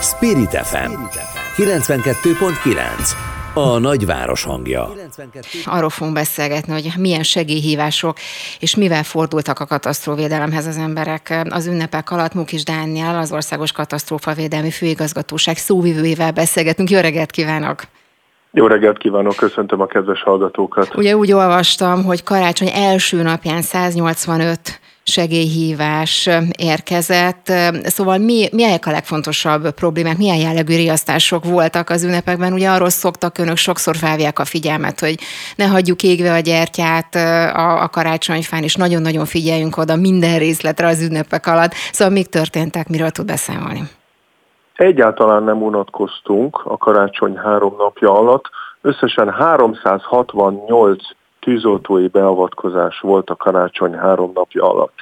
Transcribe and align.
Spirit 0.00 0.50
FM 0.50 0.92
92.9 1.56 3.10
a 3.54 3.78
nagyváros 3.78 4.44
hangja. 4.44 4.88
Arról 5.64 5.90
fogunk 5.90 6.14
beszélgetni, 6.14 6.72
hogy 6.72 6.92
milyen 6.98 7.22
segélyhívások 7.22 8.16
és 8.60 8.76
mivel 8.76 9.02
fordultak 9.02 9.60
a 9.60 9.66
katasztróvédelemhez 9.66 10.66
az 10.66 10.76
emberek. 10.76 11.46
Az 11.50 11.66
ünnepek 11.66 12.10
alatt 12.10 12.34
Mukis 12.34 12.64
Dániel, 12.64 13.18
az 13.18 13.32
Országos 13.32 13.72
Katasztrófavédelmi 13.72 14.70
Főigazgatóság 14.70 15.56
szóvivőjével 15.56 16.32
beszélgetünk. 16.32 16.90
Jó 16.90 17.00
reggelt 17.00 17.30
kívánok! 17.30 17.82
Jó 18.52 18.66
reggelt 18.66 18.98
kívánok, 18.98 19.36
köszöntöm 19.36 19.80
a 19.80 19.86
kedves 19.86 20.22
hallgatókat. 20.22 20.96
Ugye 20.96 21.16
úgy 21.16 21.32
olvastam, 21.32 22.04
hogy 22.04 22.22
karácsony 22.22 22.70
első 22.74 23.22
napján 23.22 23.62
185 23.62 24.80
segélyhívás 25.06 26.28
érkezett. 26.58 27.52
Szóval 27.82 28.18
mi, 28.18 28.48
milyenek 28.52 28.86
a 28.86 28.90
legfontosabb 28.90 29.70
problémák, 29.70 30.16
milyen 30.16 30.36
jellegű 30.36 30.76
riasztások 30.76 31.44
voltak 31.44 31.90
az 31.90 32.04
ünnepekben? 32.04 32.52
Ugye 32.52 32.68
arról 32.68 32.88
szoktak 32.88 33.38
önök 33.38 33.56
sokszor 33.56 33.96
felvják 33.96 34.38
a 34.38 34.44
figyelmet, 34.44 35.00
hogy 35.00 35.14
ne 35.56 35.66
hagyjuk 35.66 36.02
égve 36.02 36.32
a 36.32 36.40
gyertyát 36.40 37.14
a, 37.14 37.82
a 37.82 37.88
karácsonyfán, 37.88 38.62
és 38.62 38.74
nagyon-nagyon 38.74 39.24
figyeljünk 39.24 39.76
oda 39.76 39.96
minden 39.96 40.38
részletre 40.38 40.86
az 40.86 41.02
ünnepek 41.02 41.46
alatt. 41.46 41.72
Szóval 41.92 42.14
még 42.14 42.28
történtek, 42.28 42.88
miről 42.88 43.10
tud 43.10 43.26
beszámolni? 43.26 43.82
Egyáltalán 44.74 45.42
nem 45.42 45.62
unatkoztunk 45.62 46.60
a 46.64 46.76
karácsony 46.76 47.36
három 47.36 47.74
napja 47.78 48.18
alatt. 48.18 48.44
Összesen 48.80 49.30
368 49.32 51.02
tűzoltói 51.46 52.08
beavatkozás 52.08 53.00
volt 53.00 53.30
a 53.30 53.36
karácsony 53.36 53.94
három 53.94 54.30
napja 54.34 54.70
alatt. 54.70 54.94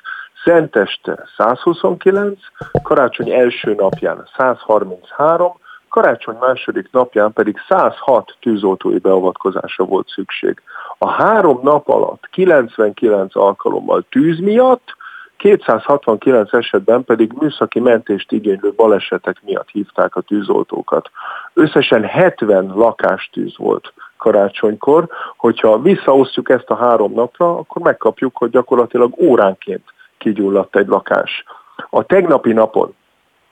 Szenteste 0.45 1.29
129, 1.37 2.39
karácsony 2.83 3.30
első 3.30 3.75
napján 3.75 4.29
133, 4.37 5.53
karácsony 5.89 6.37
második 6.41 6.89
napján 6.92 7.33
pedig 7.33 7.56
106 7.69 8.36
tűzoltói 8.41 8.98
beavatkozása 8.98 9.84
volt 9.84 10.09
szükség. 10.09 10.62
A 10.98 11.09
három 11.09 11.61
nap 11.62 11.89
alatt 11.89 12.28
99 12.31 13.36
alkalommal 13.36 14.05
tűz 14.11 14.39
miatt, 14.39 14.97
269 15.36 16.53
esetben 16.53 17.05
pedig 17.05 17.33
műszaki 17.33 17.81
mentést 17.81 18.33
igénylő 18.33 18.73
balesetek 18.77 19.36
miatt 19.42 19.69
hívták 19.69 20.17
a 20.17 20.20
tűzoltókat. 20.20 21.11
Összesen 21.55 22.03
70 22.03 22.73
lakástűz 22.75 23.56
volt 23.56 23.92
karácsonykor, 24.25 25.08
hogyha 25.45 25.78
visszaosztjuk 25.78 26.50
ezt 26.50 26.70
a 26.70 26.75
három 26.75 27.12
napra, 27.12 27.59
akkor 27.59 27.83
megkapjuk, 27.83 28.37
hogy 28.37 28.50
gyakorlatilag 28.50 29.14
óránként 29.20 29.83
kigyulladt 30.19 30.77
egy 30.77 30.86
lakás. 30.86 31.45
A 31.91 32.03
tegnapi 32.03 32.53
napon 32.53 32.95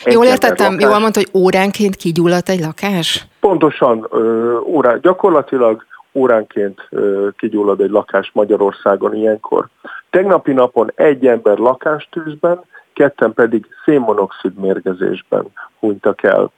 Jól 0.04 0.24
értettem, 0.24 0.72
lakás, 0.72 0.88
jól 0.88 0.98
mondta, 0.98 1.20
hogy 1.20 1.40
óránként 1.42 1.96
kigyulladt 1.96 2.48
egy 2.48 2.60
lakás? 2.60 3.26
Pontosan, 3.40 4.06
ö, 4.10 4.58
órá, 4.58 4.96
gyakorlatilag 4.96 5.84
óránként 6.12 6.86
ö, 6.90 7.28
kigyullad 7.36 7.80
egy 7.80 7.90
lakás 7.90 8.30
Magyarországon 8.34 9.14
ilyenkor. 9.14 9.68
Tegnapi 10.10 10.52
napon 10.52 10.92
egy 10.94 11.26
ember 11.26 11.58
lakástűzben, 11.58 12.60
ketten 12.92 13.32
pedig 13.32 13.66
szénmonoxid 13.84 14.54
mérgezésben 14.54 15.46
hunytak 15.78 16.22
el. 16.22 16.50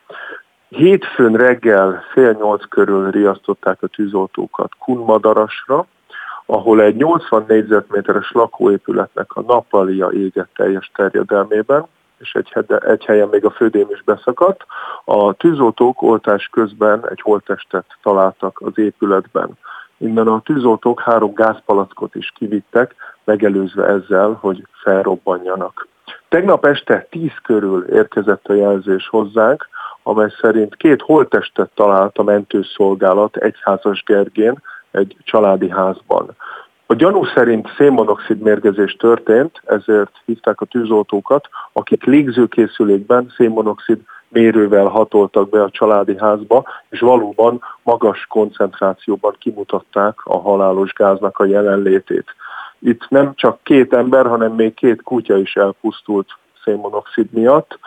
Hétfőn 0.74 1.32
reggel 1.32 2.02
fél 2.12 2.32
nyolc 2.32 2.68
körül 2.68 3.10
riasztották 3.10 3.82
a 3.82 3.86
tűzoltókat 3.86 4.70
Kunmadarasra, 4.78 5.86
ahol 6.46 6.82
egy 6.82 6.96
80 6.96 7.44
négyzetméteres 7.48 8.32
lakóépületnek 8.32 9.36
a 9.36 9.40
nappalia 9.40 10.10
égett 10.12 10.48
teljes 10.54 10.90
terjedelmében, 10.94 11.86
és 12.18 12.34
egy, 12.34 12.50
hede, 12.50 12.78
egy 12.78 13.04
helyen 13.04 13.28
még 13.28 13.44
a 13.44 13.50
födém 13.50 13.86
is 13.90 14.02
beszakadt. 14.02 14.66
A 15.04 15.32
tűzoltók 15.32 16.02
oltás 16.02 16.48
közben 16.52 17.08
egy 17.08 17.20
holttestet 17.20 17.84
találtak 18.02 18.60
az 18.60 18.78
épületben. 18.78 19.50
Innen 19.96 20.28
a 20.28 20.40
tűzoltók 20.40 21.00
három 21.00 21.34
gázpalackot 21.34 22.14
is 22.14 22.32
kivittek, 22.36 22.94
megelőzve 23.24 23.86
ezzel, 23.86 24.38
hogy 24.40 24.66
felrobbanjanak. 24.82 25.88
Tegnap 26.28 26.66
este 26.66 27.06
10 27.10 27.30
körül 27.42 27.84
érkezett 27.84 28.46
a 28.46 28.54
jelzés 28.54 29.08
hozzánk, 29.08 29.68
amely 30.06 30.32
szerint 30.40 30.76
két 30.76 31.02
holttestet 31.02 31.70
talált 31.74 32.18
a 32.18 32.22
mentőszolgálat 32.22 33.36
egyházas 33.36 34.02
Gergén 34.02 34.62
egy 34.90 35.16
családi 35.24 35.70
házban. 35.70 36.36
A 36.86 36.94
gyanú 36.94 37.24
szerint 37.24 37.68
szénmonoxid 37.76 38.38
mérgezés 38.38 38.96
történt, 38.96 39.60
ezért 39.64 40.10
hívták 40.24 40.60
a 40.60 40.64
tűzoltókat, 40.64 41.48
akik 41.72 42.04
légzőkészülékben 42.04 43.32
szénmonoxid 43.36 44.00
mérővel 44.28 44.86
hatoltak 44.86 45.48
be 45.48 45.62
a 45.62 45.70
családi 45.70 46.16
házba, 46.18 46.64
és 46.88 47.00
valóban 47.00 47.62
magas 47.82 48.26
koncentrációban 48.26 49.36
kimutatták 49.38 50.18
a 50.24 50.38
halálos 50.38 50.92
gáznak 50.92 51.38
a 51.38 51.44
jelenlétét. 51.44 52.26
Itt 52.78 53.08
nem 53.08 53.32
csak 53.34 53.62
két 53.62 53.92
ember, 53.92 54.26
hanem 54.26 54.52
még 54.52 54.74
két 54.74 55.02
kutya 55.02 55.36
is 55.36 55.56
elpusztult 55.56 56.28
szénmonoxid 56.64 57.32
miatt, 57.32 57.78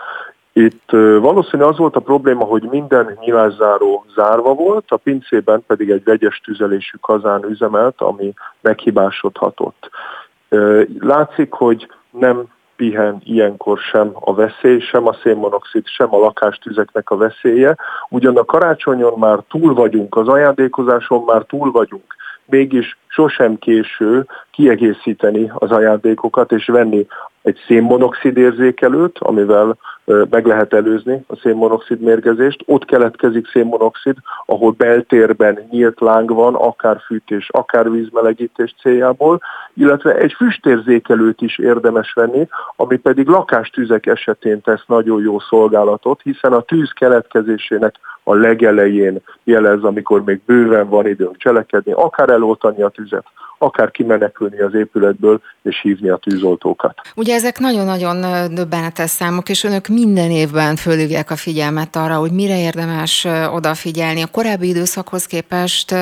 itt 0.58 0.90
valószínű 1.20 1.64
az 1.64 1.78
volt 1.78 1.96
a 1.96 2.00
probléma, 2.00 2.44
hogy 2.44 2.64
minden 2.64 3.18
nyilászáró 3.20 4.06
zárva 4.16 4.54
volt, 4.54 4.86
a 4.88 4.98
pincében 4.98 5.64
pedig 5.68 5.90
egy 5.90 6.04
vegyes 6.04 6.42
tüzelésű 6.44 6.98
kazán 7.02 7.44
üzemelt, 7.44 8.02
ami 8.02 8.34
meghibásodhatott. 8.62 9.90
Látszik, 11.00 11.52
hogy 11.52 11.88
nem 12.10 12.44
pihen 12.76 13.22
ilyenkor 13.24 13.78
sem 13.78 14.12
a 14.14 14.34
veszély, 14.34 14.80
sem 14.80 15.08
a 15.08 15.14
szénmonoxid, 15.24 15.88
sem 15.88 16.14
a 16.14 16.18
lakástüzeknek 16.18 17.10
a 17.10 17.18
veszélye. 17.18 17.76
Ugyan 18.10 18.38
a 18.38 18.46
karácsonyon 18.46 19.20
már 19.20 19.40
túl 19.50 19.74
vagyunk, 19.74 20.16
az 20.16 20.28
ajándékozáson 20.28 21.24
már 21.26 21.42
túl 21.42 21.72
vagyunk, 21.72 22.16
mégis 22.46 22.98
sosem 23.08 23.58
késő 23.60 24.26
kiegészíteni 24.52 25.52
az 25.54 25.72
ajándékokat 25.72 26.52
és 26.52 26.66
venni 26.66 27.08
egy 27.42 27.60
szénmonoxid 27.68 28.38
érzékelőt, 28.38 29.18
amivel 29.20 29.78
meg 30.30 30.46
lehet 30.46 30.74
előzni 30.74 31.24
a 31.28 31.36
szénmonoxid 31.36 32.00
mérgezést. 32.00 32.64
Ott 32.66 32.86
keletkezik 32.86 33.48
szénmonoxid, 33.48 34.16
ahol 34.46 34.72
beltérben 34.72 35.68
nyílt 35.70 36.00
láng 36.00 36.34
van, 36.34 36.56
akár 36.56 36.98
fűtés, 37.06 37.50
akár 37.52 37.92
vízmelegítés 37.92 38.76
céljából, 38.82 39.42
illetve 39.74 40.16
egy 40.16 40.34
füstérzékelőt 40.34 41.42
is 41.42 41.58
érdemes 41.58 42.14
venni, 42.14 42.48
ami 42.76 42.98
pedig 42.98 43.28
lakástüzek 43.28 44.06
esetén 44.06 44.62
tesz 44.62 44.84
nagyon 44.86 45.22
jó 45.22 45.40
szolgálatot, 45.40 46.22
hiszen 46.22 46.54
a 46.54 46.62
tűz 46.62 46.92
keletkezésének 46.92 47.96
a 48.28 48.34
legelején 48.36 49.22
jelez, 49.44 49.84
amikor 49.84 50.24
még 50.24 50.42
bőven 50.46 50.90
van 50.90 51.08
időnk 51.08 51.38
cselekedni, 51.38 51.92
akár 51.92 52.30
eloltani 52.30 52.82
a 52.82 52.90
tüzet, 52.90 53.26
akár 53.60 53.92
kimenekülni 53.92 54.60
az 54.60 54.74
épületből 54.74 55.42
és 55.62 55.80
hívni 55.82 56.10
a 56.10 56.18
tűzoltókat. 56.18 56.96
Ugye 57.16 57.34
ezek 57.34 57.60
nagyon-nagyon 57.60 58.22
döbbenetes 58.54 59.10
számok, 59.10 59.50
és 59.50 59.64
önök 59.64 59.88
minden 59.88 60.32
évben 60.32 60.76
fölhívják 60.76 61.32
a 61.32 61.36
figyelmet 61.36 61.96
arra, 61.96 62.16
hogy 62.16 62.32
mire 62.32 62.60
érdemes 62.60 63.28
odafigyelni. 63.54 64.22
A 64.22 64.28
korábbi 64.32 64.68
időszakhoz 64.68 65.26
képest 65.26 65.96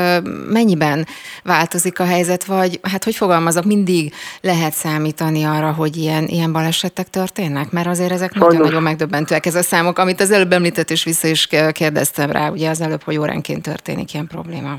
mennyiben 0.49 1.05
változik 1.43 1.99
a 1.99 2.05
helyzet, 2.05 2.43
vagy 2.43 2.79
hát 2.81 3.03
hogy 3.03 3.15
fogalmazok, 3.15 3.63
mindig 3.63 4.13
lehet 4.41 4.73
számítani 4.73 5.43
arra, 5.43 5.71
hogy 5.71 5.95
ilyen, 5.97 6.23
ilyen 6.27 6.51
balesetek 6.51 7.09
történnek? 7.09 7.71
Mert 7.71 7.87
azért 7.87 8.11
ezek 8.11 8.33
nagyon-nagyon 8.33 8.83
megdöbbentőek 8.83 9.45
ez 9.45 9.55
a 9.55 9.61
számok, 9.61 9.97
amit 9.97 10.21
az 10.21 10.31
előbb 10.31 10.51
említett, 10.51 10.89
és 10.89 11.03
vissza 11.03 11.27
is 11.27 11.47
kérdeztem 11.71 12.13
rá, 12.17 12.49
ugye 12.49 12.69
az 12.69 12.81
előbb, 12.81 13.03
hogy 13.03 13.17
óránként 13.17 13.61
történik 13.61 14.13
ilyen 14.13 14.27
probléma. 14.27 14.77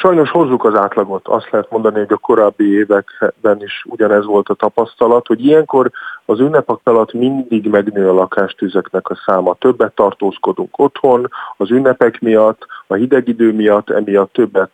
Sajnos 0.00 0.30
hozzuk 0.30 0.64
az 0.64 0.74
átlagot. 0.74 1.28
Azt 1.28 1.50
lehet 1.50 1.70
mondani, 1.70 1.98
hogy 1.98 2.12
a 2.12 2.16
korábbi 2.16 2.72
években 2.72 3.62
is 3.62 3.84
ugyanez 3.88 4.24
volt 4.24 4.48
a 4.48 4.54
tapasztalat, 4.54 5.26
hogy 5.26 5.44
ilyenkor 5.44 5.90
az 6.24 6.40
ünnepek 6.40 6.78
alatt 6.82 7.12
mindig 7.12 7.68
megnő 7.68 8.08
a 8.08 8.12
lakástüzeknek 8.12 9.10
a 9.10 9.14
száma. 9.26 9.54
Többet 9.54 9.94
tartózkodunk 9.94 10.78
otthon, 10.78 11.28
az 11.56 11.70
ünnepek 11.70 12.20
miatt, 12.20 12.66
a 12.86 12.94
hideg 12.94 13.28
idő 13.28 13.52
miatt, 13.52 13.90
emiatt 13.90 14.32
többet 14.32 14.70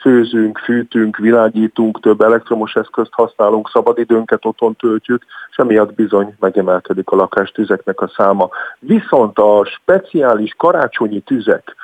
főzünk, 0.00 0.58
fűtünk, 0.58 1.16
világítunk, 1.16 2.00
több 2.00 2.20
elektromos 2.20 2.74
eszközt 2.74 3.12
használunk, 3.12 3.68
szabadidőnket 3.68 4.44
otthon 4.44 4.76
töltjük, 4.76 5.24
és 5.50 5.56
emiatt 5.56 5.94
bizony 5.94 6.34
megemelkedik 6.40 7.10
a 7.10 7.16
lakástüzeknek 7.16 8.00
a 8.00 8.08
száma. 8.16 8.48
Viszont 8.78 9.38
a 9.38 9.64
speciális 9.64 10.54
karácsonyi 10.56 11.20
tüzek, 11.20 11.76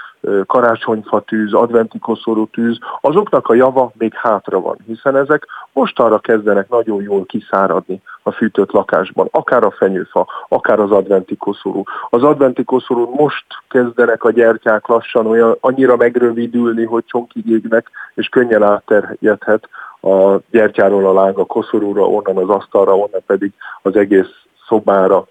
karácsonyfa 0.46 1.20
tűz, 1.20 1.52
adventi 1.52 1.98
koszorú 1.98 2.46
tűz, 2.46 2.78
azoknak 3.00 3.48
a 3.48 3.54
java 3.54 3.90
még 3.98 4.14
hátra 4.14 4.60
van, 4.60 4.76
hiszen 4.86 5.16
ezek 5.16 5.46
mostanra 5.72 6.18
kezdenek 6.18 6.68
nagyon 6.68 7.02
jól 7.02 7.24
kiszáradni 7.24 8.02
a 8.22 8.30
fűtött 8.30 8.70
lakásban, 8.70 9.28
akár 9.30 9.64
a 9.64 9.70
fenyőfa, 9.70 10.26
akár 10.48 10.80
az 10.80 10.90
adventi 10.90 11.36
koszorú. 11.36 11.82
Az 12.10 12.22
adventi 12.22 12.64
koszorú 12.64 13.14
most 13.14 13.44
kezdenek 13.68 14.24
a 14.24 14.30
gyertyák 14.30 14.86
lassan 14.86 15.26
olyan, 15.26 15.56
annyira 15.60 15.96
megrövidülni, 15.96 16.84
hogy 16.84 17.04
csonkig 17.06 17.48
égnek, 17.48 17.90
és 18.14 18.28
könnyen 18.28 18.62
átterjedhet 18.62 19.68
a 20.00 20.36
gyertyáról 20.50 21.06
a 21.06 21.12
láng 21.12 21.38
a 21.38 21.44
koszorúra, 21.44 22.08
onnan 22.08 22.36
az 22.36 22.48
asztalra, 22.48 22.96
onnan 22.96 23.22
pedig 23.26 23.52
az 23.82 23.96
egész 23.96 24.30
szobára. 24.66 25.24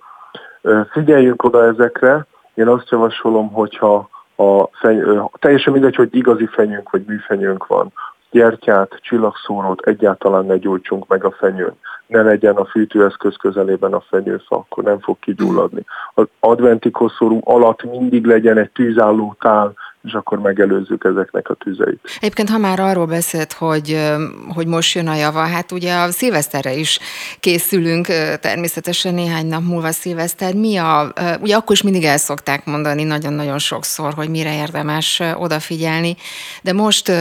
Figyeljünk 0.91 1.43
oda 1.43 1.65
ezekre, 1.65 2.27
Én 2.59 2.67
azt 2.67 2.89
javasolom, 2.89 3.51
hogyha 3.51 4.09
a 4.39 4.69
feny- 4.71 5.29
teljesen 5.39 5.73
mindegy, 5.73 5.95
hogy 5.95 6.15
igazi 6.15 6.45
fenyőnk 6.45 6.89
vagy 6.89 7.03
műfenyőnk 7.07 7.67
van, 7.67 7.91
gyertyát, 8.31 8.99
csillagszórót 9.01 9.81
egyáltalán 9.81 10.45
ne 10.45 10.57
gyújtsunk 10.57 11.07
meg 11.07 11.23
a 11.23 11.31
fenyőn. 11.31 11.73
Ne 12.07 12.21
legyen 12.21 12.55
a 12.55 12.65
fűtőeszköz 12.65 13.35
közelében 13.35 13.93
a 13.93 14.03
fenyőfa, 14.09 14.55
akkor 14.55 14.83
nem 14.83 14.99
fog 14.99 15.19
kigyulladni. 15.19 15.85
Az 16.13 16.25
adventi 16.39 16.91
koszorú 16.91 17.39
alatt 17.43 17.83
mindig 17.83 18.25
legyen 18.25 18.57
egy 18.57 18.71
tűzálló 18.71 19.35
tál, 19.39 19.73
és 20.03 20.13
akkor 20.13 20.39
megelőzzük 20.39 21.03
ezeknek 21.03 21.49
a 21.49 21.53
tüzeit. 21.53 21.99
Egyébként, 22.19 22.49
ha 22.49 22.57
már 22.57 22.79
arról 22.79 23.05
beszélt, 23.05 23.53
hogy, 23.53 24.09
hogy 24.47 24.67
most 24.67 24.95
jön 24.95 25.07
a 25.07 25.15
java, 25.15 25.39
hát 25.39 25.71
ugye 25.71 25.95
a 25.95 26.11
szilveszterre 26.11 26.73
is 26.73 26.99
készülünk, 27.39 28.07
természetesen 28.39 29.13
néhány 29.13 29.45
nap 29.45 29.63
múlva 29.63 29.91
szilveszter. 29.91 30.53
Mi 30.53 30.77
a, 30.77 31.13
ugye 31.41 31.55
akkor 31.55 31.75
is 31.75 31.81
mindig 31.81 32.03
el 32.03 32.17
szokták 32.17 32.65
mondani 32.65 33.03
nagyon-nagyon 33.03 33.59
sokszor, 33.59 34.13
hogy 34.13 34.29
mire 34.29 34.55
érdemes 34.55 35.21
odafigyelni, 35.35 36.15
de 36.61 36.73
most 36.73 37.11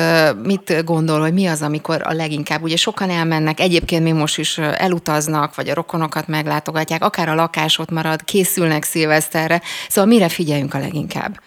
mit 0.43 0.85
gondol, 0.85 1.21
hogy 1.21 1.33
mi 1.33 1.47
az, 1.47 1.63
amikor 1.63 2.01
a 2.05 2.13
leginkább, 2.13 2.63
ugye 2.63 2.77
sokan 2.77 3.11
elmennek, 3.11 3.61
egyébként 3.61 4.03
még 4.03 4.15
most 4.15 4.39
is 4.39 4.59
elutaznak, 4.59 5.55
vagy 5.55 5.69
a 5.69 5.75
rokonokat 5.75 6.27
meglátogatják, 6.27 7.05
akár 7.05 7.29
a 7.29 7.35
lakás 7.35 7.81
marad, 7.91 8.25
készülnek 8.25 8.83
szilveszterre, 8.83 9.63
szóval 9.89 10.11
mire 10.11 10.29
figyeljünk 10.29 10.75
a 10.75 10.79
leginkább? 10.79 11.41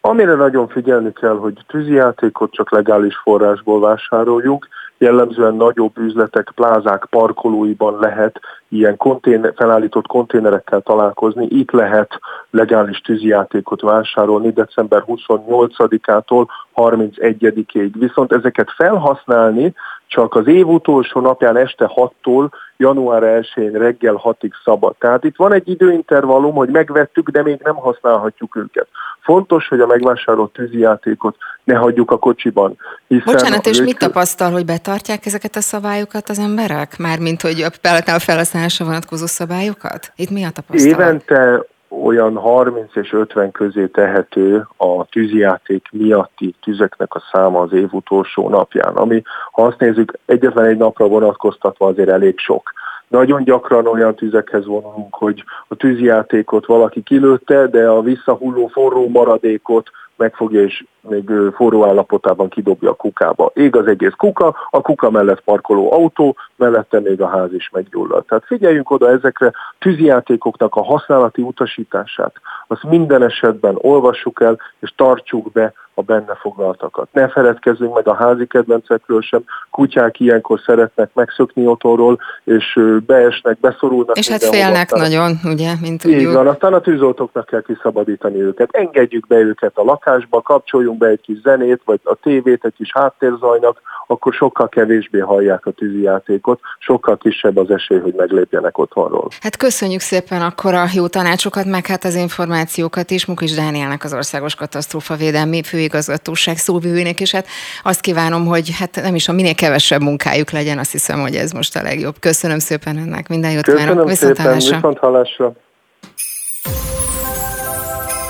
Amire 0.00 0.34
nagyon 0.34 0.68
figyelni 0.68 1.12
kell, 1.12 1.36
hogy 1.36 1.64
tűzijátékot 1.66 2.52
csak 2.52 2.70
legális 2.70 3.16
forrásból 3.16 3.80
vásároljunk, 3.80 4.68
jellemzően 4.98 5.54
nagyobb 5.54 5.98
üzletek, 5.98 6.52
plázák, 6.54 7.06
parkolóiban 7.10 7.98
lehet 7.98 8.40
ilyen 8.68 8.96
konténer, 8.96 9.52
felállított 9.56 10.06
konténerekkel 10.06 10.80
találkozni. 10.80 11.46
Itt 11.46 11.70
lehet 11.70 12.20
legális 12.50 13.00
tűzijátékot 13.00 13.80
vásárolni 13.80 14.52
december 14.52 15.04
28-ától 15.06 16.46
31-ig. 16.74 17.90
Viszont 17.98 18.32
ezeket 18.32 18.70
felhasználni 18.70 19.74
csak 20.10 20.34
az 20.34 20.46
év 20.46 20.66
utolsó 20.66 21.20
napján 21.20 21.56
este 21.56 21.90
6-tól 21.94 22.48
január 22.76 23.22
1-én 23.22 23.70
reggel 23.70 24.20
6-ig 24.24 24.50
szabad. 24.64 24.94
Tehát 24.98 25.24
itt 25.24 25.36
van 25.36 25.52
egy 25.52 25.68
időintervallum, 25.68 26.54
hogy 26.54 26.68
megvettük, 26.68 27.28
de 27.28 27.42
még 27.42 27.60
nem 27.62 27.74
használhatjuk 27.74 28.56
őket. 28.56 28.86
Fontos, 29.20 29.68
hogy 29.68 29.80
a 29.80 29.86
megvásárolt 29.86 30.52
tűzijátékot 30.52 31.36
ne 31.64 31.74
hagyjuk 31.74 32.10
a 32.10 32.18
kocsiban. 32.18 32.76
Hiszen 33.06 33.34
Bocsánat, 33.34 33.66
és 33.66 33.80
mit 33.80 33.98
tapasztal, 33.98 34.50
hogy 34.50 34.64
betartják 34.64 35.26
ezeket 35.26 35.56
a 35.56 35.60
szabályokat 35.60 36.28
az 36.28 36.38
emberek? 36.38 36.98
Mármint, 36.98 37.42
hogy 37.42 37.66
a 38.06 38.18
felhasználásra 38.18 38.84
vonatkozó 38.84 39.26
szabályokat? 39.26 40.12
Itt 40.16 40.30
mi 40.30 40.44
a 40.44 40.50
tapasztalat? 40.50 40.98
Évente 40.98 41.64
olyan 41.90 42.36
30 42.36 42.96
és 42.96 43.12
50 43.12 43.50
közé 43.50 43.86
tehető 43.86 44.66
a 44.76 45.04
tűzijáték 45.04 45.88
miatti 45.92 46.54
tüzeknek 46.62 47.14
a 47.14 47.22
száma 47.32 47.60
az 47.60 47.72
év 47.72 47.88
utolsó 47.92 48.48
napján, 48.48 48.96
ami, 48.96 49.22
ha 49.52 49.62
azt 49.62 49.78
nézzük, 49.78 50.18
egyetlen 50.26 50.64
egy 50.64 50.76
napra 50.76 51.06
vonatkoztatva 51.06 51.86
azért 51.86 52.08
elég 52.08 52.38
sok. 52.38 52.72
Nagyon 53.08 53.44
gyakran 53.44 53.86
olyan 53.86 54.14
tüzekhez 54.14 54.66
vonulunk, 54.66 55.14
hogy 55.14 55.44
a 55.68 55.74
tűzijátékot 55.74 56.66
valaki 56.66 57.02
kilőtte, 57.02 57.66
de 57.66 57.88
a 57.88 58.00
visszahulló 58.00 58.66
forró 58.66 59.08
maradékot 59.08 59.90
megfogja 60.20 60.62
és 60.62 60.84
még 61.00 61.30
forró 61.54 61.84
állapotában 61.84 62.48
kidobja 62.48 62.90
a 62.90 62.94
kukába. 62.94 63.50
Ég 63.54 63.76
az 63.76 63.86
egész 63.86 64.12
kuka, 64.16 64.56
a 64.70 64.80
kuka 64.80 65.10
mellett 65.10 65.40
parkoló 65.40 65.92
autó, 65.92 66.36
mellette 66.56 67.00
még 67.00 67.20
a 67.20 67.28
ház 67.28 67.52
is 67.52 67.70
meggyullad. 67.72 68.24
Tehát 68.24 68.44
figyeljünk 68.44 68.90
oda 68.90 69.10
ezekre 69.10 69.52
tűzijátékoknak 69.78 70.74
a 70.74 70.82
használati 70.82 71.42
utasítását. 71.42 72.32
Azt 72.66 72.82
minden 72.82 73.22
esetben 73.22 73.78
olvassuk 73.78 74.40
el, 74.40 74.58
és 74.78 74.92
tartsuk 74.96 75.52
be 75.52 75.72
a 75.94 76.02
benne 76.02 76.34
foglaltakat. 76.40 77.08
Ne 77.12 77.28
feledkezzünk 77.28 77.94
meg 77.94 78.08
a 78.08 78.14
házi 78.14 78.46
kedvencekről 78.46 79.20
sem, 79.20 79.44
kutyák 79.70 80.20
ilyenkor 80.20 80.60
szeretnek 80.66 81.10
megszökni 81.14 81.66
otthonról, 81.66 82.18
és 82.44 82.80
beesnek, 83.06 83.60
beszorulnak. 83.60 84.18
És 84.18 84.28
hát 84.28 84.44
félnek 84.44 84.92
aztán, 84.92 85.00
nagyon, 85.00 85.38
ugye, 85.44 85.72
mint 85.80 86.00
tudjuk. 86.00 86.20
Így 86.20 86.32
van, 86.32 86.46
aztán 86.46 86.72
a 86.72 86.80
tűzoltóknak 86.80 87.46
kell 87.46 87.62
kiszabadítani 87.62 88.40
őket. 88.40 88.68
Engedjük 88.72 89.26
be 89.26 89.36
őket 89.36 89.72
a 89.74 89.82
lakásba, 89.82 90.40
kapcsoljunk 90.40 90.98
be 90.98 91.06
egy 91.06 91.20
kis 91.20 91.40
zenét, 91.40 91.80
vagy 91.84 92.00
a 92.04 92.14
tévét 92.14 92.64
egy 92.64 92.74
kis 92.76 92.92
háttérzajnak, 92.94 93.80
akkor 94.06 94.32
sokkal 94.32 94.68
kevésbé 94.68 95.18
hallják 95.18 95.66
a 95.66 95.70
tűzijátékot, 95.70 96.60
sokkal 96.78 97.16
kisebb 97.16 97.56
az 97.56 97.70
esély, 97.70 97.98
hogy 97.98 98.14
meglépjenek 98.14 98.78
otthonról. 98.78 99.28
Hát 99.40 99.56
köszönjük 99.56 100.00
szépen 100.00 100.42
akkor 100.42 100.74
a 100.74 100.84
jó 100.94 101.06
tanácsokat, 101.06 101.64
meg 101.64 101.86
hát 101.86 102.04
az 102.04 102.14
információkat 102.14 103.10
is. 103.10 103.26
Mukis 103.26 103.54
Dánielnek 103.54 104.04
az 104.04 104.14
Országos 104.14 104.54
Katasztrófa 104.54 105.14
Védelmi 105.14 105.62
Főigazgatóság 105.80 106.56
szóvivőnek, 106.56 107.20
és 107.20 107.30
hát 107.30 107.46
azt 107.82 108.00
kívánom, 108.00 108.46
hogy 108.46 108.70
hát 108.78 109.00
nem 109.02 109.14
is 109.14 109.28
a 109.28 109.32
minél 109.32 109.54
kevesebb 109.54 110.00
munkájuk 110.00 110.50
legyen, 110.50 110.78
azt 110.78 110.92
hiszem, 110.92 111.20
hogy 111.20 111.34
ez 111.34 111.52
most 111.52 111.76
a 111.76 111.82
legjobb. 111.82 112.18
Köszönöm 112.18 112.58
szépen 112.58 112.98
ennek, 112.98 113.28
minden 113.28 113.50
jót 113.50 113.64
Köszönöm 113.64 113.86
kívánok. 113.86 114.08
Viszont 114.08 114.36
szépen, 114.36 114.54
viszont 114.54 114.98
hallásra. 114.98 115.52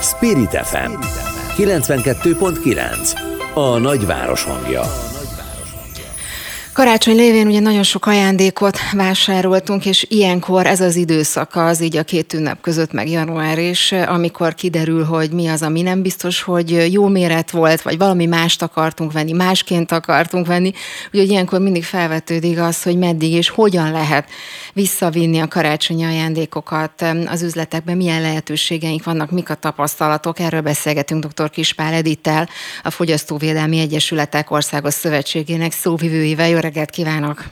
Spirit 0.01 0.57
FM 0.63 0.91
92.9 1.57 3.53
A 3.53 3.77
nagyváros 3.77 4.43
hangja 4.43 5.10
Karácsony 6.73 7.15
lévén 7.15 7.47
ugye 7.47 7.59
nagyon 7.59 7.83
sok 7.83 8.05
ajándékot 8.05 8.77
vásároltunk, 8.91 9.85
és 9.85 10.05
ilyenkor 10.09 10.65
ez 10.65 10.81
az 10.81 10.95
időszaka 10.95 11.65
az 11.65 11.81
így 11.81 11.97
a 11.97 12.03
két 12.03 12.33
ünnep 12.33 12.61
között, 12.61 12.91
meg 12.91 13.09
január 13.09 13.57
is, 13.57 13.91
amikor 13.91 14.53
kiderül, 14.53 15.03
hogy 15.03 15.31
mi 15.31 15.47
az, 15.47 15.61
ami 15.61 15.81
nem 15.81 16.01
biztos, 16.01 16.41
hogy 16.41 16.93
jó 16.93 17.07
méret 17.07 17.51
volt, 17.51 17.81
vagy 17.81 17.97
valami 17.97 18.25
mást 18.25 18.61
akartunk 18.61 19.11
venni, 19.11 19.31
másként 19.31 19.91
akartunk 19.91 20.47
venni. 20.47 20.71
Ugye 21.13 21.23
ilyenkor 21.23 21.59
mindig 21.59 21.83
felvetődik 21.83 22.59
az, 22.59 22.83
hogy 22.83 22.97
meddig 22.97 23.31
és 23.31 23.49
hogyan 23.49 23.91
lehet 23.91 24.29
visszavinni 24.73 25.39
a 25.39 25.47
karácsonyi 25.47 26.03
ajándékokat 26.03 27.05
az 27.25 27.41
üzletekben, 27.41 27.97
milyen 27.97 28.21
lehetőségeink 28.21 29.03
vannak, 29.03 29.31
mik 29.31 29.49
a 29.49 29.55
tapasztalatok. 29.55 30.39
Erről 30.39 30.61
beszélgetünk 30.61 31.25
dr. 31.25 31.49
Kispál 31.49 31.93
Edittel, 31.93 32.49
a 32.83 32.89
Fogyasztóvédelmi 32.89 33.79
Egyesületek 33.79 34.51
Országos 34.51 34.93
Szövetségének 34.93 35.71
szóvivőivel. 35.71 36.49
Jó 36.49 36.59
reggelt 36.61 36.89
kívánok! 36.89 37.43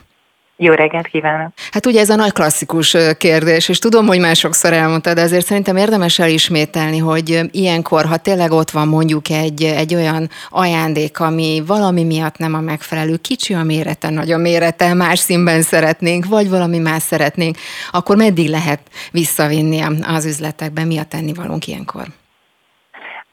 Jó 0.62 0.72
reggelt 0.72 1.06
kívánok! 1.06 1.52
Hát 1.70 1.86
ugye 1.86 2.00
ez 2.00 2.10
a 2.10 2.14
nagy 2.14 2.32
klasszikus 2.32 2.96
kérdés, 3.18 3.68
és 3.68 3.78
tudom, 3.78 4.06
hogy 4.06 4.18
már 4.18 4.36
sokszor 4.36 4.72
elmondtad, 4.72 5.14
de 5.14 5.22
azért 5.22 5.46
szerintem 5.46 5.76
érdemes 5.76 6.18
elismételni, 6.18 6.98
hogy 6.98 7.40
ilyenkor, 7.50 8.04
ha 8.04 8.16
tényleg 8.16 8.50
ott 8.50 8.70
van 8.70 8.88
mondjuk 8.88 9.30
egy, 9.30 9.62
egy 9.62 9.94
olyan 9.94 10.30
ajándék, 10.48 11.20
ami 11.20 11.62
valami 11.66 12.04
miatt 12.04 12.36
nem 12.36 12.54
a 12.54 12.60
megfelelő, 12.60 13.16
kicsi 13.16 13.54
a 13.54 13.62
mérete, 13.62 14.10
nagy 14.10 14.32
a 14.32 14.38
mérete, 14.38 14.94
más 14.94 15.18
színben 15.18 15.62
szeretnénk, 15.62 16.26
vagy 16.26 16.48
valami 16.48 16.78
más 16.78 17.02
szeretnénk, 17.02 17.56
akkor 17.90 18.16
meddig 18.16 18.48
lehet 18.48 18.80
visszavinni 19.12 19.80
az 20.02 20.24
üzletekben, 20.24 20.86
mi 20.86 20.98
a 20.98 21.04
tennivalónk 21.04 21.66
ilyenkor? 21.66 22.06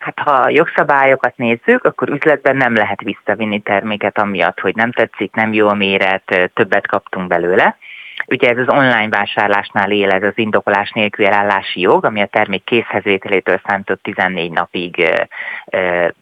Hát 0.07 0.19
ha 0.19 0.31
a 0.31 0.49
jogszabályokat 0.49 1.37
nézzük, 1.37 1.83
akkor 1.83 2.09
üzletben 2.09 2.55
nem 2.55 2.73
lehet 2.73 3.01
visszavinni 3.01 3.59
terméket 3.59 4.17
amiatt, 4.17 4.59
hogy 4.59 4.75
nem 4.75 4.91
tetszik, 4.91 5.33
nem 5.35 5.53
jó 5.53 5.67
a 5.67 5.73
méret, 5.73 6.51
többet 6.53 6.87
kaptunk 6.87 7.27
belőle. 7.27 7.77
Ugye 8.29 8.49
ez 8.49 8.57
az 8.57 8.73
online 8.73 9.09
vásárlásnál 9.09 9.91
él 9.91 10.09
ez 10.09 10.23
az 10.23 10.33
indokolás 10.35 10.91
nélkül 10.91 11.25
elállási 11.25 11.79
jog, 11.79 12.05
ami 12.05 12.21
a 12.21 12.25
termék 12.25 12.63
készhezvételétől 12.63 13.61
számított 13.65 14.03
14 14.03 14.51
napig 14.51 15.09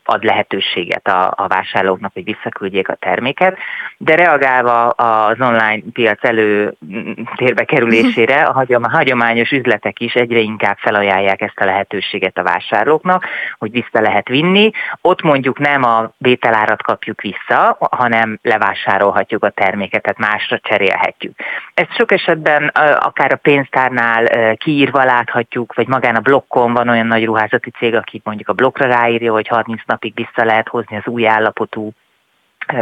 ad 0.03 0.23
lehetőséget 0.23 1.07
a, 1.07 1.33
a 1.35 1.47
vásárlóknak, 1.47 2.13
hogy 2.13 2.23
visszaküldjék 2.23 2.89
a 2.89 2.95
terméket, 2.95 3.57
de 3.97 4.15
reagálva 4.15 4.89
az 4.89 5.39
online 5.39 5.81
piac 5.93 6.23
előtérbe 6.23 7.63
kerülésére 7.65 8.43
a 8.43 8.65
hagyományos 8.89 9.51
üzletek 9.51 9.99
is 9.99 10.13
egyre 10.13 10.39
inkább 10.39 10.77
felajánlják 10.77 11.41
ezt 11.41 11.59
a 11.59 11.65
lehetőséget 11.65 12.37
a 12.37 12.43
vásárlóknak, 12.43 13.25
hogy 13.57 13.71
vissza 13.71 14.01
lehet 14.01 14.27
vinni. 14.27 14.71
Ott 15.01 15.21
mondjuk 15.21 15.59
nem 15.59 15.83
a 15.83 16.11
vételárat 16.17 16.81
kapjuk 16.81 17.21
vissza, 17.21 17.77
hanem 17.91 18.39
levásárolhatjuk 18.41 19.43
a 19.43 19.49
terméket, 19.49 20.01
tehát 20.01 20.31
másra 20.31 20.59
cserélhetjük. 20.59 21.39
Ezt 21.73 21.94
sok 21.97 22.11
esetben 22.11 22.67
akár 22.99 23.31
a 23.31 23.35
pénztárnál 23.41 24.55
kiírva 24.55 25.03
láthatjuk, 25.03 25.73
vagy 25.73 25.87
magán 25.87 26.15
a 26.15 26.19
blokkon 26.19 26.73
van 26.73 26.89
olyan 26.89 27.07
nagy 27.07 27.25
ruházati 27.25 27.69
cég, 27.69 27.95
aki 27.95 28.21
mondjuk 28.23 28.49
a 28.49 28.53
blokkra 28.53 28.87
ráírja, 28.87 29.31
hogy 29.31 29.47
30 29.47 29.81
napig 29.85 30.13
vissza 30.15 30.45
lehet 30.45 30.67
hozni 30.67 30.95
az 30.97 31.07
új 31.07 31.27
állapotú 31.27 31.91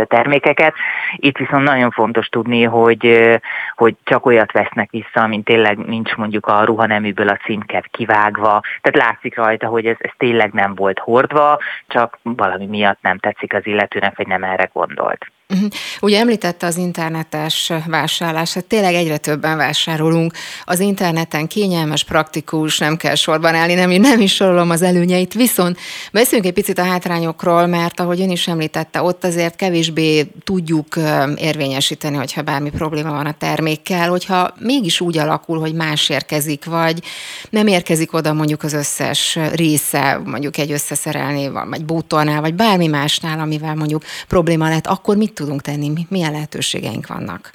termékeket. 0.08 0.74
Itt 1.15 1.38
viszont 1.38 1.63
nagyon 1.63 1.91
fontos 1.91 2.27
tudni, 2.27 2.63
hogy, 2.63 3.32
hogy 3.75 3.96
csak 4.03 4.25
olyat 4.25 4.51
vesznek 4.51 4.89
vissza, 4.91 5.22
amint 5.22 5.46
tényleg 5.46 5.77
nincs 5.77 6.15
mondjuk 6.15 6.46
a 6.46 6.63
ruhaneműből 6.63 7.27
a 7.27 7.38
címket 7.38 7.88
kivágva. 7.88 8.62
Tehát 8.82 9.10
látszik 9.10 9.36
rajta, 9.36 9.67
hogy 9.67 9.86
ez, 9.86 9.96
ez 10.00 10.12
tényleg 10.17 10.51
nem 10.51 10.75
volt 10.75 11.00
hordva, 11.00 11.60
csak 11.88 12.20
valami 12.22 12.65
miatt 12.65 13.01
nem 13.01 13.17
tetszik 13.17 13.53
az 13.53 13.67
illetőnek, 13.67 14.17
vagy 14.17 14.27
nem 14.27 14.43
erre 14.43 14.70
gondolt. 14.74 15.32
Uh-huh. 15.53 15.69
Ugye 16.01 16.19
említette 16.19 16.65
az 16.65 16.77
internetes 16.77 17.72
vásárlását, 17.86 18.65
tényleg 18.65 18.93
egyre 18.93 19.17
többen 19.17 19.57
vásárolunk. 19.57 20.33
Az 20.65 20.79
interneten 20.79 21.48
kényelmes, 21.48 22.03
praktikus, 22.03 22.77
nem 22.77 22.98
kell 22.98 23.15
sorban 23.15 23.55
állni, 23.55 23.74
nem, 23.74 23.89
nem 23.89 24.22
is 24.22 24.33
sorolom 24.33 24.69
az 24.69 24.81
előnyeit. 24.81 25.33
Viszont 25.33 25.79
beszéljünk 26.12 26.48
egy 26.48 26.53
picit 26.53 26.77
a 26.77 26.83
hátrányokról, 26.83 27.65
mert 27.65 28.00
ahogy 28.00 28.22
ön 28.22 28.29
is 28.29 28.48
említette, 28.48 29.01
ott 29.01 29.24
azért 29.24 29.55
kevésbé 29.55 30.24
tudjuk 30.43 30.95
érvényesíteni, 31.36 32.15
hogyha 32.17 32.41
bármi 32.41 32.69
probléma 32.69 33.12
van 33.12 33.25
a 33.25 33.38
termékkel, 33.38 34.10
hogyha 34.10 34.53
mégis 34.60 35.01
úgy 35.01 35.17
alakul, 35.17 35.60
hogy 35.60 35.74
más 35.74 36.10
érkezik, 36.10 36.65
vagy 36.65 37.03
nem 37.50 37.67
érkezik 37.67 38.13
oda 38.13 38.33
mondjuk 38.33 38.63
az 38.63 38.74
összes 38.74 39.39
része, 39.53 40.22
mondjuk 40.25 40.57
egy 40.57 40.72
összeszerelni, 40.72 41.50
vagy 41.50 41.86
bútornál, 41.86 42.41
vagy 42.41 42.53
bármi 42.53 42.88
másnál, 42.88 43.39
amivel 43.39 43.75
mondjuk 43.75 44.03
probléma 44.27 44.67
lehet, 44.67 44.88
akkor 44.88 45.17
mit 45.17 45.33
tudunk 45.44 45.62
tenni, 45.62 45.92
milyen 46.10 46.32
lehetőségeink 46.32 47.08
vannak? 47.08 47.52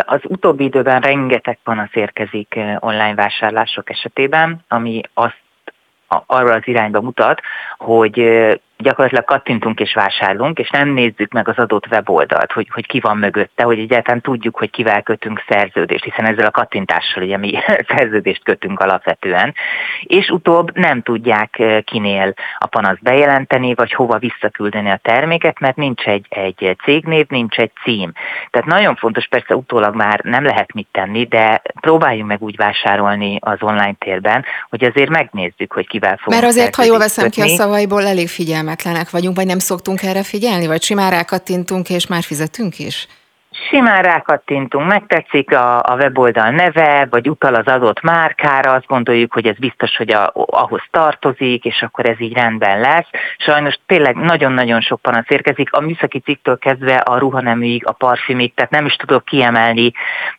Az 0.00 0.20
utóbbi 0.24 0.64
időben 0.64 1.00
rengeteg 1.00 1.58
panasz 1.62 1.94
érkezik 1.94 2.58
online 2.78 3.14
vásárlások 3.14 3.90
esetében, 3.90 4.64
ami 4.68 5.00
azt 5.14 5.42
arra 6.26 6.54
az 6.54 6.62
irányba 6.64 7.00
mutat, 7.00 7.40
hogy 7.78 8.18
gyakorlatilag 8.78 9.24
kattintunk 9.24 9.80
és 9.80 9.94
vásárlunk, 9.94 10.58
és 10.58 10.70
nem 10.70 10.88
nézzük 10.88 11.32
meg 11.32 11.48
az 11.48 11.56
adott 11.56 11.86
weboldalt, 11.90 12.52
hogy, 12.52 12.68
hogy 12.72 12.86
ki 12.86 13.00
van 13.00 13.16
mögötte, 13.16 13.62
hogy 13.62 13.78
egyáltalán 13.78 14.20
tudjuk, 14.20 14.56
hogy 14.56 14.70
kivel 14.70 15.02
kötünk 15.02 15.44
szerződést, 15.48 16.04
hiszen 16.04 16.26
ezzel 16.26 16.46
a 16.46 16.50
kattintással 16.50 17.22
ugye 17.22 17.36
mi 17.36 17.52
szerződést 17.96 18.44
kötünk 18.44 18.80
alapvetően, 18.80 19.54
és 20.00 20.28
utóbb 20.28 20.78
nem 20.78 21.02
tudják 21.02 21.58
eh, 21.58 21.80
kinél 21.80 22.34
a 22.58 22.66
panasz 22.66 22.98
bejelenteni, 23.00 23.74
vagy 23.74 23.92
hova 23.92 24.18
visszaküldeni 24.18 24.90
a 24.90 25.00
terméket, 25.02 25.60
mert 25.60 25.76
nincs 25.76 26.04
egy, 26.04 26.26
egy 26.28 26.76
cégnév, 26.84 27.26
nincs 27.28 27.56
egy 27.56 27.72
cím. 27.84 28.12
Tehát 28.50 28.68
nagyon 28.68 28.96
fontos, 28.96 29.26
persze 29.26 29.56
utólag 29.56 29.94
már 29.94 30.20
nem 30.22 30.44
lehet 30.44 30.72
mit 30.72 30.88
tenni, 30.92 31.24
de 31.24 31.62
próbáljunk 31.80 32.28
meg 32.28 32.42
úgy 32.42 32.56
vásárolni 32.56 33.38
az 33.40 33.58
online 33.60 33.94
térben, 33.98 34.44
hogy 34.70 34.84
azért 34.84 35.10
megnézzük, 35.10 35.72
hogy 35.72 35.86
kivel 35.86 36.16
fogunk 36.16 36.40
Mert 36.40 36.52
azért, 36.52 36.74
ha 36.74 36.84
jól 36.84 36.98
veszem 36.98 37.24
kötni. 37.24 37.42
ki 37.42 37.52
a 37.52 37.54
szavaiból, 37.56 38.06
elég 38.06 38.28
figyelmet 38.28 38.63
figyelmetlenek 38.64 39.10
vagyunk, 39.10 39.36
vagy 39.36 39.46
nem 39.46 39.58
szoktunk 39.58 40.02
erre 40.02 40.22
figyelni, 40.22 40.66
vagy 40.66 40.82
simán 40.82 41.10
rákattintunk, 41.10 41.90
és 41.90 42.06
már 42.06 42.22
fizetünk 42.22 42.78
is? 42.78 43.06
Simán 43.68 44.02
rákattintunk, 44.02 44.86
megtetszik 44.86 45.52
a, 45.52 45.82
a 45.82 45.94
weboldal 45.94 46.50
neve, 46.50 47.06
vagy 47.10 47.28
utal 47.28 47.54
az 47.54 47.66
adott 47.66 48.00
márkára, 48.00 48.72
azt 48.72 48.86
gondoljuk, 48.86 49.32
hogy 49.32 49.46
ez 49.46 49.56
biztos, 49.56 49.96
hogy 49.96 50.12
a, 50.12 50.32
ahhoz 50.34 50.82
tartozik, 50.90 51.64
és 51.64 51.82
akkor 51.82 52.06
ez 52.06 52.20
így 52.20 52.32
rendben 52.32 52.80
lesz. 52.80 53.06
Sajnos 53.38 53.74
tényleg 53.86 54.14
nagyon-nagyon 54.14 54.80
sok 54.80 55.00
panasz 55.00 55.28
érkezik, 55.30 55.72
a 55.72 55.80
műszaki 55.80 56.18
cikktől 56.18 56.58
kezdve 56.58 56.94
a 56.94 57.18
ruhaneműig, 57.18 57.86
a 57.86 57.92
parfümig, 57.92 58.54
tehát 58.54 58.70
nem 58.70 58.86
is 58.86 58.94
tudok 58.94 59.24
kiemelni 59.24 59.92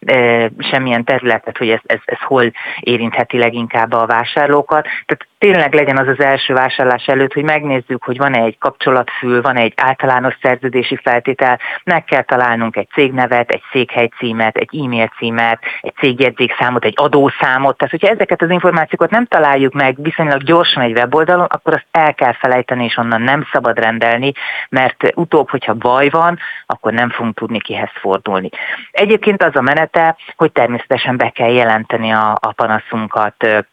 e, 0.06 0.50
semmilyen 0.60 1.04
területet, 1.04 1.58
hogy 1.58 1.70
ez, 1.70 1.82
ez, 1.86 2.00
ez 2.06 2.20
hol 2.20 2.52
érintheti 2.80 3.38
leginkább 3.38 3.94
a 3.94 4.06
vásárlókat. 4.06 4.84
Tehát 4.84 5.28
tényleg 5.52 5.74
legyen 5.74 5.98
az 5.98 6.08
az 6.08 6.20
első 6.20 6.54
vásárlás 6.54 7.08
előtt, 7.08 7.34
hogy 7.34 7.44
megnézzük, 7.44 8.04
hogy 8.04 8.18
van-e 8.18 8.40
egy 8.40 8.58
kapcsolatfül, 8.58 9.42
van-e 9.42 9.62
egy 9.62 9.74
általános 9.76 10.38
szerződési 10.42 11.00
feltétel, 11.04 11.60
meg 11.84 12.04
kell 12.04 12.22
találnunk 12.22 12.76
egy 12.76 12.88
cégnevet, 12.94 13.50
egy 13.50 13.62
székhely 13.72 14.10
címet, 14.18 14.58
egy 14.58 14.80
e-mail 14.84 15.12
címet, 15.18 15.60
egy 15.82 15.94
cégjegyzékszámot, 15.96 16.86
egy 16.86 16.94
adószámot. 16.98 17.78
Tehát, 17.78 17.94
hogyha 17.94 18.14
ezeket 18.14 18.42
az 18.42 18.50
információkat 18.50 19.10
nem 19.10 19.26
találjuk 19.26 19.74
meg 19.74 19.96
viszonylag 20.02 20.44
gyorsan 20.44 20.84
egy 20.84 20.98
weboldalon, 20.98 21.48
akkor 21.50 21.74
azt 21.74 21.88
el 21.92 22.14
kell 22.14 22.34
felejteni, 22.34 22.84
és 22.84 22.98
onnan 22.98 23.22
nem 23.22 23.48
szabad 23.52 23.80
rendelni, 23.80 24.32
mert 24.70 25.12
utóbb, 25.16 25.50
hogyha 25.50 25.74
baj 25.74 26.10
van, 26.10 26.40
akkor 26.66 26.94
nem 26.94 27.10
fogunk 27.10 27.36
tudni 27.36 27.60
kihez 27.60 27.92
fordulni. 27.94 28.50
Egyébként 28.92 29.44
az 29.44 29.56
a 29.56 29.62
menete, 29.62 30.16
hogy 30.36 30.52
természetesen 30.52 31.18
be 31.18 31.30
kell 31.30 31.52
jelenteni 31.52 32.12
a, 32.12 32.38
a 32.42 32.52
panaszunkat 32.52 33.66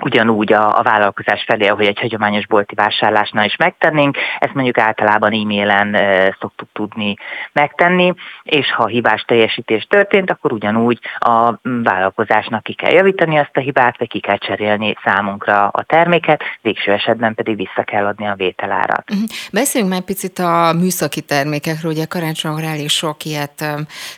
ugyanúgy 0.00 0.52
a, 0.52 0.78
a 0.78 0.82
vállalkozás 0.82 1.44
felé, 1.46 1.68
ahogy 1.68 1.86
egy 1.86 1.98
hagyományos 1.98 2.46
bolti 2.46 2.74
vásárlásnál 2.74 3.44
is 3.44 3.56
megtennénk, 3.56 4.16
ezt 4.38 4.54
mondjuk 4.54 4.78
általában 4.78 5.32
e-mailen 5.32 5.94
e, 5.94 6.36
szoktuk 6.40 6.68
tudni 6.72 7.16
megtenni, 7.52 8.14
és 8.42 8.72
ha 8.72 8.86
hibás 8.86 9.22
teljesítés 9.22 9.86
történt, 9.88 10.30
akkor 10.30 10.52
ugyanúgy 10.52 10.98
a 11.18 11.54
vállalkozásnak 11.62 12.62
ki 12.62 12.74
kell 12.74 12.92
javítani 12.92 13.38
azt 13.38 13.56
a 13.56 13.60
hibát, 13.60 13.98
vagy 13.98 14.08
ki 14.08 14.20
kell 14.20 14.38
cserélni 14.38 14.94
számunkra 15.04 15.68
a 15.68 15.82
terméket, 15.82 16.42
végső 16.60 16.92
esetben 16.92 17.34
pedig 17.34 17.56
vissza 17.56 17.82
kell 17.84 18.06
adni 18.06 18.26
a 18.26 18.34
vételárat. 18.34 19.10
Uh-huh. 19.10 19.28
Beszéljünk 19.52 19.92
már 19.92 20.02
picit 20.02 20.38
a 20.38 20.72
műszaki 20.72 21.20
termékekről, 21.20 21.92
ugye 21.92 22.04
karácsonyra 22.04 22.66
elég 22.66 22.88
sok 22.88 23.24
ilyet 23.24 23.64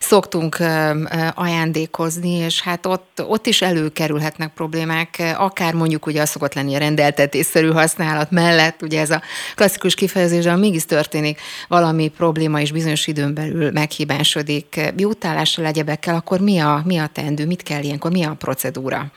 szoktunk 0.00 0.56
ajándékozni, 1.34 2.30
és 2.30 2.62
hát 2.62 2.86
ott, 2.86 3.24
ott 3.28 3.46
is 3.46 3.62
előkerülhetnek 3.62 4.52
problémák, 4.54 5.22
akár 5.36 5.63
mondjuk 5.72 6.06
ugye 6.06 6.20
az 6.20 6.28
szokott 6.28 6.54
lenni 6.54 6.74
a 6.74 6.78
rendeltetésszerű 6.78 7.70
használat 7.70 8.30
mellett, 8.30 8.82
ugye 8.82 9.00
ez 9.00 9.10
a 9.10 9.22
klasszikus 9.54 9.94
kifejezés, 9.94 10.44
de 10.44 10.56
mégis 10.56 10.84
történik 10.84 11.40
valami 11.68 12.08
probléma 12.08 12.60
és 12.60 12.72
bizonyos 12.72 13.06
időn 13.06 13.34
belül 13.34 13.70
meghibásodik. 13.70 14.80
Jutálással, 14.96 15.64
egyebekkel, 15.64 16.14
akkor 16.14 16.40
mi 16.40 16.58
a, 16.58 16.82
mi 16.84 16.98
a 16.98 17.06
teendő, 17.12 17.46
mit 17.46 17.62
kell 17.62 17.82
ilyenkor, 17.82 18.10
mi 18.10 18.24
a 18.24 18.34
procedúra? 18.38 19.12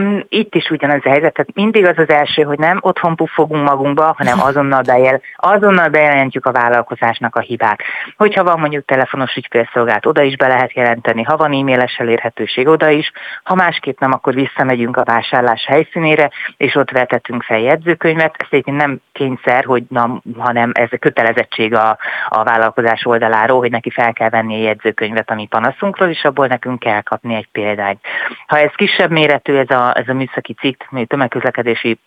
Mm, 0.00 0.18
itt 0.28 0.54
is 0.54 0.70
ugyanaz 0.70 1.00
a 1.04 1.08
helyzet, 1.08 1.32
tehát 1.32 1.54
mindig 1.54 1.86
az 1.86 1.98
az 1.98 2.08
első, 2.08 2.42
hogy 2.42 2.58
nem 2.58 2.78
otthon 2.80 3.16
puffogunk 3.16 3.68
magunkba, 3.68 4.14
hanem 4.16 4.40
azonnal, 4.48 4.82
bejel, 4.82 5.20
azonnal 5.36 5.88
bejelentjük 5.88 6.46
a 6.46 6.52
vállalkozásnak 6.52 7.36
a 7.36 7.40
hibát. 7.40 7.82
Hogyha 8.16 8.44
van 8.44 8.60
mondjuk 8.60 8.84
telefonos 8.84 9.36
ügyfélszolgált, 9.36 10.06
oda 10.06 10.22
is 10.22 10.36
be 10.36 10.46
lehet 10.46 10.72
jelenteni, 10.72 11.22
ha 11.22 11.36
van 11.36 11.52
e-mailes 11.52 11.96
elérhetőség, 11.96 12.68
oda 12.68 12.88
is, 12.90 13.12
ha 13.42 13.54
másképp 13.54 14.00
nem, 14.00 14.12
akkor 14.12 14.34
visszamegyünk 14.34 14.96
a 14.96 15.04
vásárlás 15.04 15.64
helyszínére, 15.66 16.30
és 16.56 16.74
ott 16.74 16.90
vetetünk 16.90 17.42
fel 17.42 17.58
jegyzőkönyvet. 17.58 18.34
Ez 18.38 18.46
egyébként 18.50 18.76
nem 18.76 19.00
kényszer, 19.12 19.64
hogy 19.64 19.82
na, 19.88 20.20
hanem 20.38 20.70
ez 20.74 20.88
a 20.90 20.96
kötelezettség 20.96 21.74
a, 21.74 21.98
a 22.28 22.44
vállalkozás 22.44 23.06
oldaláról, 23.06 23.58
hogy 23.58 23.70
neki 23.70 23.90
fel 23.90 24.12
kell 24.12 24.28
venni 24.28 24.54
a 24.54 24.64
jegyzőkönyvet 24.64 25.30
a 25.30 25.34
mi 25.34 25.46
panaszunkról, 25.46 26.08
és 26.08 26.24
abból 26.24 26.46
nekünk 26.46 26.78
kell 26.78 27.00
kapni 27.00 27.34
egy 27.34 27.48
példányt. 27.52 28.00
Ha 28.46 28.58
ez 28.58 28.70
kisebb 28.74 29.10
méretű, 29.10 29.54
ez 29.54 29.70
a 29.70 29.81
ez 29.90 30.08
a 30.08 30.12
műszaki 30.12 30.54
cikk, 30.54 30.82
tömegközlekedési 31.06 31.98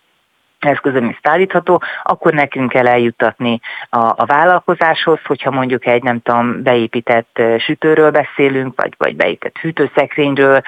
eszközön 0.66 1.06
is 1.06 1.20
szállítható, 1.24 1.82
akkor 2.04 2.34
nekünk 2.34 2.70
kell 2.70 2.88
eljuttatni 2.88 3.60
a, 3.90 4.00
a 4.00 4.26
vállalkozáshoz, 4.26 5.20
hogyha 5.26 5.52
mondjuk 5.52 5.86
egy 5.86 6.04
nem 6.04 6.22
tudom, 6.22 6.64
beépített 6.64 7.42
sütőről 7.58 8.12
beszélünk, 8.12 8.82
vagy, 8.82 8.94
vagy 8.98 9.16
beépített 9.16 9.58
hűtőszekrényről, 9.58 10.62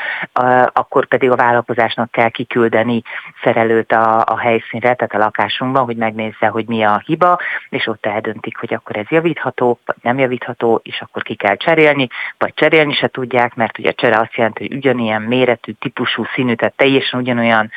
akkor 0.73 1.05
pedig 1.05 1.31
a 1.31 1.35
vállalkozásnak 1.35 2.11
kell 2.11 2.29
kiküldeni 2.29 3.01
szerelőt 3.43 3.91
a, 3.91 4.23
a 4.25 4.37
helyszínre, 4.37 4.93
tehát 4.93 5.13
a 5.13 5.17
lakásunkban, 5.17 5.83
hogy 5.83 5.95
megnézze, 5.97 6.47
hogy 6.47 6.65
mi 6.67 6.83
a 6.83 7.01
hiba, 7.05 7.39
és 7.69 7.87
ott 7.87 8.05
eldöntik, 8.05 8.57
hogy 8.57 8.73
akkor 8.73 8.97
ez 8.97 9.05
javítható, 9.09 9.79
vagy 9.85 9.95
nem 10.01 10.19
javítható, 10.19 10.79
és 10.83 11.01
akkor 11.01 11.23
ki 11.23 11.35
kell 11.35 11.55
cserélni, 11.55 12.07
vagy 12.37 12.53
cserélni 12.53 12.93
se 12.93 13.07
tudják, 13.07 13.55
mert 13.55 13.77
ugye 13.77 13.89
a 13.89 13.93
csere 13.93 14.19
azt 14.19 14.35
jelenti, 14.35 14.67
hogy 14.67 14.77
ugyanilyen 14.77 15.21
méretű, 15.21 15.71
típusú, 15.71 16.23
színű, 16.33 16.53
tehát 16.53 16.73
teljesen 16.75 17.19
ugyanolyan 17.19 17.71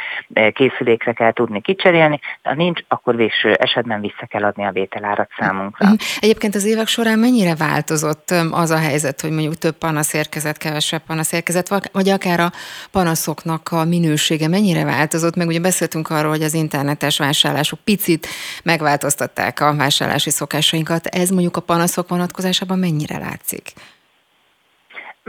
készülékre 0.52 1.12
kell 1.12 1.32
tudni 1.32 1.60
kicserélni, 1.60 2.09
kezelni, 2.10 2.20
ha 2.42 2.54
nincs, 2.54 2.80
akkor 2.88 3.16
végső 3.16 3.52
esetben 3.52 4.00
vissza 4.00 4.26
kell 4.28 4.44
adni 4.44 4.64
a 4.64 4.70
vételárat 4.70 5.30
számunkra. 5.38 5.86
Mhm. 5.86 5.94
Egyébként 6.20 6.54
az 6.54 6.64
évek 6.64 6.86
során 6.86 7.18
mennyire 7.18 7.54
változott 7.54 8.30
az 8.50 8.70
a 8.70 8.78
helyzet, 8.78 9.20
hogy 9.20 9.30
mondjuk 9.30 9.54
több 9.54 9.76
panasz 9.76 10.14
érkezett, 10.14 10.56
kevesebb 10.56 11.02
panasz 11.06 11.32
érkezett, 11.32 11.68
vagy 11.92 12.08
akár 12.08 12.40
a 12.40 12.50
panaszoknak 12.92 13.68
a 13.72 13.84
minősége 13.84 14.48
mennyire 14.48 14.84
változott, 14.84 15.36
meg 15.36 15.46
ugye 15.46 15.60
beszéltünk 15.60 16.10
arról, 16.10 16.30
hogy 16.30 16.42
az 16.42 16.54
internetes 16.54 17.18
vásárlások 17.18 17.78
picit 17.84 18.26
megváltoztatták 18.64 19.60
a 19.60 19.76
vásárlási 19.76 20.30
szokásainkat. 20.30 21.06
Ez 21.06 21.30
mondjuk 21.30 21.56
a 21.56 21.60
panaszok 21.60 22.08
vonatkozásában 22.08 22.78
mennyire 22.78 23.18
látszik? 23.18 23.72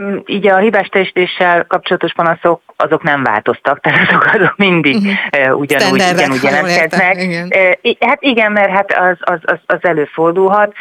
Mm, 0.02 0.16
így 0.26 0.46
a 0.46 0.56
hibás 0.56 0.88
teljesítéssel 0.88 1.66
kapcsolatos 1.66 2.12
panaszok 2.12 2.71
azok 2.82 3.02
nem 3.02 3.22
változtak, 3.22 3.80
tehát 3.80 4.08
azok, 4.08 4.24
azok 4.34 4.56
mindig 4.56 4.96
uh-huh. 4.96 5.58
ugyanúgy, 5.58 6.02
ugyanúgy 6.12 6.42
jelentkeznek. 6.42 7.22
Igen. 7.22 7.52
Hát 8.00 8.22
igen, 8.22 8.52
mert 8.52 8.70
hát 8.70 8.92
az, 8.92 9.16
az, 9.20 9.38
az, 9.42 9.58
az 9.66 9.78
előfordulhat. 9.80 10.74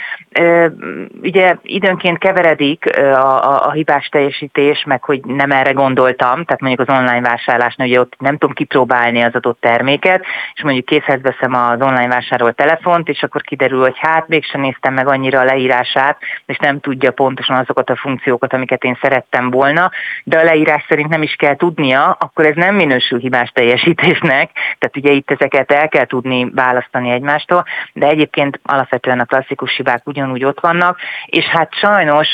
Ugye 1.21 1.55
időnként 1.61 2.17
keveredik 2.17 2.97
a, 2.97 3.51
a, 3.51 3.65
a 3.65 3.71
hibás 3.71 4.07
teljesítés, 4.07 4.83
meg 4.85 5.03
hogy 5.03 5.19
nem 5.23 5.51
erre 5.51 5.71
gondoltam, 5.71 6.43
tehát 6.45 6.61
mondjuk 6.61 6.89
az 6.89 6.97
online 6.97 7.21
vásárlásnál 7.21 7.87
ugye 7.87 7.99
ott 7.99 8.13
nem 8.17 8.37
tudom 8.37 8.55
kipróbálni 8.55 9.21
az 9.21 9.35
adott 9.35 9.59
terméket, 9.61 10.23
és 10.53 10.63
mondjuk 10.63 10.85
készhez 10.85 11.21
veszem 11.21 11.53
az 11.53 11.81
online 11.81 12.07
vásárolt 12.07 12.55
telefont, 12.55 13.09
és 13.09 13.23
akkor 13.23 13.41
kiderül, 13.41 13.79
hogy 13.79 13.97
hát 13.97 14.27
mégsem 14.27 14.61
néztem 14.61 14.93
meg 14.93 15.07
annyira 15.07 15.39
a 15.39 15.43
leírását, 15.43 16.17
és 16.45 16.57
nem 16.57 16.79
tudja 16.79 17.11
pontosan 17.11 17.57
azokat 17.57 17.89
a 17.89 17.95
funkciókat, 17.95 18.53
amiket 18.53 18.83
én 18.83 18.97
szerettem 19.01 19.49
volna, 19.49 19.91
de 20.23 20.39
a 20.39 20.43
leírás 20.43 20.85
szerint 20.87 21.09
nem 21.09 21.21
is 21.21 21.35
kell 21.35 21.55
tudni 21.55 21.90
tudnia, 21.91 22.17
akkor 22.19 22.45
ez 22.45 22.55
nem 22.55 22.75
minősül 22.75 23.19
hibás 23.19 23.49
teljesítésnek, 23.49 24.51
tehát 24.79 24.97
ugye 24.97 25.11
itt 25.11 25.31
ezeket 25.31 25.71
el 25.71 25.87
kell 25.87 26.05
tudni 26.05 26.49
választani 26.55 27.09
egymástól, 27.09 27.65
de 27.93 28.07
egyébként 28.07 28.59
alapvetően 28.63 29.19
a 29.19 29.25
klasszikus 29.25 29.75
hibák 29.75 30.07
ugyanúgy 30.07 30.43
ott 30.43 30.59
vannak, 30.59 30.99
és 31.25 31.45
hát 31.45 31.73
sajnos 31.73 32.27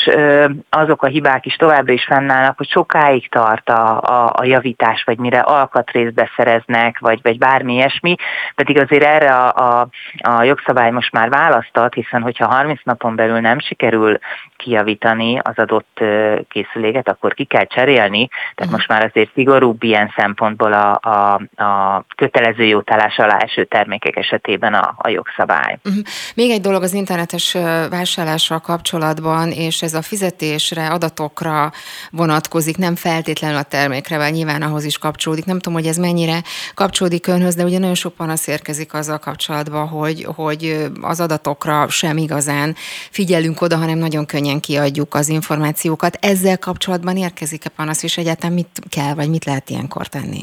azok 0.70 1.02
a 1.02 1.06
hibák 1.06 1.46
is 1.46 1.54
továbbra 1.54 1.92
is 1.92 2.04
fennállnak, 2.04 2.56
hogy 2.56 2.68
sokáig 2.68 3.28
tart 3.28 3.68
a, 3.68 4.00
a, 4.00 4.32
a 4.36 4.44
javítás, 4.44 5.02
vagy 5.04 5.18
mire 5.18 5.38
alkatrészt 5.38 6.14
beszereznek, 6.14 6.98
vagy, 6.98 7.20
vagy 7.22 7.38
bármi 7.38 7.72
ilyesmi, 7.72 8.14
pedig 8.54 8.80
azért 8.80 9.04
erre 9.04 9.34
a, 9.34 9.54
a, 9.54 9.88
a 10.18 10.42
jogszabály 10.42 10.90
most 10.90 11.12
már 11.12 11.28
választat, 11.28 11.94
hiszen 11.94 12.22
hogyha 12.22 12.46
30 12.46 12.80
napon 12.84 13.16
belül 13.16 13.40
nem 13.40 13.58
sikerül 13.58 14.18
kijavítani 14.56 15.38
az 15.38 15.58
adott 15.58 16.00
készüléket, 16.48 17.08
akkor 17.08 17.34
ki 17.34 17.44
kell 17.44 17.64
cserélni, 17.64 18.28
tehát 18.28 18.54
uh-huh. 18.58 18.72
most 18.72 18.88
már 18.88 19.04
azért 19.04 19.30
szigorúbb 19.48 19.82
ilyen 19.82 20.12
szempontból 20.16 20.72
a, 20.72 21.00
a, 21.02 21.34
a 21.64 22.04
kötelező 22.16 22.64
jótállás 22.64 23.16
alá 23.16 23.36
eső 23.36 23.64
termékek 23.64 24.16
esetében 24.16 24.74
a, 24.74 24.94
a 24.98 25.08
jogszabály. 25.08 25.78
Uh-huh. 25.84 26.02
Még 26.34 26.50
egy 26.50 26.60
dolog 26.60 26.82
az 26.82 26.94
internetes 26.94 27.52
vásárlással 27.90 28.60
kapcsolatban, 28.60 29.50
és 29.50 29.82
ez 29.82 29.94
a 29.94 30.02
fizetésre, 30.02 30.86
adatokra 30.86 31.72
vonatkozik, 32.10 32.76
nem 32.76 32.94
feltétlenül 32.94 33.56
a 33.56 33.62
termékre, 33.62 34.16
vagy 34.16 34.32
nyilván 34.32 34.62
ahhoz 34.62 34.84
is 34.84 34.98
kapcsolódik. 34.98 35.44
Nem 35.44 35.58
tudom, 35.58 35.78
hogy 35.78 35.88
ez 35.88 35.96
mennyire 35.96 36.42
kapcsolódik 36.74 37.26
önhöz, 37.26 37.54
de 37.54 37.64
ugye 37.64 37.78
nagyon 37.78 37.94
sok 37.94 38.14
panasz 38.14 38.46
érkezik 38.46 38.94
azzal 38.94 39.18
kapcsolatban, 39.18 39.88
hogy, 39.88 40.26
hogy 40.34 40.88
az 41.00 41.20
adatokra 41.20 41.88
sem 41.88 42.16
igazán 42.16 42.74
figyelünk 43.10 43.60
oda, 43.60 43.76
hanem 43.76 43.98
nagyon 43.98 44.26
könnyen 44.26 44.60
kiadjuk 44.60 45.14
az 45.14 45.28
információkat. 45.28 46.18
Ezzel 46.20 46.58
kapcsolatban 46.58 47.16
érkezik-e 47.16 47.68
panasz, 47.68 48.02
és 48.02 48.16
egyáltalán 48.18 48.54
mit 48.54 48.68
kell, 48.88 49.14
vagy 49.14 49.27
mit 49.28 49.44
lehet 49.44 49.70
ilyenkor 49.70 50.06
tenni? 50.06 50.40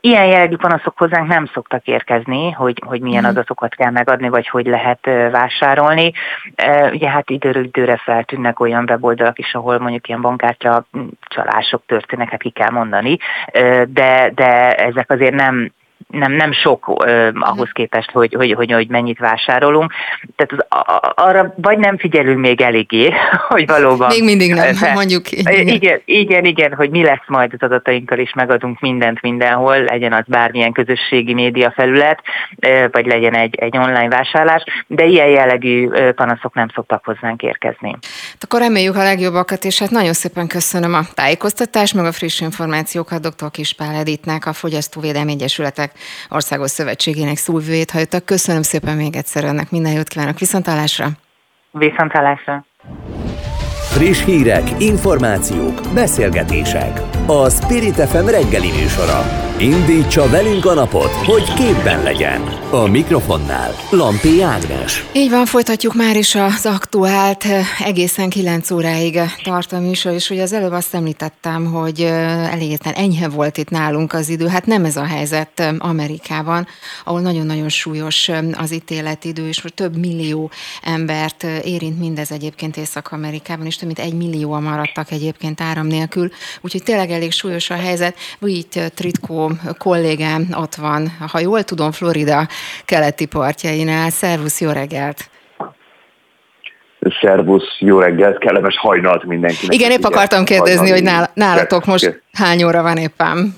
Ilyen 0.00 0.26
jellegű 0.26 0.56
panaszok 0.56 0.98
hozzánk 0.98 1.28
nem 1.28 1.46
szoktak 1.46 1.86
érkezni, 1.86 2.50
hogy, 2.50 2.82
hogy 2.86 3.00
milyen 3.00 3.22
mhm. 3.22 3.30
adatokat 3.30 3.74
kell 3.74 3.90
megadni, 3.90 4.28
vagy 4.28 4.48
hogy 4.48 4.66
lehet 4.66 5.06
vásárolni. 5.30 6.12
Ugye 6.92 7.08
hát 7.08 7.30
időről 7.30 7.64
időre 7.64 7.96
feltűnnek 7.96 8.60
olyan 8.60 8.84
weboldalak 8.88 9.38
is, 9.38 9.54
ahol 9.54 9.78
mondjuk 9.78 10.08
ilyen 10.08 10.20
bankkártya 10.20 10.84
csalások 11.20 11.82
történnek, 11.86 12.30
hát 12.30 12.42
ki 12.42 12.50
kell 12.50 12.70
mondani, 12.70 13.18
de, 13.88 14.30
de 14.34 14.74
ezek 14.74 15.10
azért 15.10 15.34
nem 15.34 15.72
nem, 16.08 16.32
nem 16.32 16.52
sok 16.52 17.02
ö, 17.06 17.28
ahhoz 17.34 17.70
képest, 17.72 18.10
hogy, 18.10 18.34
hogy, 18.34 18.52
hogy, 18.52 18.72
hogy 18.72 18.88
mennyit 18.88 19.18
vásárolunk. 19.18 19.92
Tehát 20.36 20.52
az, 20.52 20.78
a, 20.78 21.12
arra 21.14 21.54
vagy 21.56 21.78
nem 21.78 21.98
figyelünk 21.98 22.38
még 22.38 22.60
eléggé, 22.60 23.12
hogy 23.48 23.66
valóban... 23.66 24.08
Még 24.08 24.24
mindig 24.24 24.54
nem, 24.54 24.74
fe, 24.74 24.92
mondjuk. 24.92 25.32
Igen. 25.32 25.68
igen, 25.68 26.00
igen, 26.04 26.44
igen, 26.44 26.74
hogy 26.74 26.90
mi 26.90 27.02
lesz 27.02 27.26
majd 27.26 27.52
az 27.52 27.62
adatainkkal, 27.62 28.18
és 28.18 28.32
megadunk 28.34 28.80
mindent 28.80 29.20
mindenhol, 29.22 29.82
legyen 29.82 30.12
az 30.12 30.24
bármilyen 30.26 30.72
közösségi 30.72 31.34
média 31.34 31.72
felület, 31.76 32.22
vagy 32.90 33.06
legyen 33.06 33.34
egy, 33.34 33.54
egy 33.54 33.76
online 33.76 34.08
vásárlás, 34.08 34.64
de 34.86 35.04
ilyen 35.04 35.28
jellegű 35.28 35.88
panaszok 36.14 36.54
nem 36.54 36.68
szoktak 36.74 37.04
hozzánk 37.04 37.42
érkezni. 37.42 37.90
Hát 38.32 38.44
akkor 38.44 38.60
reméljük 38.60 38.96
a 38.96 39.02
legjobbakat, 39.02 39.64
és 39.64 39.78
hát 39.78 39.90
nagyon 39.90 40.12
szépen 40.12 40.46
köszönöm 40.46 40.94
a 40.94 41.00
tájékoztatást, 41.14 41.94
meg 41.94 42.04
a 42.04 42.12
friss 42.12 42.40
információkat 42.40 43.20
dr. 43.20 43.50
Kispál 43.50 43.94
Editnek, 43.94 44.46
a 44.46 44.52
Fogyasztóvédelmi 44.52 45.32
Egyesületek 45.32 45.91
Országos 46.28 46.70
Szövetségének 46.70 47.36
szóvőjét 47.36 47.90
hallottak. 47.90 48.24
Köszönöm 48.24 48.62
szépen 48.62 48.96
még 48.96 49.16
egyszer 49.16 49.44
önnek, 49.44 49.70
minden 49.70 49.92
jót 49.92 50.08
kívánok, 50.08 50.38
viszontalásra! 50.38 51.08
Viszontalásra! 51.70 52.64
Friss 53.92 54.24
hírek, 54.24 54.70
információk, 54.78 55.80
beszélgetések. 55.94 57.00
A 57.26 57.50
Spirit 57.50 57.94
FM 57.94 58.26
reggeli 58.26 58.70
műsora. 58.70 59.50
Indítsa 59.58 60.28
velünk 60.28 60.66
a 60.66 60.74
napot, 60.74 61.10
hogy 61.10 61.52
képben 61.54 62.02
legyen. 62.02 62.40
A 62.70 62.86
mikrofonnál 62.86 63.74
Lampi 63.90 64.42
Ágnes. 64.42 65.04
Így 65.14 65.30
van, 65.30 65.46
folytatjuk 65.46 65.94
már 65.94 66.16
is 66.16 66.34
az 66.34 66.66
aktuált 66.66 67.44
egészen 67.84 68.28
9 68.28 68.70
óráig 68.70 69.20
tart 69.42 69.72
a 69.72 69.80
műsor, 69.80 70.12
és 70.12 70.30
ugye 70.30 70.42
az 70.42 70.52
előbb 70.52 70.72
azt 70.72 70.94
említettem, 70.94 71.64
hogy 71.64 72.00
elégétlen 72.50 72.94
enyhe 72.94 73.28
volt 73.28 73.56
itt 73.56 73.70
nálunk 73.70 74.12
az 74.12 74.28
idő. 74.28 74.46
Hát 74.46 74.66
nem 74.66 74.84
ez 74.84 74.96
a 74.96 75.04
helyzet 75.04 75.74
Amerikában, 75.78 76.66
ahol 77.04 77.20
nagyon-nagyon 77.20 77.68
súlyos 77.68 78.30
az 78.52 78.72
ítéletidő, 78.72 79.48
és 79.48 79.64
több 79.74 79.96
millió 79.96 80.50
embert 80.82 81.42
érint 81.64 81.98
mindez 81.98 82.30
egyébként 82.30 82.76
Észak-Amerikában, 82.76 83.66
és 83.66 83.76
több 83.82 83.96
mint 83.96 84.08
egy 84.08 84.18
millióan 84.18 84.62
maradtak 84.62 85.10
egyébként 85.10 85.60
áram 85.60 85.86
nélkül, 85.86 86.28
úgyhogy 86.60 86.82
tényleg 86.82 87.10
elég 87.10 87.32
súlyos 87.32 87.70
a 87.70 87.74
helyzet. 87.74 88.16
Úgy 88.40 88.66
Tritko 88.94 89.50
kollégám 89.78 90.46
ott 90.56 90.74
van, 90.74 91.12
ha 91.32 91.38
jól 91.38 91.62
tudom, 91.62 91.92
Florida 91.92 92.48
keleti 92.84 93.26
partjainál. 93.26 94.10
Szervusz, 94.10 94.60
jó 94.60 94.70
reggelt! 94.70 95.30
Szervusz, 97.20 97.78
jó 97.78 97.98
reggelt, 97.98 98.38
kellemes 98.38 98.78
hajnalt 98.78 99.24
mindenkinek. 99.24 99.74
Igen, 99.74 99.90
épp 99.90 100.04
akartam 100.04 100.44
kérdezni, 100.44 100.90
hogy 100.90 101.10
nálatok 101.34 101.84
most 101.84 102.22
hány 102.32 102.64
óra 102.64 102.82
van 102.82 102.96
éppen? 102.96 103.56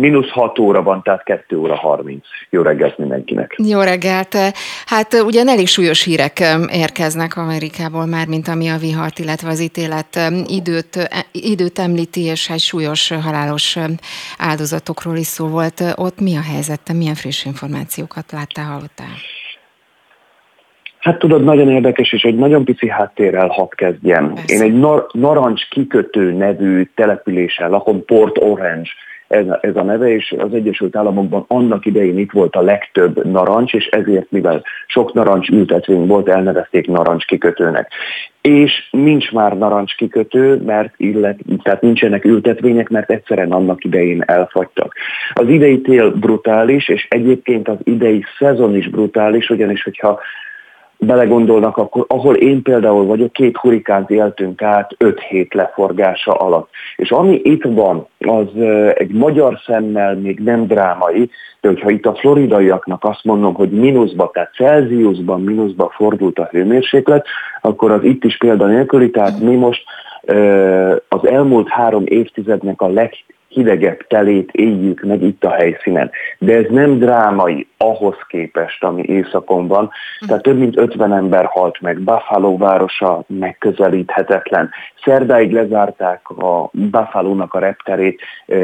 Mínusz 0.00 0.28
6 0.28 0.58
óra 0.58 0.82
van, 0.82 1.02
tehát 1.02 1.22
2 1.22 1.56
óra 1.58 1.74
30. 1.74 2.24
Jó 2.50 2.62
reggelt 2.62 2.98
mindenkinek. 2.98 3.54
Jó 3.56 3.80
reggelt. 3.80 4.36
Hát 4.86 5.14
ugyan 5.14 5.48
elég 5.48 5.66
súlyos 5.66 6.04
hírek 6.04 6.42
érkeznek 6.72 7.36
Amerikából 7.36 8.06
már, 8.06 8.26
mint 8.26 8.48
ami 8.48 8.68
a 8.68 8.76
vihart, 8.76 9.18
illetve 9.18 9.48
az 9.48 9.60
ítélet 9.60 10.20
időt, 10.46 10.96
e, 10.96 11.24
időt 11.32 11.78
említi, 11.78 12.20
és 12.20 12.50
egy 12.50 12.60
súlyos 12.60 13.12
halálos 13.12 13.78
áldozatokról 14.38 15.16
is 15.16 15.26
szó 15.26 15.46
volt. 15.46 15.82
Ott 15.96 16.20
mi 16.20 16.36
a 16.36 16.42
helyzet? 16.52 16.80
Te 16.84 16.92
milyen 16.92 17.14
friss 17.14 17.44
információkat 17.44 18.32
láttál, 18.32 18.64
hallottál? 18.64 19.14
Hát 20.98 21.18
tudod, 21.18 21.44
nagyon 21.44 21.68
érdekes, 21.68 22.12
és 22.12 22.22
egy 22.22 22.36
nagyon 22.36 22.64
pici 22.64 22.88
háttérrel 22.88 23.48
hadd 23.48 23.74
kezdjem. 23.74 24.34
Persze. 24.34 24.54
Én 24.54 24.62
egy 24.62 24.78
nar- 24.78 25.12
narancs 25.12 25.68
kikötő 25.68 26.32
nevű 26.32 26.90
településen 26.94 27.70
lakom, 27.70 28.04
Port 28.04 28.38
Orange 28.38 28.90
ez 29.30 29.48
a, 29.48 29.58
ez 29.62 29.76
a 29.76 29.82
neve, 29.82 30.14
és 30.14 30.34
az 30.38 30.54
Egyesült 30.54 30.96
Államokban 30.96 31.44
annak 31.48 31.86
idején 31.86 32.18
itt 32.18 32.30
volt 32.30 32.56
a 32.56 32.60
legtöbb 32.60 33.24
narancs, 33.26 33.74
és 33.74 33.86
ezért, 33.86 34.30
mivel 34.30 34.62
sok 34.86 35.12
narancs 35.12 35.48
ültetvény 35.48 36.06
volt, 36.06 36.28
elnevezték 36.28 36.86
narancs 36.86 37.24
kikötőnek. 37.24 37.92
És 38.42 38.88
nincs 38.90 39.32
már 39.32 39.58
narancs 39.58 39.94
kikötő, 39.94 40.62
mert 40.64 40.94
illet, 40.96 41.38
tehát 41.62 41.80
nincsenek 41.80 42.24
ültetvények, 42.24 42.88
mert 42.88 43.10
egyszerűen 43.10 43.52
annak 43.52 43.84
idején 43.84 44.22
elfagytak. 44.26 44.94
Az 45.32 45.48
idei 45.48 45.80
tél 45.80 46.10
brutális, 46.10 46.88
és 46.88 47.06
egyébként 47.10 47.68
az 47.68 47.78
idei 47.84 48.24
szezon 48.38 48.76
is 48.76 48.88
brutális, 48.88 49.50
ugyanis 49.50 49.82
hogyha 49.82 50.20
belegondolnak, 51.00 51.76
akkor 51.76 52.04
ahol 52.08 52.34
én 52.34 52.62
például 52.62 53.04
vagyok, 53.04 53.32
két 53.32 53.56
hurikánt 53.56 54.10
éltünk 54.10 54.62
át 54.62 54.94
öt 54.98 55.20
hét 55.20 55.54
leforgása 55.54 56.32
alatt. 56.32 56.68
És 56.96 57.10
ami 57.10 57.40
itt 57.44 57.64
van, 57.64 58.06
az 58.18 58.46
egy 58.94 59.12
magyar 59.12 59.58
szemmel 59.66 60.16
még 60.16 60.38
nem 60.38 60.66
drámai, 60.66 61.30
de 61.60 61.68
hogyha 61.68 61.90
itt 61.90 62.06
a 62.06 62.14
floridaiaknak 62.14 63.04
azt 63.04 63.24
mondom, 63.24 63.54
hogy 63.54 63.70
mínuszba, 63.70 64.30
tehát 64.32 64.54
Celsiusban 64.54 65.40
mínuszba 65.40 65.92
fordult 65.94 66.38
a 66.38 66.48
hőmérséklet, 66.50 67.26
akkor 67.60 67.90
az 67.90 68.04
itt 68.04 68.24
is 68.24 68.36
példanélküli, 68.36 69.10
tehát 69.10 69.40
mi 69.40 69.54
most 69.54 69.84
az 71.08 71.26
elmúlt 71.26 71.68
három 71.68 72.02
évtizednek 72.06 72.80
a 72.80 72.88
leg 72.88 73.12
hidegebb 73.50 74.06
telét 74.06 74.50
éljük 74.52 75.00
meg 75.00 75.22
itt 75.22 75.44
a 75.44 75.50
helyszínen. 75.50 76.10
De 76.38 76.56
ez 76.56 76.64
nem 76.68 76.98
drámai 76.98 77.66
ahhoz 77.76 78.16
képest, 78.28 78.84
ami 78.84 79.02
északon 79.02 79.66
van. 79.66 79.90
Tehát 80.26 80.42
több 80.42 80.58
mint 80.58 80.78
50 80.78 81.12
ember 81.12 81.44
halt 81.44 81.80
meg, 81.80 81.98
Buffalo 81.98 82.56
városa 82.56 83.22
megközelíthetetlen. 83.26 84.70
Szerdáig 85.04 85.52
lezárták 85.52 86.30
a 86.30 86.70
Buffalo-nak 86.72 87.54
a 87.54 87.58
repterét, 87.58 88.20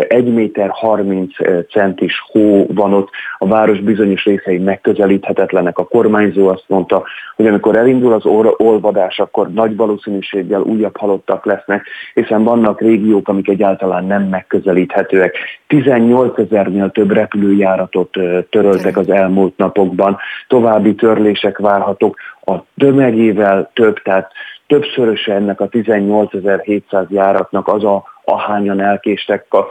1 0.08 0.34
méter 0.34 0.68
30 0.70 1.34
centis 1.70 2.22
hó 2.32 2.66
van 2.66 2.92
ott, 2.92 3.10
a 3.38 3.46
város 3.46 3.80
bizonyos 3.80 4.24
részei 4.24 4.58
megközelíthetetlenek. 4.58 5.78
A 5.78 5.84
kormányzó 5.84 6.48
azt 6.48 6.64
mondta, 6.66 7.04
hogy 7.36 7.46
amikor 7.46 7.76
elindul 7.76 8.12
az 8.12 8.26
olvadás, 8.56 9.18
akkor 9.18 9.52
nagy 9.52 9.76
valószínűséggel 9.76 10.60
újabb 10.60 10.96
halottak 10.96 11.44
lesznek, 11.44 11.86
hiszen 12.14 12.44
vannak 12.44 12.80
régiók, 12.80 13.28
amik 13.28 13.48
egyáltalán 13.48 14.04
nem 14.04 14.22
megközelíthetőek. 14.76 15.36
18 15.66 16.38
ezernél 16.38 16.90
több 16.90 17.10
repülőjáratot 17.10 18.10
töröltek 18.50 18.96
az 18.96 19.10
elmúlt 19.10 19.56
napokban, 19.56 20.18
további 20.48 20.94
törlések 20.94 21.58
várhatók, 21.58 22.16
a 22.44 22.54
tömegével 22.76 23.70
több, 23.74 24.02
tehát 24.02 24.32
többszöröse 24.66 25.34
ennek 25.34 25.60
a 25.60 25.68
18.700 25.68 27.08
járatnak 27.08 27.68
az 27.68 27.84
a 27.84 28.04
ahányan 28.28 28.80
elkéstek, 28.80 29.46
a, 29.52 29.66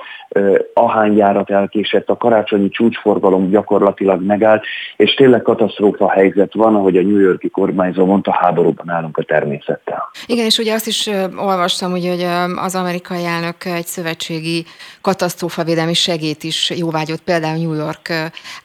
ahány 0.73 1.17
járat 1.17 1.49
elkésett, 1.49 2.09
a 2.09 2.17
karácsonyi 2.17 2.69
csúcsforgalom 2.69 3.49
gyakorlatilag 3.49 4.21
megállt, 4.21 4.63
és 4.95 5.13
tényleg 5.13 5.41
katasztrófa 5.41 6.09
helyzet 6.09 6.53
van, 6.53 6.75
ahogy 6.75 6.97
a 6.97 7.01
New 7.01 7.19
Yorki 7.19 7.49
kormányzó 7.49 8.05
mondta, 8.05 8.31
háborúban 8.31 8.89
állunk 8.89 9.17
a 9.17 9.23
természettel. 9.23 10.09
Igen, 10.25 10.45
és 10.45 10.57
ugye 10.57 10.73
azt 10.73 10.87
is 10.87 11.09
olvastam, 11.37 11.91
ugye, 11.91 12.09
hogy 12.09 12.53
az 12.55 12.75
amerikai 12.75 13.25
elnök 13.25 13.65
egy 13.65 13.85
szövetségi 13.85 14.65
katasztrófavédelmi 15.01 15.93
segét 15.93 16.43
is 16.43 16.69
jóvágyott 16.69 17.21
például 17.21 17.57
New 17.57 17.73
York 17.73 18.13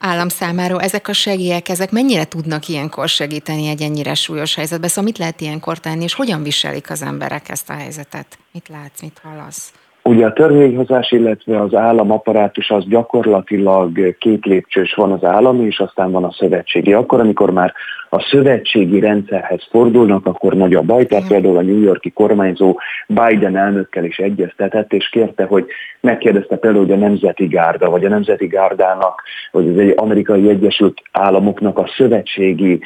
állam 0.01 0.29
számára. 0.29 0.81
Ezek 0.81 1.09
a 1.09 1.13
segélyek, 1.13 1.69
ezek 1.69 1.91
mennyire 1.91 2.25
tudnak 2.25 2.69
ilyenkor 2.69 3.09
segíteni 3.09 3.69
egy 3.69 3.83
ennyire 3.83 4.15
súlyos 4.15 4.55
helyzetben? 4.55 4.89
Szóval 4.89 5.05
mit 5.05 5.19
lehet 5.19 5.41
ilyenkor 5.41 5.79
tenni, 5.79 6.03
és 6.03 6.15
hogyan 6.15 6.43
viselik 6.43 6.91
az 6.91 7.03
emberek 7.03 7.49
ezt 7.49 7.71
a 7.71 7.73
helyzetet? 7.73 8.39
Mit 8.53 8.69
látsz, 8.69 9.01
mit 9.03 9.21
hallasz? 9.23 9.73
Ugye 10.03 10.27
a 10.27 10.33
törvényhozás, 10.33 11.11
illetve 11.11 11.61
az 11.61 11.75
államaparátus 11.75 12.71
az 12.71 12.85
gyakorlatilag 12.89 14.17
két 14.19 14.45
lépcsős 14.45 14.95
van 14.95 15.13
az 15.13 15.25
állami, 15.25 15.65
és 15.65 15.79
aztán 15.79 16.11
van 16.11 16.25
a 16.25 16.33
szövetségi. 16.33 16.93
Akkor, 16.93 17.21
amikor 17.21 17.51
már 17.51 17.73
a 18.11 18.21
szövetségi 18.31 19.01
rendszerhez 19.01 19.67
fordulnak, 19.71 20.27
akkor 20.27 20.55
nagy 20.55 20.75
a 20.75 20.83
baj. 20.83 21.07
Tehát 21.07 21.29
például 21.29 21.57
a 21.57 21.63
New 21.63 21.81
Yorki 21.81 22.11
kormányzó 22.11 22.79
Biden 23.07 23.57
elnökkel 23.57 24.05
is 24.05 24.19
egyeztetett, 24.19 24.93
és 24.93 25.09
kérte, 25.09 25.45
hogy 25.45 25.67
megkérdezte 26.01 26.57
például, 26.57 26.85
hogy 26.85 26.93
a 26.93 26.97
Nemzeti 26.97 27.47
Gárda, 27.47 27.91
vagy 27.91 28.05
a 28.05 28.09
Nemzeti 28.09 28.47
Gárdának, 28.47 29.23
vagy 29.51 29.69
az 29.69 29.79
egy 29.79 29.95
amerikai 29.97 30.49
Egyesült 30.49 31.03
Államoknak 31.13 31.79
a 31.79 31.91
szövetségi 31.97 32.81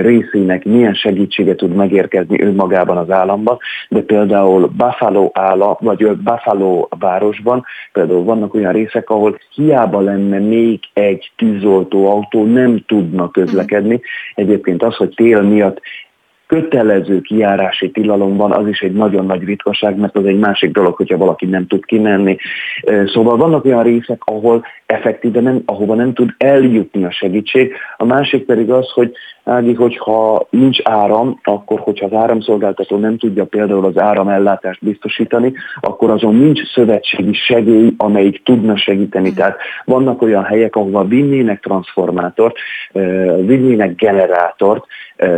részének 0.00 0.64
milyen 0.64 0.94
segítsége 0.94 1.54
tud 1.54 1.74
megérkezni 1.74 2.42
önmagában 2.42 2.96
az 2.96 3.10
államban, 3.10 3.58
de 3.88 4.00
például 4.00 4.70
Buffalo 4.76 5.30
állam, 5.32 5.76
vagy 5.80 6.06
Buffalo 6.06 6.86
városban 6.98 7.64
például 7.92 8.24
vannak 8.24 8.54
olyan 8.54 8.72
részek, 8.72 9.10
ahol 9.10 9.38
hiába 9.54 10.00
lenne 10.00 10.38
még 10.38 10.80
egy 10.92 11.30
tűzoltó 11.36 12.10
autó, 12.10 12.44
nem 12.44 12.84
tudnak 12.86 13.32
közlekedni. 13.32 14.00
Egyébként 14.34 14.61
egyébként 14.62 14.82
az, 14.82 14.96
hogy 14.96 15.14
tél 15.14 15.42
miatt 15.42 15.80
kötelező 16.46 17.20
kiárási 17.20 17.90
tilalom 17.90 18.36
van, 18.36 18.52
az 18.52 18.68
is 18.68 18.80
egy 18.80 18.92
nagyon 18.92 19.26
nagy 19.26 19.44
ritkaság, 19.44 19.96
mert 19.96 20.16
az 20.16 20.24
egy 20.24 20.38
másik 20.38 20.72
dolog, 20.72 20.96
hogyha 20.96 21.16
valaki 21.16 21.46
nem 21.46 21.66
tud 21.66 21.84
kimenni. 21.84 22.36
Szóval 23.06 23.36
vannak 23.36 23.64
olyan 23.64 23.82
részek, 23.82 24.20
ahol 24.24 24.64
effektíve 24.86 25.40
nem, 25.40 25.62
ahova 25.64 25.94
nem 25.94 26.12
tud 26.12 26.30
eljutni 26.38 27.04
a 27.04 27.10
segítség. 27.10 27.72
A 27.96 28.04
másik 28.04 28.44
pedig 28.44 28.70
az, 28.70 28.90
hogy 28.90 29.12
Ági, 29.44 29.74
hogyha 29.74 30.46
nincs 30.50 30.78
áram, 30.84 31.40
akkor 31.42 31.80
hogyha 31.80 32.06
az 32.06 32.12
áramszolgáltató 32.12 32.96
nem 32.96 33.18
tudja 33.18 33.44
például 33.44 33.84
az 33.84 33.98
áramellátást 33.98 34.84
biztosítani, 34.84 35.52
akkor 35.80 36.10
azon 36.10 36.34
nincs 36.34 36.72
szövetségi 36.72 37.32
segély, 37.32 37.94
amelyik 37.96 38.42
tudna 38.42 38.76
segíteni. 38.76 39.30
Mm. 39.30 39.34
Tehát 39.34 39.56
vannak 39.84 40.22
olyan 40.22 40.44
helyek, 40.44 40.76
ahova 40.76 41.04
vinnének 41.04 41.60
transformátort, 41.60 42.56
vinnének 43.40 43.94
generátort, 43.94 44.84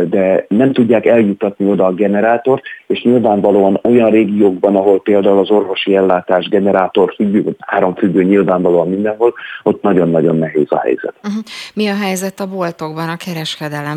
de 0.09 0.45
nem 0.49 0.73
tudják 0.73 1.05
eljutatni 1.05 1.69
oda 1.69 1.85
a 1.85 1.93
generátort, 1.93 2.63
és 2.87 3.01
nyilvánvalóan 3.01 3.79
olyan 3.83 4.09
régiókban, 4.09 4.75
ahol 4.75 5.01
például 5.01 5.39
az 5.39 5.51
orvosi 5.51 5.95
ellátás 5.95 6.47
generátor 6.47 7.13
függő, 7.15 7.55
áramfüggő 7.59 8.23
nyilvánvalóan 8.23 8.89
mindenhol, 8.89 9.33
ott 9.63 9.81
nagyon-nagyon 9.81 10.37
nehéz 10.37 10.65
a 10.69 10.79
helyzet. 10.79 11.13
Uh-huh. 11.23 11.43
Mi 11.73 11.87
a 11.87 11.95
helyzet 11.95 12.39
a 12.39 12.47
boltokban, 12.47 13.09
a 13.09 13.17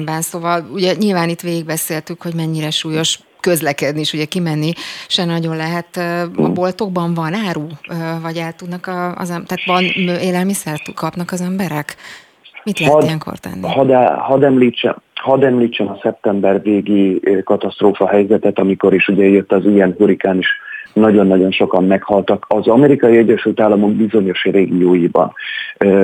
kereskedelemben? 0.05 0.21
Szóval 0.21 0.65
ugye 0.73 0.93
nyilván 0.99 1.29
itt 1.29 1.41
végigbeszéltük, 1.41 2.23
hogy 2.23 2.35
mennyire 2.35 2.71
súlyos 2.71 3.19
közlekedni 3.41 4.01
is, 4.01 4.13
ugye 4.13 4.25
kimenni 4.25 4.73
se 5.09 5.25
nagyon 5.25 5.57
lehet. 5.57 5.97
A 6.37 6.49
boltokban 6.53 7.15
van 7.15 7.35
áru, 7.35 7.67
vagy 8.23 8.37
el 8.37 8.53
tudnak 8.53 8.87
az, 9.17 9.29
tehát 9.29 9.65
van 9.67 9.85
élelmiszert 10.21 10.95
kapnak 10.95 11.33
az 11.33 11.41
emberek? 11.41 11.97
Mit 12.65 12.79
lehet 12.79 12.95
had, 12.95 13.05
ilyenkor 13.05 13.39
tenni? 13.39 13.67
Hadd, 13.67 13.93
had 14.19 14.43
említsem, 14.43 14.97
Hadd 15.15 15.45
említsem 15.45 15.89
a 15.89 15.99
szeptember 16.03 16.63
végi 16.63 17.21
katasztrófa 17.45 18.09
helyzetet, 18.09 18.59
amikor 18.59 18.95
is 18.95 19.09
ugye 19.09 19.25
jött 19.25 19.53
az 19.53 19.65
ilyen 19.65 19.95
hurikán 19.99 20.39
is 20.39 20.47
nagyon-nagyon 20.99 21.51
sokan 21.51 21.85
meghaltak. 21.85 22.47
Az 22.49 22.67
amerikai 22.67 23.17
Egyesült 23.17 23.61
Államok 23.61 23.93
bizonyos 23.93 24.45
régióiban 24.45 25.33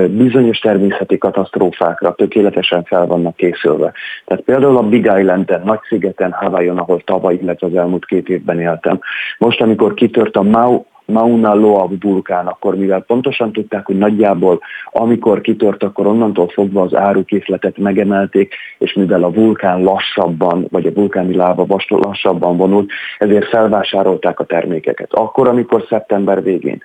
bizonyos 0.09 0.59
természeti 0.59 1.17
katasztrófákra 1.17 2.13
tökéletesen 2.13 2.83
fel 2.83 3.05
vannak 3.05 3.35
készülve. 3.35 3.93
Tehát 4.25 4.43
például 4.43 4.77
a 4.77 4.89
Big 4.89 5.11
Island-en, 5.17 5.61
Nagy-szigeten, 5.65 6.31
Hawaiion, 6.31 6.77
ahol 6.77 7.01
tavaly, 7.05 7.37
illetve 7.41 7.67
az 7.67 7.75
elmúlt 7.75 8.05
két 8.05 8.29
évben 8.29 8.59
éltem. 8.59 8.99
Most, 9.37 9.61
amikor 9.61 9.93
kitört 9.93 10.35
a 10.35 10.41
Mau 10.41 10.83
Mauna 11.05 11.53
Loa 11.53 11.89
vulkán, 11.99 12.47
akkor 12.47 12.75
mivel 12.75 13.01
pontosan 13.01 13.51
tudták, 13.51 13.85
hogy 13.85 13.97
nagyjából 13.97 14.59
amikor 14.91 15.41
kitört, 15.41 15.83
akkor 15.83 16.07
onnantól 16.07 16.47
fogva 16.47 16.81
az 16.81 16.95
árukészletet 16.95 17.77
megemelték, 17.77 18.53
és 18.77 18.93
mivel 18.93 19.23
a 19.23 19.31
vulkán 19.31 19.83
lassabban, 19.83 20.67
vagy 20.69 20.85
a 20.85 20.93
vulkáni 20.93 21.35
láva 21.35 21.65
lassabban 21.87 22.57
vonult, 22.57 22.91
ezért 23.17 23.49
felvásárolták 23.49 24.39
a 24.39 24.43
termékeket. 24.45 25.13
Akkor, 25.13 25.47
amikor 25.47 25.85
szeptember 25.89 26.43
végén 26.43 26.81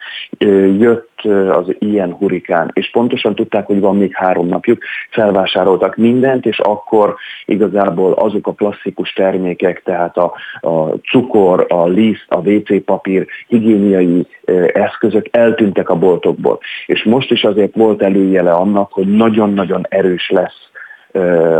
jött 0.78 1.09
az 1.50 1.74
ilyen 1.78 2.12
hurikán, 2.12 2.70
és 2.72 2.90
pontosan 2.90 3.34
tudták, 3.34 3.66
hogy 3.66 3.80
van 3.80 3.96
még 3.96 4.14
három 4.14 4.46
napjuk, 4.46 4.82
felvásároltak 5.10 5.96
mindent, 5.96 6.46
és 6.46 6.58
akkor 6.58 7.14
igazából 7.44 8.12
azok 8.12 8.46
a 8.46 8.52
klasszikus 8.52 9.12
termékek, 9.12 9.82
tehát 9.82 10.16
a, 10.16 10.32
a 10.60 10.88
cukor, 11.10 11.66
a 11.68 11.86
liszt, 11.86 12.24
a 12.28 12.48
WC 12.48 12.84
papír, 12.84 13.26
higiéniai 13.46 14.26
eszközök 14.72 15.26
eltűntek 15.30 15.88
a 15.88 15.98
boltokból. 15.98 16.58
És 16.86 17.04
most 17.04 17.30
is 17.30 17.44
azért 17.44 17.74
volt 17.74 18.02
előjele 18.02 18.52
annak, 18.52 18.92
hogy 18.92 19.06
nagyon-nagyon 19.06 19.86
erős 19.88 20.30
lesz 20.30 20.69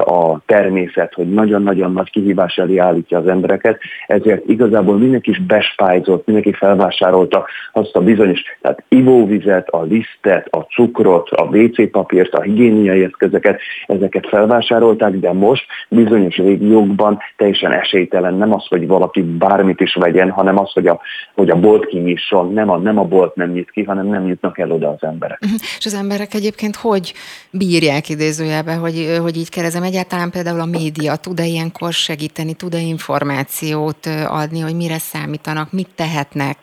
a 0.05 0.41
természet, 0.47 1.15
hogy 1.15 1.33
nagyon-nagyon 1.33 1.93
nagy 1.93 2.11
kihívás 2.11 2.57
elé 2.57 2.77
állítja 2.77 3.19
az 3.19 3.27
embereket, 3.27 3.79
ezért 4.07 4.49
igazából 4.49 4.99
mindenki 4.99 5.31
is 5.31 5.43
bespájzott, 5.43 6.27
mindenki 6.27 6.53
felvásárolta 6.53 7.47
azt 7.73 7.97
a 7.97 8.01
bizonyos, 8.01 8.43
tehát 8.61 8.85
ivóvizet, 8.89 9.69
a 9.69 9.83
lisztet, 9.83 10.47
a 10.51 10.59
cukrot, 10.59 11.31
a 11.31 11.43
WC 11.43 11.91
papírt, 11.91 12.35
a 12.35 12.43
higiéniai 12.43 13.05
eszközöket, 13.05 13.61
ezeket 13.87 14.29
felvásárolták, 14.29 15.13
de 15.13 15.33
most 15.33 15.67
bizonyos 15.89 16.37
régiókban 16.37 17.19
teljesen 17.37 17.73
esélytelen 17.73 18.35
nem 18.35 18.55
az, 18.55 18.67
hogy 18.67 18.87
valaki 18.87 19.23
bármit 19.23 19.81
is 19.81 19.95
vegyen, 19.95 20.31
hanem 20.31 20.59
az, 20.59 20.73
hogy 20.73 20.87
a, 20.87 21.01
hogy 21.35 21.51
a 21.51 21.57
bolt 21.57 21.87
kinyisson, 21.87 22.53
nem 22.53 22.71
a, 22.71 22.77
nem 22.77 22.99
a 22.99 23.05
bolt 23.05 23.35
nem 23.35 23.51
nyit 23.51 23.71
ki, 23.71 23.83
hanem 23.83 24.07
nem 24.07 24.27
jutnak 24.27 24.59
el 24.59 24.71
oda 24.71 24.89
az 24.89 25.03
emberek. 25.09 25.39
Uh-huh. 25.45 25.61
És 25.79 25.87
az 25.87 25.95
emberek 25.95 26.35
egyébként 26.35 26.77
hogy 26.77 27.13
bírják 27.51 28.09
idézőjelbe, 28.09 28.75
hogy, 28.75 29.19
hogy 29.23 29.37
így 29.41 29.49
kérdezem, 29.49 29.83
egyáltalán 29.83 30.31
például 30.31 30.61
a 30.61 30.65
média 30.65 31.17
tud-e 31.17 31.45
ilyenkor 31.45 31.93
segíteni, 31.93 32.55
tud-e 32.55 32.79
információt 32.79 34.07
adni, 34.27 34.61
hogy 34.61 34.75
mire 34.75 34.99
számítanak, 34.99 35.73
mit 35.73 35.89
tehetnek, 35.95 36.57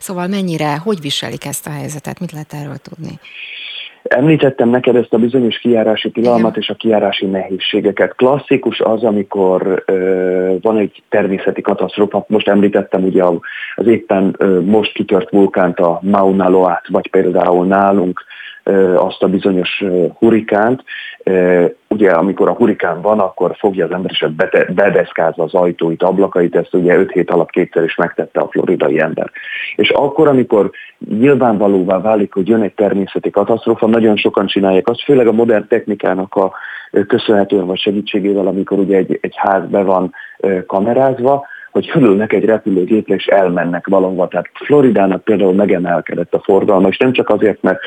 szóval 0.00 0.26
mennyire, 0.26 0.76
hogy 0.76 1.00
viselik 1.00 1.44
ezt 1.44 1.66
a 1.66 1.70
helyzetet, 1.70 2.20
mit 2.20 2.32
lehet 2.32 2.52
erről 2.52 2.76
tudni? 2.76 3.18
Említettem 4.02 4.68
neked 4.68 4.96
ezt 4.96 5.12
a 5.12 5.18
bizonyos 5.18 5.58
kiárási 5.58 6.10
tilalmat 6.10 6.56
és 6.56 6.68
a 6.68 6.74
kiárási 6.74 7.26
nehézségeket. 7.26 8.14
Klasszikus 8.14 8.80
az, 8.80 9.02
amikor 9.02 9.82
ö, 9.86 10.54
van 10.60 10.78
egy 10.78 11.02
természeti 11.08 11.60
katasztrófa, 11.60 12.24
most 12.28 12.48
említettem 12.48 13.04
ugye 13.04 13.24
az 13.74 13.86
éppen 13.86 14.34
ö, 14.38 14.60
most 14.60 14.92
kitört 14.92 15.30
vulkánt, 15.30 15.78
a 15.78 15.98
Mauna 16.02 16.48
Loát, 16.48 16.88
vagy 16.88 17.10
például 17.10 17.66
nálunk 17.66 18.24
azt 18.96 19.22
a 19.22 19.28
bizonyos 19.28 19.84
hurikánt. 20.18 20.84
Ugye 21.88 22.10
amikor 22.10 22.48
a 22.48 22.54
hurikán 22.54 23.00
van, 23.00 23.18
akkor 23.18 23.56
fogja 23.58 23.84
az 23.84 23.90
ember, 23.90 24.10
és 24.10 24.26
bedeszkázza 24.74 25.42
az 25.42 25.54
ajtóit, 25.54 26.02
ablakait, 26.02 26.56
ezt 26.56 26.74
ugye 26.74 26.96
5 26.96 27.10
hét 27.10 27.30
alatt 27.30 27.50
kétszer 27.50 27.84
is 27.84 27.94
megtette 27.94 28.40
a 28.40 28.48
floridai 28.50 29.00
ember. 29.00 29.30
És 29.76 29.90
akkor, 29.90 30.28
amikor 30.28 30.70
nyilvánvalóvá 31.18 32.00
válik, 32.00 32.34
hogy 32.34 32.48
jön 32.48 32.62
egy 32.62 32.74
természeti 32.74 33.30
katasztrófa, 33.30 33.86
nagyon 33.86 34.16
sokan 34.16 34.46
csinálják 34.46 34.88
azt, 34.88 35.02
főleg 35.02 35.26
a 35.26 35.32
modern 35.32 35.68
technikának 35.68 36.34
a 36.34 36.52
köszönhetően 37.06 37.66
vagy 37.66 37.78
segítségével, 37.78 38.46
amikor 38.46 38.78
ugye 38.78 38.96
egy, 38.96 39.18
egy 39.20 39.34
ház 39.36 39.62
be 39.68 39.82
van 39.82 40.14
kamerázva, 40.66 41.46
hogy 41.70 41.86
fölülnek 41.86 42.32
egy 42.32 42.44
repülőgépre 42.44 43.14
és 43.14 43.26
elmennek 43.26 43.86
valahova. 43.86 44.28
Tehát 44.28 44.50
Floridának 44.64 45.24
például 45.24 45.54
megemelkedett 45.54 46.34
a 46.34 46.42
forgalma, 46.44 46.88
és 46.88 46.96
nem 46.96 47.12
csak 47.12 47.28
azért, 47.28 47.62
mert 47.62 47.80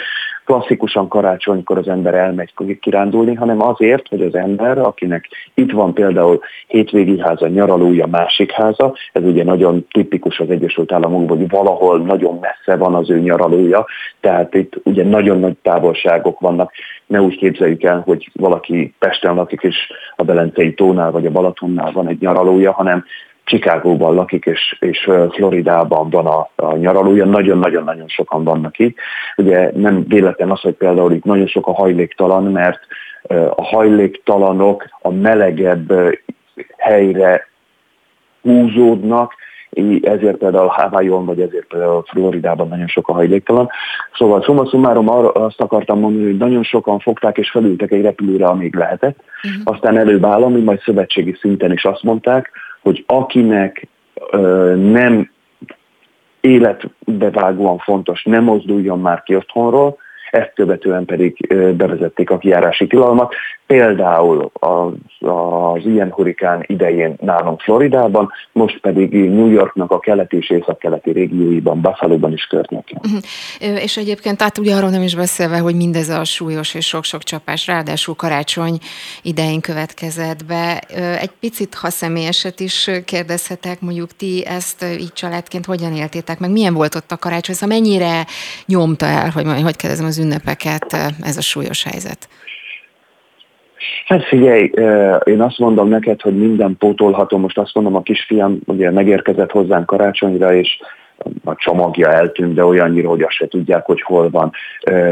klasszikusan 0.46 1.08
karácsonykor 1.08 1.78
az 1.78 1.88
ember 1.88 2.13
elmegy 2.13 2.54
kirándulni, 2.80 3.34
hanem 3.34 3.62
azért, 3.62 4.08
hogy 4.08 4.22
az 4.22 4.36
ember, 4.36 4.78
akinek 4.78 5.30
itt 5.54 5.72
van 5.72 5.93
például 5.93 6.39
hétvégi 6.67 7.19
háza, 7.19 7.48
nyaralója, 7.48 8.06
másik 8.06 8.52
háza, 8.52 8.93
ez 9.12 9.24
ugye 9.24 9.43
nagyon 9.43 9.88
tipikus 9.91 10.39
az 10.39 10.50
Egyesült 10.50 10.91
Államokban, 10.91 11.38
hogy 11.38 11.50
valahol 11.50 12.00
nagyon 12.00 12.39
messze 12.41 12.78
van 12.78 12.96
az 12.96 13.10
ő 13.10 13.19
nyaralója, 13.19 13.86
tehát 14.19 14.54
itt 14.54 14.74
ugye 14.84 15.04
nagyon 15.04 15.39
nagy 15.39 15.56
távolságok 15.62 16.39
vannak. 16.39 16.72
Ne 17.06 17.22
úgy 17.22 17.38
képzeljük 17.38 17.84
el, 17.84 18.02
hogy 18.06 18.30
valaki 18.34 18.93
Pesten 19.00 19.36
lakik 19.36 19.62
és 19.62 19.76
a 20.15 20.24
Belencei 20.24 20.74
tónál 20.74 21.12
vagy 21.12 21.26
a 21.26 21.32
Balatonnál 21.32 21.91
van 21.91 22.08
egy 22.08 22.19
nyaralója, 22.19 22.72
hanem 22.72 23.06
Chicagóban 23.45 24.15
lakik, 24.15 24.45
és, 24.45 24.77
és 24.79 25.10
Floridában 25.29 26.10
van 26.10 26.25
a, 26.25 26.49
a 26.56 26.75
nyaralója, 26.75 27.25
nagyon-nagyon-nagyon 27.25 28.08
sokan 28.08 28.43
vannak 28.43 28.79
itt. 28.79 28.97
Ugye 29.38 29.71
nem 29.75 30.03
véletlen 30.08 30.51
az, 30.51 30.60
hogy 30.60 30.73
például 30.73 31.12
itt 31.12 31.23
nagyon 31.23 31.47
sok 31.47 31.67
a 31.67 31.73
hajléktalan, 31.73 32.43
mert 32.43 32.79
a 33.56 33.63
hajléktalanok 33.63 34.86
a 35.01 35.12
melegebb 35.12 35.93
helyre 36.77 37.47
húzódnak, 38.41 39.34
ezért 40.01 40.38
például 40.38 40.67
Hawaii-on, 40.67 41.25
vagy 41.25 41.39
ezért 41.39 41.67
például 41.67 42.03
Floridában 42.08 42.67
nagyon 42.67 42.88
sok 42.88 43.08
a 43.08 43.13
hajléktalan. 43.13 43.69
Szóval 44.13 44.43
szumma 44.43 44.65
szumárom 44.65 45.10
arra 45.10 45.32
azt 45.32 45.62
akartam 45.62 45.99
mondani, 45.99 46.25
hogy 46.25 46.38
nagyon 46.38 46.63
sokan 46.63 46.99
fogták 46.99 47.38
és 47.38 47.49
felültek 47.49 47.91
egy 47.91 48.01
repülőre, 48.01 48.45
amíg 48.45 48.75
lehetett. 48.75 49.17
Uh-huh. 49.43 49.73
Aztán 49.73 49.97
előbb 49.97 50.25
állami, 50.25 50.62
majd 50.62 50.82
szövetségi 50.82 51.38
szinten 51.39 51.71
is 51.71 51.86
azt 51.86 52.03
mondták, 52.03 52.51
hogy 52.84 53.04
akinek 53.08 53.88
ö, 54.32 54.74
nem 54.76 55.32
életbevágóan 56.41 57.78
fontos, 57.78 58.24
nem 58.24 58.43
mozduljon 58.43 59.00
már 59.00 59.24
ki 59.24 59.36
otthonról, 59.36 59.98
ezt 60.34 60.52
követően 60.56 61.06
pedig 61.06 61.54
bevezették 61.76 62.30
a 62.30 62.38
kiárási 62.38 62.88
tilalmat. 62.88 63.34
Például 63.67 64.52
az, 64.54 64.91
az 65.19 65.86
ilyen 65.86 66.12
hurikán 66.12 66.63
idején 66.67 67.15
nálunk 67.22 67.62
Floridában, 67.62 68.32
most 68.52 68.80
pedig 68.80 69.12
New 69.12 69.50
Yorknak 69.50 69.91
a 69.91 70.00
keleti 70.00 70.38
és 70.38 70.50
észak-keleti 70.50 71.12
régióiban, 71.12 71.82
Buffalo-ban 71.82 72.34
is 72.34 72.43
környékén. 72.43 73.00
Uh-huh. 73.04 73.84
És 73.84 73.98
egyébként 73.98 74.38
tehát 74.38 74.58
ugye 74.58 74.76
arról 74.76 74.89
nem 74.89 75.02
is 75.02 75.15
beszélve, 75.15 75.58
hogy 75.58 75.76
mindez 75.76 76.10
a 76.10 76.24
súlyos 76.24 76.74
és 76.74 76.86
sok-sok 76.88 77.24
csapás, 77.24 77.67
ráadásul 77.67 78.15
karácsony 78.15 78.78
idején 79.22 79.62
következett 79.62 80.46
be. 80.46 80.80
Egy 81.19 81.32
picit, 81.39 81.76
ha 81.76 81.89
személyeset 81.89 82.60
is 82.60 82.89
kérdezhetek, 83.06 83.82
mondjuk 83.82 84.15
ti 84.15 84.46
ezt 84.46 84.86
így 85.00 85.13
családként 85.13 85.65
hogyan 85.65 85.93
éltétek 85.93 86.39
meg? 86.39 86.52
Milyen 86.52 86.74
volt 86.74 86.96
ott 86.96 87.12
a 87.12 87.17
karácsony? 87.17 87.56
Szóval 87.56 87.78
mennyire 87.78 88.26
nyomta 88.65 89.06
el, 89.06 89.30
hogy, 89.30 89.46
hogy 89.63 89.76
kérdezem 89.76 90.06
az 90.06 90.22
ünnepeket 90.23 90.93
ez 91.23 91.38
a 91.38 91.41
súlyos 91.41 91.83
helyzet? 91.83 92.29
Hát 94.05 94.23
figyelj, 94.23 94.71
én 95.23 95.41
azt 95.41 95.57
mondom 95.57 95.88
neked, 95.88 96.21
hogy 96.21 96.38
minden 96.38 96.75
pótolható. 96.77 97.38
Most 97.38 97.57
azt 97.57 97.73
mondom, 97.73 97.95
a 97.95 98.01
kisfiam 98.01 98.59
ugye 98.65 98.91
megérkezett 98.91 99.51
hozzánk 99.51 99.86
karácsonyra, 99.86 100.53
és 100.53 100.79
a 101.43 101.56
csomagja 101.56 102.12
eltűnt, 102.12 102.54
de 102.54 102.65
olyannyira, 102.65 103.10
hogy 103.10 103.21
azt 103.21 103.36
se 103.36 103.47
tudják, 103.47 103.86
hogy 103.86 104.02
hol 104.02 104.30
van. 104.30 104.52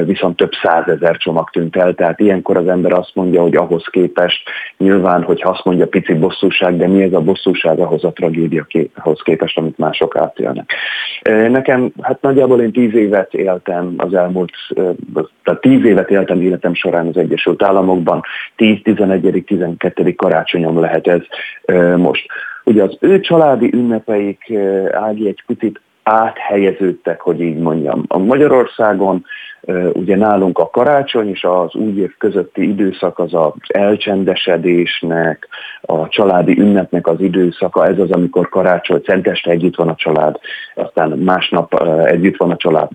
Viszont 0.05 0.35
több 0.35 0.51
százezer 0.63 1.17
csomag 1.17 1.49
tűnt 1.49 1.75
el, 1.75 1.93
tehát 1.93 2.19
ilyenkor 2.19 2.57
az 2.57 2.67
ember 2.67 2.91
azt 2.91 3.11
mondja, 3.13 3.41
hogy 3.41 3.55
ahhoz 3.55 3.85
képest, 3.91 4.49
nyilván, 4.77 5.23
hogyha 5.23 5.49
azt 5.49 5.63
mondja 5.63 5.87
pici 5.87 6.13
bosszúság, 6.13 6.77
de 6.77 6.87
mi 6.87 7.03
ez 7.03 7.13
a 7.13 7.21
bosszúság 7.21 7.79
ahhoz 7.79 8.03
a 8.03 8.11
tragédiahoz 8.11 9.21
képest, 9.23 9.57
amit 9.57 9.77
mások 9.77 10.15
átélnek. 10.15 10.73
Nekem, 11.49 11.91
hát 12.01 12.21
nagyjából 12.21 12.61
én 12.61 12.71
tíz 12.71 12.93
évet 12.93 13.33
éltem 13.33 13.93
az 13.97 14.13
elmúlt, 14.13 14.51
tehát 15.43 15.61
tíz 15.61 15.85
évet 15.85 16.09
éltem 16.09 16.41
életem 16.41 16.73
során 16.73 17.07
az 17.07 17.17
Egyesült 17.17 17.63
Államokban, 17.63 18.21
10, 18.55 18.77
11, 18.83 19.43
12. 19.45 20.13
karácsonyom 20.13 20.79
lehet 20.79 21.07
ez 21.07 21.21
most. 21.97 22.25
Ugye 22.63 22.83
az 22.83 22.97
ő 22.99 23.19
családi 23.19 23.73
ünnepeik, 23.73 24.53
Ági, 24.91 25.27
egy 25.27 25.43
picit 25.45 25.81
áthelyeződtek, 26.03 27.21
hogy 27.21 27.41
így 27.41 27.57
mondjam. 27.57 28.03
A 28.07 28.17
Magyarországon 28.17 29.25
ugye 29.93 30.15
nálunk 30.15 30.59
a 30.59 30.69
karácsony 30.69 31.29
és 31.29 31.43
az 31.43 31.75
új 31.75 31.99
év 31.99 32.17
közötti 32.17 32.67
időszak 32.67 33.19
az 33.19 33.33
az 33.33 33.51
elcsendesedésnek, 33.67 35.47
a 35.81 36.07
családi 36.07 36.59
ünnepnek 36.59 37.07
az 37.07 37.19
időszaka, 37.19 37.87
ez 37.87 37.99
az, 37.99 38.11
amikor 38.11 38.49
karácsony, 38.49 39.01
szenteste 39.05 39.51
együtt 39.51 39.75
van 39.75 39.87
a 39.89 39.95
család, 39.95 40.39
aztán 40.75 41.09
másnap 41.09 41.73
együtt 42.05 42.37
van 42.37 42.51
a 42.51 42.57
család, 42.57 42.89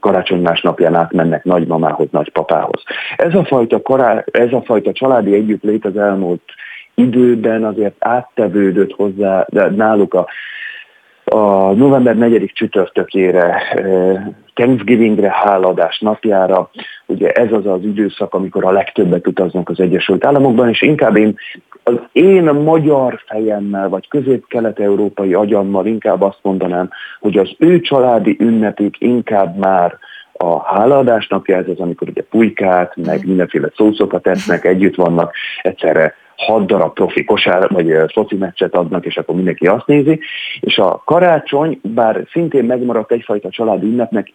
karácsony 0.00 0.40
másnapján 0.40 0.94
átmennek 0.94 1.44
nagymamához, 1.44 2.08
nagypapához. 2.10 2.82
Ez 3.16 3.34
a 3.34 3.44
fajta, 3.44 3.82
kará, 3.82 4.24
ez 4.30 4.52
a 4.52 4.62
fajta 4.62 4.92
családi 4.92 5.34
együttlét 5.34 5.84
az 5.84 5.96
elmúlt 5.96 6.42
időben 6.96 7.64
azért 7.64 7.94
áttevődött 7.98 8.92
hozzá, 8.92 9.46
de 9.48 9.70
náluk 9.70 10.14
a 10.14 10.26
a 11.28 11.72
november 11.72 12.16
4. 12.16 12.50
csütörtökére, 12.54 13.62
Thanksgivingre, 14.54 15.30
háladás 15.30 15.98
napjára, 15.98 16.70
ugye 17.06 17.30
ez 17.30 17.52
az 17.52 17.66
az 17.66 17.82
időszak, 17.82 18.34
amikor 18.34 18.64
a 18.64 18.70
legtöbbet 18.70 19.26
utaznak 19.26 19.68
az 19.68 19.80
Egyesült 19.80 20.24
Államokban, 20.24 20.68
és 20.68 20.82
inkább 20.82 21.16
én 21.16 21.36
az 21.82 21.94
én 22.12 22.44
magyar 22.44 23.20
fejemmel, 23.26 23.88
vagy 23.88 24.08
közép-kelet-európai 24.08 25.34
agyammal 25.34 25.86
inkább 25.86 26.22
azt 26.22 26.38
mondanám, 26.42 26.90
hogy 27.20 27.38
az 27.38 27.54
ő 27.58 27.80
családi 27.80 28.36
ünnepük 28.40 29.00
inkább 29.00 29.56
már 29.56 29.98
a 30.32 30.62
hálaadás 30.62 31.28
napja, 31.28 31.56
ez 31.56 31.68
az, 31.68 31.80
amikor 31.80 32.08
ugye 32.08 32.22
pulykát, 32.22 32.96
meg 32.96 33.26
mindenféle 33.26 33.68
szószokat 33.76 34.26
esznek, 34.26 34.64
együtt 34.64 34.94
vannak, 34.94 35.34
egyszerre 35.62 36.14
hat 36.36 36.66
darab 36.66 36.94
profi 36.94 37.24
kosár, 37.24 37.68
vagy 37.70 37.94
foci 38.12 38.36
meccset 38.36 38.74
adnak, 38.74 39.04
és 39.04 39.16
akkor 39.16 39.34
mindenki 39.34 39.66
azt 39.66 39.86
nézi. 39.86 40.20
És 40.60 40.78
a 40.78 41.02
karácsony, 41.04 41.80
bár 41.82 42.26
szintén 42.32 42.64
megmaradt 42.64 43.12
egyfajta 43.12 43.50
családi 43.50 43.86
ünnepnek, 43.86 44.32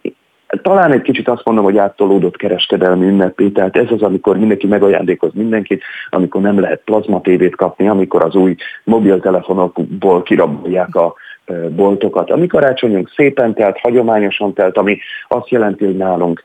talán 0.62 0.92
egy 0.92 1.02
kicsit 1.02 1.28
azt 1.28 1.44
mondom, 1.44 1.64
hogy 1.64 1.76
áttolódott 1.76 2.36
kereskedelmi 2.36 3.06
ünnepé, 3.06 3.48
tehát 3.48 3.76
ez 3.76 3.90
az, 3.90 4.02
amikor 4.02 4.38
mindenki 4.38 4.66
megajándékoz 4.66 5.30
mindenkit, 5.34 5.82
amikor 6.08 6.40
nem 6.40 6.60
lehet 6.60 6.82
plazma 6.84 7.20
tévét 7.20 7.56
kapni, 7.56 7.88
amikor 7.88 8.22
az 8.24 8.34
új 8.34 8.54
mobiltelefonokból 8.84 10.22
kirabolják 10.22 10.94
a 10.94 11.14
boltokat. 11.70 12.30
A 12.30 12.36
mi 12.36 12.46
karácsonyunk 12.46 13.10
szépen 13.16 13.54
telt, 13.54 13.78
hagyományosan 13.78 14.52
telt, 14.54 14.76
ami 14.76 14.98
azt 15.28 15.48
jelenti, 15.48 15.84
hogy 15.84 15.96
nálunk 15.96 16.42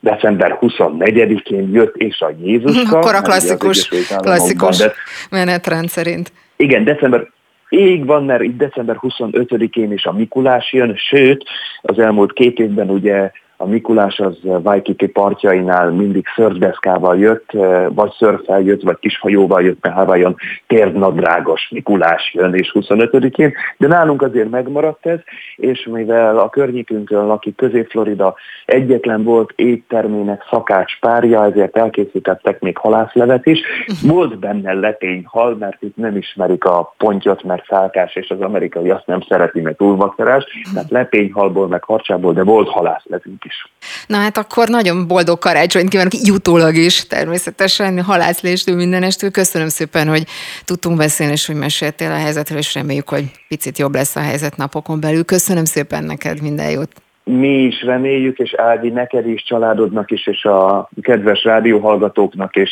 december 0.00 0.58
24-én 0.60 1.70
jött 1.72 1.96
és 1.96 2.20
a 2.20 2.30
Jézuska. 2.42 2.96
Akkor 2.96 3.14
a 3.14 3.20
klasszikus, 3.20 3.88
klasszikus 4.16 4.82
menetrend 5.30 5.88
szerint. 5.88 6.32
Igen, 6.56 6.84
december 6.84 7.28
Így 7.70 8.04
van, 8.04 8.24
mert 8.24 8.42
itt 8.42 8.56
december 8.56 8.96
25-én 9.00 9.92
is 9.92 10.04
a 10.04 10.12
Mikulás 10.12 10.72
jön, 10.72 10.96
sőt, 10.96 11.44
az 11.82 11.98
elmúlt 11.98 12.32
két 12.32 12.58
évben 12.58 12.90
ugye 12.90 13.30
a 13.60 13.66
Mikulás 13.66 14.18
az 14.18 14.36
Waikiki 14.42 15.06
partjainál 15.06 15.90
mindig 15.90 16.24
szörfdeszkával 16.34 17.18
jött, 17.18 17.50
vagy 17.88 18.10
szörfel 18.18 18.60
jött, 18.60 18.82
vagy 18.82 18.98
kishajóval 18.98 19.62
jött, 19.62 19.82
mert 19.82 19.94
Havajon 19.94 20.36
térdnadrágos 20.66 21.68
Mikulás 21.70 22.32
jön 22.34 22.54
és 22.54 22.72
25-én, 22.74 23.52
de 23.76 23.86
nálunk 23.86 24.22
azért 24.22 24.50
megmaradt 24.50 25.06
ez, 25.06 25.18
és 25.56 25.88
mivel 25.90 26.38
a 26.38 26.48
környékünkön 26.48 27.26
lakik 27.26 27.56
Közép-Florida 27.56 28.34
egyetlen 28.64 29.24
volt 29.24 29.52
éttermének 29.56 30.46
szakács 30.50 30.98
párja, 30.98 31.44
ezért 31.44 31.76
elkészítettek 31.76 32.60
még 32.60 32.78
halászlevet 32.78 33.46
is. 33.46 33.60
Volt 34.02 34.38
benne 34.38 34.72
lepényhal, 34.72 35.56
mert 35.56 35.82
itt 35.82 35.96
nem 35.96 36.16
ismerik 36.16 36.64
a 36.64 36.94
pontyot, 36.98 37.42
mert 37.42 37.66
szálkás, 37.66 38.16
és 38.16 38.30
az 38.30 38.40
amerikai 38.40 38.90
azt 38.90 39.06
nem 39.06 39.20
szereti, 39.28 39.60
mert 39.60 39.76
túlvakszerás, 39.76 40.44
tehát 40.74 40.90
lepényhalból, 40.90 41.68
meg 41.68 41.84
harcsából, 41.84 42.32
de 42.32 42.44
volt 42.44 42.68
halászlevünk 42.68 43.44
is. 43.48 43.70
Na 44.06 44.16
hát 44.16 44.38
akkor 44.38 44.68
nagyon 44.68 45.06
boldog 45.06 45.38
karácsonyt 45.38 45.88
kívánok, 45.88 46.14
így 46.14 46.30
utólag 46.30 46.74
is 46.74 47.06
természetesen, 47.06 48.02
halászléstől, 48.02 48.76
mindenestől. 48.76 49.30
Köszönöm 49.30 49.68
szépen, 49.68 50.08
hogy 50.08 50.24
tudtunk 50.64 50.96
beszélni, 50.96 51.32
és 51.32 51.46
hogy 51.46 51.56
meséltél 51.56 52.10
a 52.10 52.18
helyzetről, 52.18 52.58
és 52.58 52.74
reméljük, 52.74 53.08
hogy 53.08 53.24
picit 53.48 53.78
jobb 53.78 53.94
lesz 53.94 54.16
a 54.16 54.20
helyzet 54.20 54.56
napokon 54.56 55.00
belül. 55.00 55.24
Köszönöm 55.24 55.64
szépen 55.64 56.04
neked, 56.04 56.42
minden 56.42 56.70
jót! 56.70 56.90
mi 57.28 57.62
is 57.62 57.82
reméljük, 57.82 58.38
és 58.38 58.54
Ági, 58.54 58.88
neked 58.88 59.28
is, 59.28 59.42
családodnak 59.42 60.10
is, 60.10 60.26
és 60.26 60.44
a 60.44 60.88
kedves 61.02 61.44
rádióhallgatóknak 61.44 62.56
is 62.56 62.70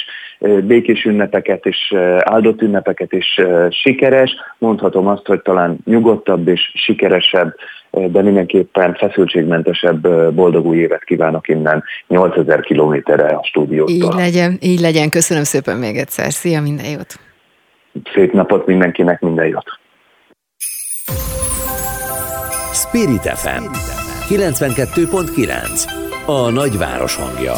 békés 0.62 1.04
ünnepeket 1.04 1.66
és 1.66 1.94
áldott 2.18 2.62
ünnepeket 2.62 3.12
is 3.12 3.40
sikeres. 3.70 4.30
Mondhatom 4.58 5.06
azt, 5.06 5.26
hogy 5.26 5.42
talán 5.42 5.78
nyugodtabb 5.84 6.48
és 6.48 6.72
sikeresebb, 6.74 7.54
de 8.04 8.22
mindenképpen 8.22 8.94
feszültségmentesebb 8.94 10.08
boldog 10.34 10.66
új 10.66 10.76
évet 10.76 11.04
kívánok 11.04 11.48
innen 11.48 11.84
8000 12.08 12.60
kilométerre 12.60 13.26
a 13.26 13.44
stúdiótól. 13.44 13.94
Így 13.94 14.14
legyen, 14.16 14.56
így 14.60 14.80
legyen. 14.80 15.10
Köszönöm 15.10 15.44
szépen 15.44 15.76
még 15.76 15.96
egyszer. 15.96 16.32
Szia, 16.32 16.60
minden 16.60 16.90
jót! 16.90 17.14
Szép 18.14 18.32
napot 18.32 18.66
mindenkinek, 18.66 19.20
minden 19.20 19.46
jót! 19.46 19.78
Spirit 22.72 23.22
FM 23.22 23.64
92.9 24.28 25.90
A 26.26 26.50
nagyváros 26.50 27.16
hangja 27.16 27.52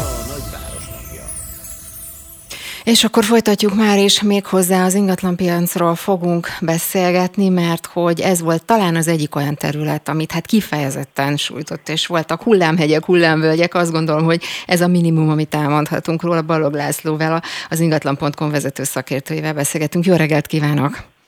és 2.89 3.03
akkor 3.03 3.23
folytatjuk 3.23 3.75
már, 3.75 3.97
és 3.97 4.21
még 4.21 4.45
hozzá 4.45 4.85
az 4.85 4.93
ingatlanpiacról 4.93 5.95
fogunk 5.95 6.47
beszélgetni, 6.61 7.49
mert 7.49 7.85
hogy 7.85 8.19
ez 8.19 8.41
volt 8.41 8.65
talán 8.65 8.95
az 8.95 9.07
egyik 9.07 9.35
olyan 9.35 9.55
terület, 9.55 10.09
amit 10.09 10.31
hát 10.31 10.45
kifejezetten 10.45 11.37
sújtott, 11.37 11.89
és 11.89 12.07
voltak 12.07 12.43
hullámhegyek, 12.43 13.05
hullámvölgyek, 13.05 13.75
azt 13.75 13.91
gondolom, 13.91 14.23
hogy 14.23 14.43
ez 14.65 14.81
a 14.81 14.87
minimum, 14.87 15.29
amit 15.29 15.55
elmondhatunk 15.55 16.21
róla. 16.21 16.41
Balog 16.41 16.73
Lászlóval, 16.73 17.41
az 17.69 17.79
ingatlan.com 17.79 18.49
vezető 18.49 18.83
szakértőivel 18.83 19.53
beszélgetünk. 19.53 20.05
Jó 20.05 20.15
reggelt 20.15 20.47
kívánok! 20.47 21.18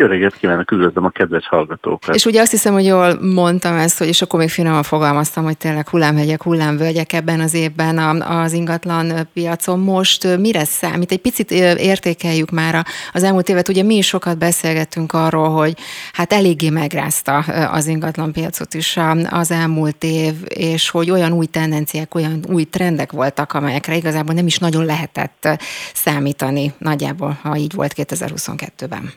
Jó 0.00 0.06
reggelt 0.06 0.36
kívánok, 0.36 0.70
üdvözlöm 0.70 1.04
a 1.04 1.10
kedves 1.10 1.48
hallgatókat. 1.48 2.14
És 2.14 2.24
ugye 2.24 2.40
azt 2.40 2.50
hiszem, 2.50 2.72
hogy 2.72 2.84
jól 2.84 3.18
mondtam 3.20 3.76
ezt, 3.76 3.98
hogy 3.98 4.06
és 4.06 4.22
akkor 4.22 4.38
még 4.38 4.48
finoman 4.48 4.82
fogalmaztam, 4.82 5.44
hogy 5.44 5.56
tényleg 5.56 5.88
hullámhegyek, 5.88 6.42
hullámvölgyek 6.42 7.12
ebben 7.12 7.40
az 7.40 7.54
évben 7.54 8.22
az 8.22 8.52
ingatlan 8.52 9.28
piacon. 9.32 9.78
Most 9.78 10.36
mire 10.38 10.64
számít? 10.64 11.12
Egy 11.12 11.20
picit 11.20 11.50
értékeljük 11.50 12.50
már 12.50 12.86
az 13.12 13.22
elmúlt 13.22 13.48
évet. 13.48 13.68
Ugye 13.68 13.82
mi 13.82 13.96
is 13.96 14.06
sokat 14.06 14.38
beszélgettünk 14.38 15.12
arról, 15.12 15.48
hogy 15.48 15.76
hát 16.12 16.32
eléggé 16.32 16.70
megrázta 16.70 17.38
az 17.72 17.86
ingatlan 17.86 18.32
piacot 18.32 18.74
is 18.74 18.98
az 19.30 19.50
elmúlt 19.50 20.04
év, 20.04 20.34
és 20.48 20.90
hogy 20.90 21.10
olyan 21.10 21.32
új 21.32 21.46
tendenciák, 21.46 22.14
olyan 22.14 22.44
új 22.48 22.64
trendek 22.64 23.12
voltak, 23.12 23.52
amelyekre 23.52 23.96
igazából 23.96 24.34
nem 24.34 24.46
is 24.46 24.58
nagyon 24.58 24.84
lehetett 24.84 25.48
számítani 25.94 26.72
nagyjából, 26.78 27.38
ha 27.42 27.56
így 27.56 27.74
volt 27.74 27.92
2022-ben. 27.96 29.12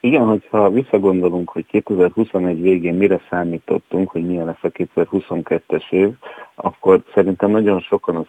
Igen, 0.00 0.26
hogyha 0.26 0.70
visszagondolunk, 0.70 1.50
hogy 1.50 1.66
2021 1.66 2.60
végén 2.60 2.94
mire 2.94 3.20
számítottunk, 3.30 4.10
hogy 4.10 4.26
milyen 4.26 4.46
lesz 4.46 4.62
a 4.62 4.68
2022-es 4.68 5.90
év, 5.90 6.10
akkor 6.54 7.02
szerintem 7.14 7.50
nagyon 7.50 7.80
sokan 7.80 8.16
a 8.16 8.26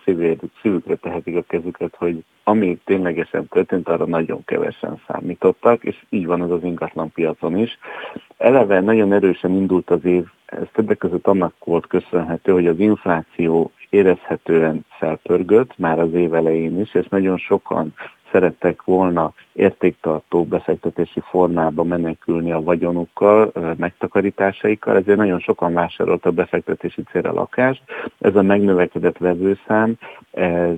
szívükre 0.61 0.95
tehetik 0.95 1.35
a 1.35 1.41
kezüket, 1.41 1.95
hogy 1.95 2.23
ami 2.43 2.79
ténylegesen 2.85 3.47
történt, 3.47 3.89
arra 3.89 4.05
nagyon 4.05 4.43
kevesen 4.45 5.01
számítottak, 5.07 5.83
és 5.83 6.03
így 6.09 6.25
van 6.25 6.41
az 6.41 6.51
az 6.51 6.63
ingatlan 6.63 7.11
piacon 7.11 7.57
is. 7.57 7.77
Eleve 8.37 8.79
nagyon 8.79 9.13
erősen 9.13 9.51
indult 9.51 9.89
az 9.89 10.05
év, 10.05 10.23
ez 10.45 10.67
többek 10.73 10.97
között 10.97 11.27
annak 11.27 11.53
volt 11.65 11.87
köszönhető, 11.87 12.51
hogy 12.51 12.67
az 12.67 12.79
infláció 12.79 13.71
érezhetően 13.89 14.85
felpörgött 14.89 15.77
már 15.77 15.99
az 15.99 16.13
év 16.13 16.33
elején 16.33 16.79
is, 16.79 16.93
és 16.93 17.07
nagyon 17.07 17.37
sokan 17.37 17.93
szerettek 18.31 18.83
volna 18.83 19.33
értéktartó 19.53 20.45
befektetési 20.45 21.19
formába 21.19 21.83
menekülni 21.83 22.51
a 22.51 22.61
vagyonukkal, 22.61 23.51
megtakarításaikkal, 23.77 24.95
ezért 24.95 25.17
nagyon 25.17 25.39
sokan 25.39 25.73
vásároltak 25.73 26.33
befektetési 26.33 27.03
célra 27.11 27.33
lakást. 27.33 27.83
Ez 28.19 28.35
a 28.35 28.41
megnövekedett 28.41 29.17
vevőszám, 29.17 29.93
ez 30.31 30.77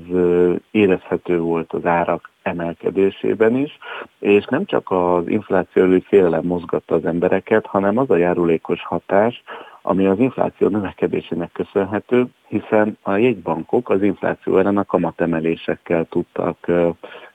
érezhető 0.71 1.39
volt 1.39 1.73
az 1.73 1.85
árak 1.85 2.31
emelkedésében 2.41 3.55
is, 3.55 3.77
és 4.19 4.45
nem 4.45 4.65
csak 4.65 4.91
az 4.91 5.27
infláció 5.27 5.83
előtt 5.83 6.05
félelem 6.05 6.45
mozgatta 6.45 6.95
az 6.95 7.05
embereket, 7.05 7.65
hanem 7.65 7.97
az 7.97 8.09
a 8.09 8.17
járulékos 8.17 8.85
hatás, 8.85 9.43
ami 9.85 10.05
az 10.05 10.19
infláció 10.19 10.67
növekedésének 10.67 11.51
köszönhető, 11.51 12.25
hiszen 12.47 12.97
a 13.01 13.15
jegybankok 13.15 13.89
az 13.89 14.01
infláció 14.01 14.57
ellen 14.57 14.77
a 14.77 14.83
kamatemelésekkel 14.83 16.05
tudtak 16.05 16.71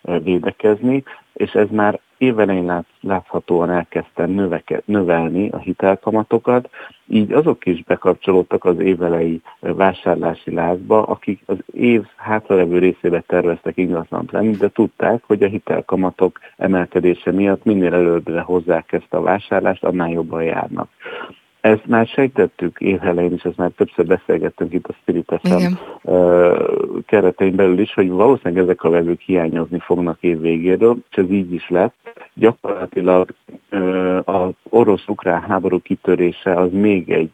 védekezni, 0.03 1.05
és 1.33 1.53
ez 1.53 1.69
már 1.71 2.01
évelején 2.19 2.85
láthatóan 3.01 3.71
elkezdte 3.71 4.27
növeke, 4.27 4.83
növelni 4.85 5.49
a 5.49 5.59
hitelkamatokat, 5.59 6.71
így 7.07 7.33
azok 7.33 7.67
is 7.67 7.83
bekapcsolódtak 7.83 8.65
az 8.65 8.79
évelei 8.79 9.41
vásárlási 9.61 10.55
lázba, 10.55 11.03
akik 11.03 11.43
az 11.47 11.59
év 11.73 12.03
hátralevő 12.17 12.79
részébe 12.79 13.21
terveztek 13.21 13.77
ingatlant 13.77 14.31
lenni, 14.31 14.51
de 14.57 14.69
tudták, 14.69 15.23
hogy 15.27 15.43
a 15.43 15.49
hitelkamatok 15.49 16.41
emelkedése 16.57 17.33
miatt 17.33 17.65
minél 17.65 17.95
előbbre 17.95 18.41
hozzák 18.41 18.93
ezt 18.93 19.15
a 19.15 19.21
vásárlást, 19.21 19.85
annál 19.85 20.11
jobban 20.11 20.43
járnak. 20.43 20.89
Ezt 21.61 21.87
már 21.87 22.07
sejtettük 22.07 22.81
évelején 22.81 23.33
is, 23.33 23.43
ezt 23.43 23.57
már 23.57 23.71
többször 23.71 24.07
beszélgettünk 24.07 24.73
itt 24.73 24.87
a 24.87 24.93
Spirit 24.93 25.41
FM 25.43 25.73
keretein 27.07 27.55
belül 27.55 27.79
is, 27.79 27.95
hogy 27.95 28.11
valószínűleg 28.11 28.65
ezek 28.65 28.83
a 28.83 28.91
vevők 28.91 29.21
hiányozni 29.21 29.79
fognak 29.79 30.19
év 30.21 30.41
végéről, 30.41 30.97
és 31.11 31.17
ez 31.17 31.31
így 31.31 31.53
is 31.53 31.69
lett. 31.69 31.95
Gyakorlatilag 32.35 33.35
az 34.25 34.51
orosz-ukrán 34.69 35.41
háború 35.41 35.81
kitörése 35.81 36.55
az 36.55 36.73
még 36.73 37.11
egy 37.11 37.31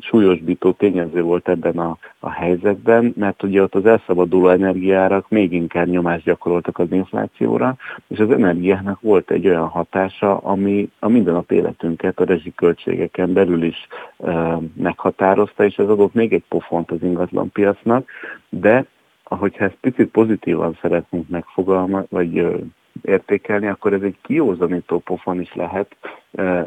súlyosbító 0.00 0.72
tényező 0.72 1.22
volt 1.22 1.48
ebben 1.48 1.78
a, 1.78 1.98
a 2.18 2.30
helyzetben, 2.30 3.14
mert 3.16 3.42
ugye 3.42 3.62
ott 3.62 3.74
az 3.74 3.86
elszabaduló 3.86 4.48
energiárak 4.48 5.28
még 5.28 5.52
inkább 5.52 5.86
nyomást 5.86 6.24
gyakoroltak 6.24 6.78
az 6.78 6.92
inflációra, 6.92 7.76
és 8.08 8.18
az 8.18 8.30
energiának 8.30 9.00
volt 9.00 9.30
egy 9.30 9.46
olyan 9.46 9.68
hatása, 9.68 10.36
ami 10.36 10.90
a 10.98 11.08
mindennap 11.08 11.50
életünket 11.50 12.20
a 12.20 12.24
rezsiköltségeken 12.24 13.32
belül 13.32 13.62
is 13.62 13.86
e, 14.18 14.58
meghatározta, 14.74 15.64
és 15.64 15.76
ez 15.76 15.88
adott 15.88 16.14
még 16.14 16.32
egy 16.32 16.44
pofont 16.48 16.90
az 16.90 17.02
ingatlanpiacnak, 17.02 18.08
de 18.48 18.86
ahogyha 19.24 19.64
ezt 19.64 19.78
picit 19.80 20.08
pozitívan 20.08 20.78
szeretnénk 20.80 21.28
megfogalmazni, 21.28 22.06
vagy 22.10 22.38
ö, 22.38 22.56
értékelni, 23.02 23.66
akkor 23.66 23.92
ez 23.92 24.02
egy 24.02 24.16
kiózanító 24.22 24.98
pofon 24.98 25.40
is 25.40 25.54
lehet, 25.54 25.96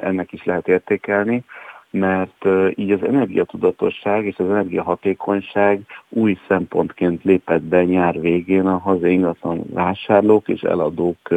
ennek 0.02 0.32
is 0.32 0.44
lehet 0.44 0.68
értékelni, 0.68 1.44
mert 1.92 2.46
így 2.76 2.92
az 2.92 3.04
energiatudatosság 3.04 4.26
és 4.26 4.36
az 4.38 4.50
energiahatékonyság 4.50 5.82
új 6.10 6.38
szempontként 6.48 7.24
lépett 7.24 7.62
be 7.62 7.84
nyár 7.84 8.20
végén 8.22 8.66
a 8.66 8.78
hazai 8.78 9.12
ingatlan 9.12 9.64
vásárlók 9.74 10.48
és 10.48 10.62
eladók 10.62 11.30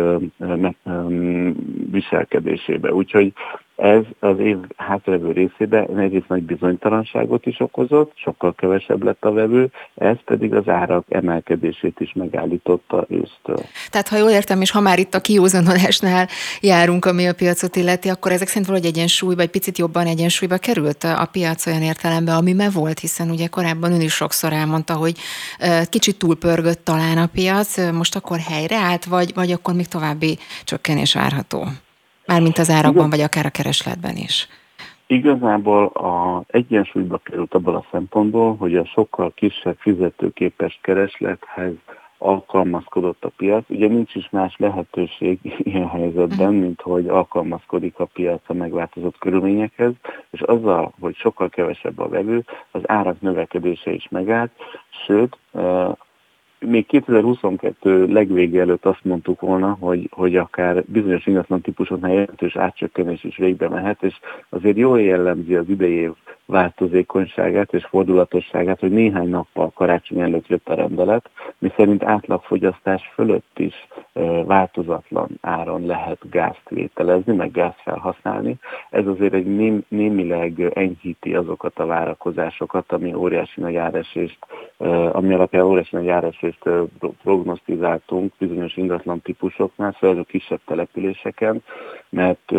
viselkedésébe. 1.90 2.92
Úgyhogy 2.92 3.32
ez 3.76 4.02
az 4.18 4.38
év 4.38 4.56
hátralévő 4.76 5.32
részében 5.32 5.98
egész 5.98 6.22
nagy 6.28 6.42
bizonytalanságot 6.42 7.46
is 7.46 7.60
okozott, 7.60 8.12
sokkal 8.14 8.54
kevesebb 8.54 9.02
lett 9.02 9.24
a 9.24 9.32
vevő, 9.32 9.70
ez 9.94 10.16
pedig 10.24 10.54
az 10.54 10.68
árak 10.68 11.06
emelkedését 11.08 12.00
is 12.00 12.12
megállította 12.12 13.06
ősztől. 13.08 13.64
Tehát 13.90 14.08
ha 14.08 14.16
jól 14.16 14.30
értem, 14.30 14.60
és 14.60 14.70
ha 14.70 14.80
már 14.80 14.98
itt 14.98 15.14
a 15.14 15.20
kiózanolásnál 15.20 16.28
járunk, 16.60 17.04
ami 17.04 17.26
a 17.26 17.34
piacot 17.34 17.76
illeti, 17.76 18.08
akkor 18.08 18.32
ezek 18.32 18.48
szerint 18.48 18.66
valahogy 18.66 18.88
egyensúlyba, 18.88 19.42
egy 19.42 19.50
picit 19.50 19.78
jobban 19.78 20.06
egyensúlyba 20.06 20.56
került 20.56 21.04
a 21.04 21.28
piac 21.32 21.66
olyan 21.66 21.82
értelemben, 21.82 22.36
ami 22.36 22.52
me 22.52 22.70
volt, 22.70 22.98
hiszen 22.98 23.30
ugye 23.30 23.46
korábban 23.46 23.92
ön 23.92 24.00
is 24.00 24.12
sokszor 24.12 24.52
elmondta, 24.52 24.94
hogy 24.94 25.16
kicsit 25.88 26.18
túlpörgött 26.18 26.84
talán 26.84 27.18
a 27.18 27.26
piac, 27.26 27.92
most 27.92 28.16
akkor 28.16 28.38
helyreállt, 28.38 29.04
vagy, 29.04 29.34
vagy 29.34 29.52
akkor 29.52 29.74
még 29.74 29.86
további 29.86 30.38
csökkenés 30.64 31.14
várható? 31.14 31.66
Mármint 32.26 32.58
az 32.58 32.70
árakban, 32.70 33.10
vagy 33.10 33.20
akár 33.20 33.46
a 33.46 33.50
keresletben 33.50 34.16
is. 34.16 34.48
Igazából 35.06 35.84
a 35.86 36.44
egyensúlyba 36.46 37.18
került 37.18 37.54
abban 37.54 37.74
a 37.74 37.84
szempontból, 37.90 38.56
hogy 38.56 38.76
a 38.76 38.84
sokkal 38.84 39.32
kisebb 39.34 39.76
fizetőképes 39.78 40.78
kereslethez 40.82 41.72
alkalmazkodott 42.18 43.24
a 43.24 43.32
piac. 43.36 43.64
Ugye 43.68 43.88
nincs 43.88 44.14
is 44.14 44.28
más 44.30 44.54
lehetőség 44.58 45.38
ilyen 45.58 45.88
helyzetben, 45.88 46.52
mhm. 46.52 46.62
mint 46.62 46.80
hogy 46.80 47.08
alkalmazkodik 47.08 47.98
a 47.98 48.04
piac 48.04 48.40
a 48.46 48.52
megváltozott 48.52 49.18
körülményekhez, 49.18 49.92
és 50.30 50.40
azzal, 50.40 50.92
hogy 51.00 51.16
sokkal 51.16 51.48
kevesebb 51.48 51.98
a 51.98 52.08
vevő, 52.08 52.44
az 52.70 52.80
árak 52.86 53.20
növekedése 53.20 53.92
is 53.92 54.08
megállt, 54.10 54.50
sőt, 55.06 55.36
még 56.66 56.86
2022 56.86 58.06
legvége 58.06 58.60
előtt 58.60 58.86
azt 58.86 59.04
mondtuk 59.04 59.40
volna, 59.40 59.76
hogy, 59.80 60.08
hogy 60.10 60.36
akár 60.36 60.84
bizonyos 60.86 61.26
ingatlan 61.26 61.60
típusoknál 61.60 62.12
jelentős 62.12 62.56
átcsökkenés 62.56 63.24
is 63.24 63.36
végbe 63.36 63.68
mehet, 63.68 64.02
és 64.02 64.14
azért 64.48 64.76
jól 64.76 65.00
jellemzi 65.00 65.54
az 65.54 65.68
idei 65.68 65.92
év 65.92 66.12
változékonyságát 66.46 67.72
és 67.72 67.84
fordulatosságát, 67.84 68.80
hogy 68.80 68.90
néhány 68.90 69.28
nappal 69.28 69.70
karácsony 69.70 70.20
előtt 70.20 70.46
jött 70.46 70.68
a 70.68 70.74
rendelet, 70.74 71.30
mi 71.58 71.72
szerint 71.76 72.04
átlagfogyasztás 72.04 73.10
fölött 73.14 73.58
is 73.58 73.88
változatlan 74.44 75.28
áron 75.40 75.86
lehet 75.86 76.30
gázt 76.30 76.68
vételezni, 76.68 77.34
meg 77.34 77.50
gázt 77.50 77.80
felhasználni. 77.80 78.56
Ez 78.90 79.06
azért 79.06 79.34
egy 79.34 79.56
ném, 79.56 79.84
némileg 79.88 80.70
enyhíti 80.74 81.34
azokat 81.34 81.78
a 81.78 81.86
várakozásokat, 81.86 82.92
ami 82.92 83.14
óriási 83.14 83.60
nagy 83.60 83.76
áresést, 83.76 84.38
ami 85.12 85.34
alapján 85.34 85.64
óriási 85.64 85.96
nagy 85.96 86.08
áresést 86.08 86.53
prognosztizáltunk 87.22 88.32
bizonyos 88.38 88.76
ingatlan 88.76 89.20
típusoknál, 89.20 89.96
szóval 90.00 90.18
a 90.18 90.24
kisebb 90.24 90.60
településeken, 90.66 91.62
mert 92.08 92.52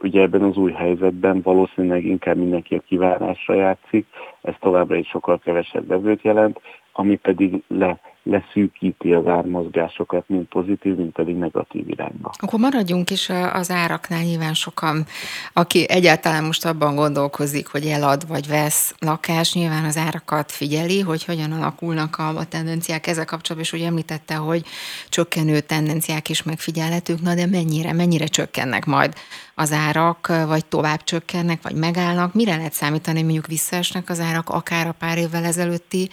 ugye 0.00 0.20
ebben 0.20 0.42
az 0.42 0.56
új 0.56 0.72
helyzetben 0.72 1.40
valószínűleg 1.42 2.04
inkább 2.04 2.36
mindenki 2.36 2.74
a 2.74 2.82
kivárásra 2.86 3.54
játszik, 3.54 4.06
ez 4.42 4.54
továbbra 4.60 4.96
is 4.96 5.08
sokkal 5.08 5.38
kevesebb 5.38 5.86
vevőt 5.86 6.22
jelent, 6.22 6.60
ami 6.92 7.16
pedig 7.16 7.62
le 7.68 8.00
leszűkíti 8.22 9.12
az 9.12 9.26
ármozgásokat, 9.26 10.28
mind 10.28 10.44
pozitív, 10.44 10.96
mind 10.96 11.12
pedig 11.12 11.36
negatív 11.36 11.88
irányba. 11.88 12.30
Akkor 12.38 12.58
maradjunk 12.58 13.10
is 13.10 13.30
az 13.52 13.70
áraknál 13.70 14.22
nyilván 14.22 14.54
sokan, 14.54 15.04
aki 15.52 15.88
egyáltalán 15.88 16.44
most 16.44 16.66
abban 16.66 16.94
gondolkozik, 16.94 17.66
hogy 17.66 17.86
elad 17.86 18.28
vagy 18.28 18.48
vesz 18.48 18.94
lakás, 18.98 19.54
nyilván 19.54 19.84
az 19.84 19.96
árakat 19.96 20.52
figyeli, 20.52 21.00
hogy 21.00 21.24
hogyan 21.24 21.52
alakulnak 21.52 22.18
a, 22.18 22.28
a 22.28 22.44
tendenciák 22.44 23.06
ezzel 23.06 23.24
kapcsolatban, 23.24 23.70
és 23.72 23.80
úgy 23.80 23.86
említette, 23.88 24.34
hogy 24.34 24.62
csökkenő 25.08 25.60
tendenciák 25.60 26.28
is 26.28 26.42
megfigyelhetők, 26.42 27.20
na 27.20 27.34
de 27.34 27.46
mennyire, 27.46 27.92
mennyire 27.92 28.26
csökkennek 28.26 28.84
majd 28.84 29.14
az 29.54 29.72
árak, 29.72 30.32
vagy 30.46 30.66
tovább 30.66 31.04
csökkennek, 31.04 31.62
vagy 31.62 31.74
megállnak, 31.74 32.34
mire 32.34 32.56
lehet 32.56 32.72
számítani, 32.72 33.22
mondjuk 33.22 33.46
visszaesnek 33.46 34.10
az 34.10 34.20
árak 34.20 34.48
akár 34.48 34.86
a 34.86 34.94
pár 34.98 35.18
évvel 35.18 35.44
ezelőtti 35.44 36.08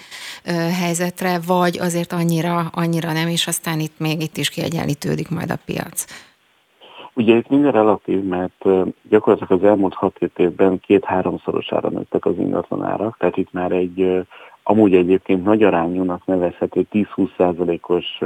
helyzetre, 0.71 1.39
vagy 1.47 1.77
azért 1.79 2.13
annyira, 2.13 2.69
annyira 2.71 3.11
nem, 3.11 3.27
és 3.27 3.47
aztán 3.47 3.79
itt 3.79 3.99
még 3.99 4.21
itt 4.21 4.37
is 4.37 4.49
kiegyenlítődik 4.49 5.29
majd 5.29 5.51
a 5.51 5.57
piac. 5.65 6.05
Ugye 7.13 7.35
itt 7.35 7.49
minden 7.49 7.71
relatív, 7.71 8.23
mert 8.23 8.65
gyakorlatilag 9.09 9.63
az 9.63 9.69
elmúlt 9.69 9.95
6-7 9.99 10.29
évben 10.37 10.79
két-háromszorosára 10.79 11.89
nőttek 11.89 12.25
az 12.25 12.37
ingatlan 12.37 12.83
árak, 12.83 13.17
tehát 13.17 13.37
itt 13.37 13.51
már 13.51 13.71
egy 13.71 14.25
amúgy 14.63 14.95
egyébként 14.95 15.43
nagy 15.43 15.63
arányúnak 15.63 16.25
nevezhető 16.25 16.87
10-20%-os 16.91 18.19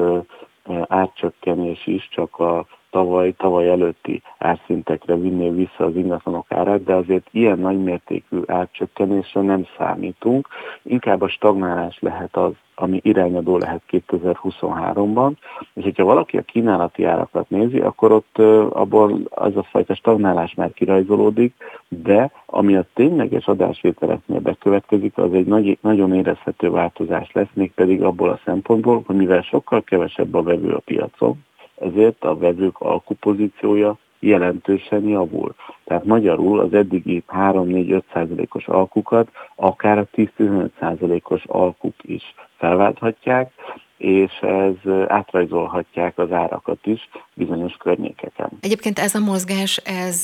árcsökkenés 0.87 1.87
is 1.87 2.07
csak 2.11 2.39
a 2.39 2.65
tavaly, 2.93 3.33
tavaly 3.37 3.69
előtti 3.69 4.21
árszintekre 4.37 5.15
vinné 5.15 5.49
vissza 5.49 5.85
az 5.85 5.95
ingatlanok 5.95 6.45
árát, 6.49 6.83
de 6.83 6.93
azért 6.93 7.27
ilyen 7.31 7.59
nagymértékű 7.59 8.37
árcsökkenésre 8.45 9.41
nem 9.41 9.65
számítunk. 9.77 10.47
Inkább 10.83 11.21
a 11.21 11.27
stagnálás 11.27 11.97
lehet 11.99 12.35
az, 12.35 12.51
ami 12.75 12.99
irányadó 13.03 13.57
lehet 13.57 13.81
2023-ban, 13.91 15.31
és 15.73 15.83
hogyha 15.83 16.03
valaki 16.03 16.37
a 16.37 16.41
kínálati 16.41 17.03
árakat 17.03 17.49
nézi, 17.49 17.79
akkor 17.79 18.11
ott 18.11 18.37
abból 18.69 19.19
az 19.29 19.55
a 19.55 19.63
fajta 19.63 19.95
stagnálás 19.95 20.53
már 20.53 20.73
kirajzolódik, 20.73 21.53
de 21.87 22.31
ami 22.45 22.75
a 22.75 22.85
tényleges 22.93 23.45
adásvételeknél 23.45 24.39
bekövetkezik, 24.39 25.17
az 25.17 25.33
egy 25.33 25.45
nagy, 25.45 25.77
nagyon 25.81 26.13
érezhető 26.13 26.69
változás 26.69 27.31
lesz, 27.31 27.51
mégpedig 27.53 28.03
abból 28.03 28.29
a 28.29 28.39
szempontból, 28.45 29.03
hogy 29.05 29.15
mivel 29.15 29.41
sokkal 29.41 29.83
kevesebb 29.83 30.33
a 30.33 30.43
vevő 30.43 30.73
a 30.73 30.79
piacon, 30.79 31.43
ezért 31.75 32.23
a 32.23 32.37
vevők 32.37 32.79
alkupozíciója 32.79 33.97
jelentősen 34.19 35.07
javul. 35.07 35.55
Tehát 35.83 36.05
magyarul 36.05 36.59
az 36.59 36.73
eddigi 36.73 37.23
3-4-5 37.27 38.01
százalékos 38.13 38.67
alkukat 38.67 39.27
akár 39.55 39.97
a 39.97 40.07
10-15 40.15 40.69
százalékos 40.79 41.43
alkuk 41.45 41.95
is 42.01 42.35
felválthatják, 42.57 43.51
és 43.97 44.31
ez 44.41 44.91
átrajzolhatják 45.07 46.17
az 46.17 46.31
árakat 46.31 46.85
is 46.85 47.09
bizonyos 47.33 47.73
környékeken. 47.73 48.49
Egyébként 48.61 48.99
ez 48.99 49.15
a 49.15 49.19
mozgás, 49.19 49.77
ez 49.77 50.23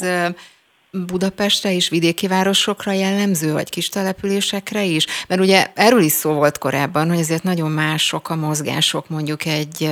Budapestre 0.91 1.73
és 1.73 1.89
vidéki 1.89 2.27
városokra 2.27 2.91
jellemző, 2.91 3.51
vagy 3.51 3.69
kis 3.69 3.89
településekre 3.89 4.83
is? 4.83 5.05
Mert 5.27 5.41
ugye 5.41 5.71
erről 5.75 6.01
is 6.01 6.11
szó 6.11 6.33
volt 6.33 6.57
korábban, 6.57 7.09
hogy 7.09 7.19
azért 7.19 7.43
nagyon 7.43 7.71
mások 7.71 8.29
a 8.29 8.35
mozgások 8.35 9.09
mondjuk 9.09 9.45
egy 9.45 9.89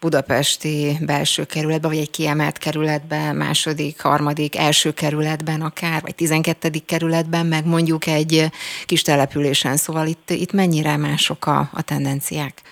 budapesti 0.00 0.96
belső 1.00 1.44
kerületben, 1.44 1.90
vagy 1.90 2.00
egy 2.00 2.10
kiemelt 2.10 2.58
kerületben, 2.58 3.36
második, 3.36 4.00
harmadik, 4.00 4.56
első 4.56 4.92
kerületben 4.92 5.60
akár, 5.60 6.02
vagy 6.02 6.14
tizenkettedik 6.14 6.84
kerületben, 6.84 7.46
meg 7.46 7.66
mondjuk 7.66 8.06
egy 8.06 8.50
kis 8.86 9.02
településen. 9.02 9.76
Szóval 9.76 10.06
itt, 10.06 10.30
itt 10.30 10.52
mennyire 10.52 10.96
mások 10.96 11.46
a, 11.46 11.70
a 11.72 11.82
tendenciák? 11.82 12.62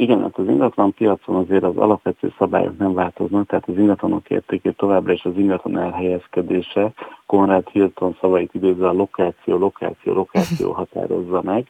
Igen, 0.00 0.20
hát 0.20 0.38
az 0.38 0.48
ingatlan 0.48 0.94
piacon 0.94 1.36
azért 1.36 1.62
az 1.62 1.76
alapvető 1.76 2.32
szabályok 2.38 2.78
nem 2.78 2.94
változnak, 2.94 3.46
tehát 3.46 3.68
az 3.68 3.78
ingatlanok 3.78 4.30
értékét 4.30 4.76
továbbra 4.76 5.12
is 5.12 5.24
az 5.24 5.36
ingatlan 5.36 5.78
elhelyezkedése, 5.78 6.92
Konrad 7.26 7.68
Hilton 7.68 8.16
szavait 8.20 8.54
idézve 8.54 8.88
a 8.88 8.92
lokáció, 8.92 9.56
lokáció, 9.56 10.12
lokáció 10.12 10.72
határozza 10.80 11.42
meg, 11.42 11.66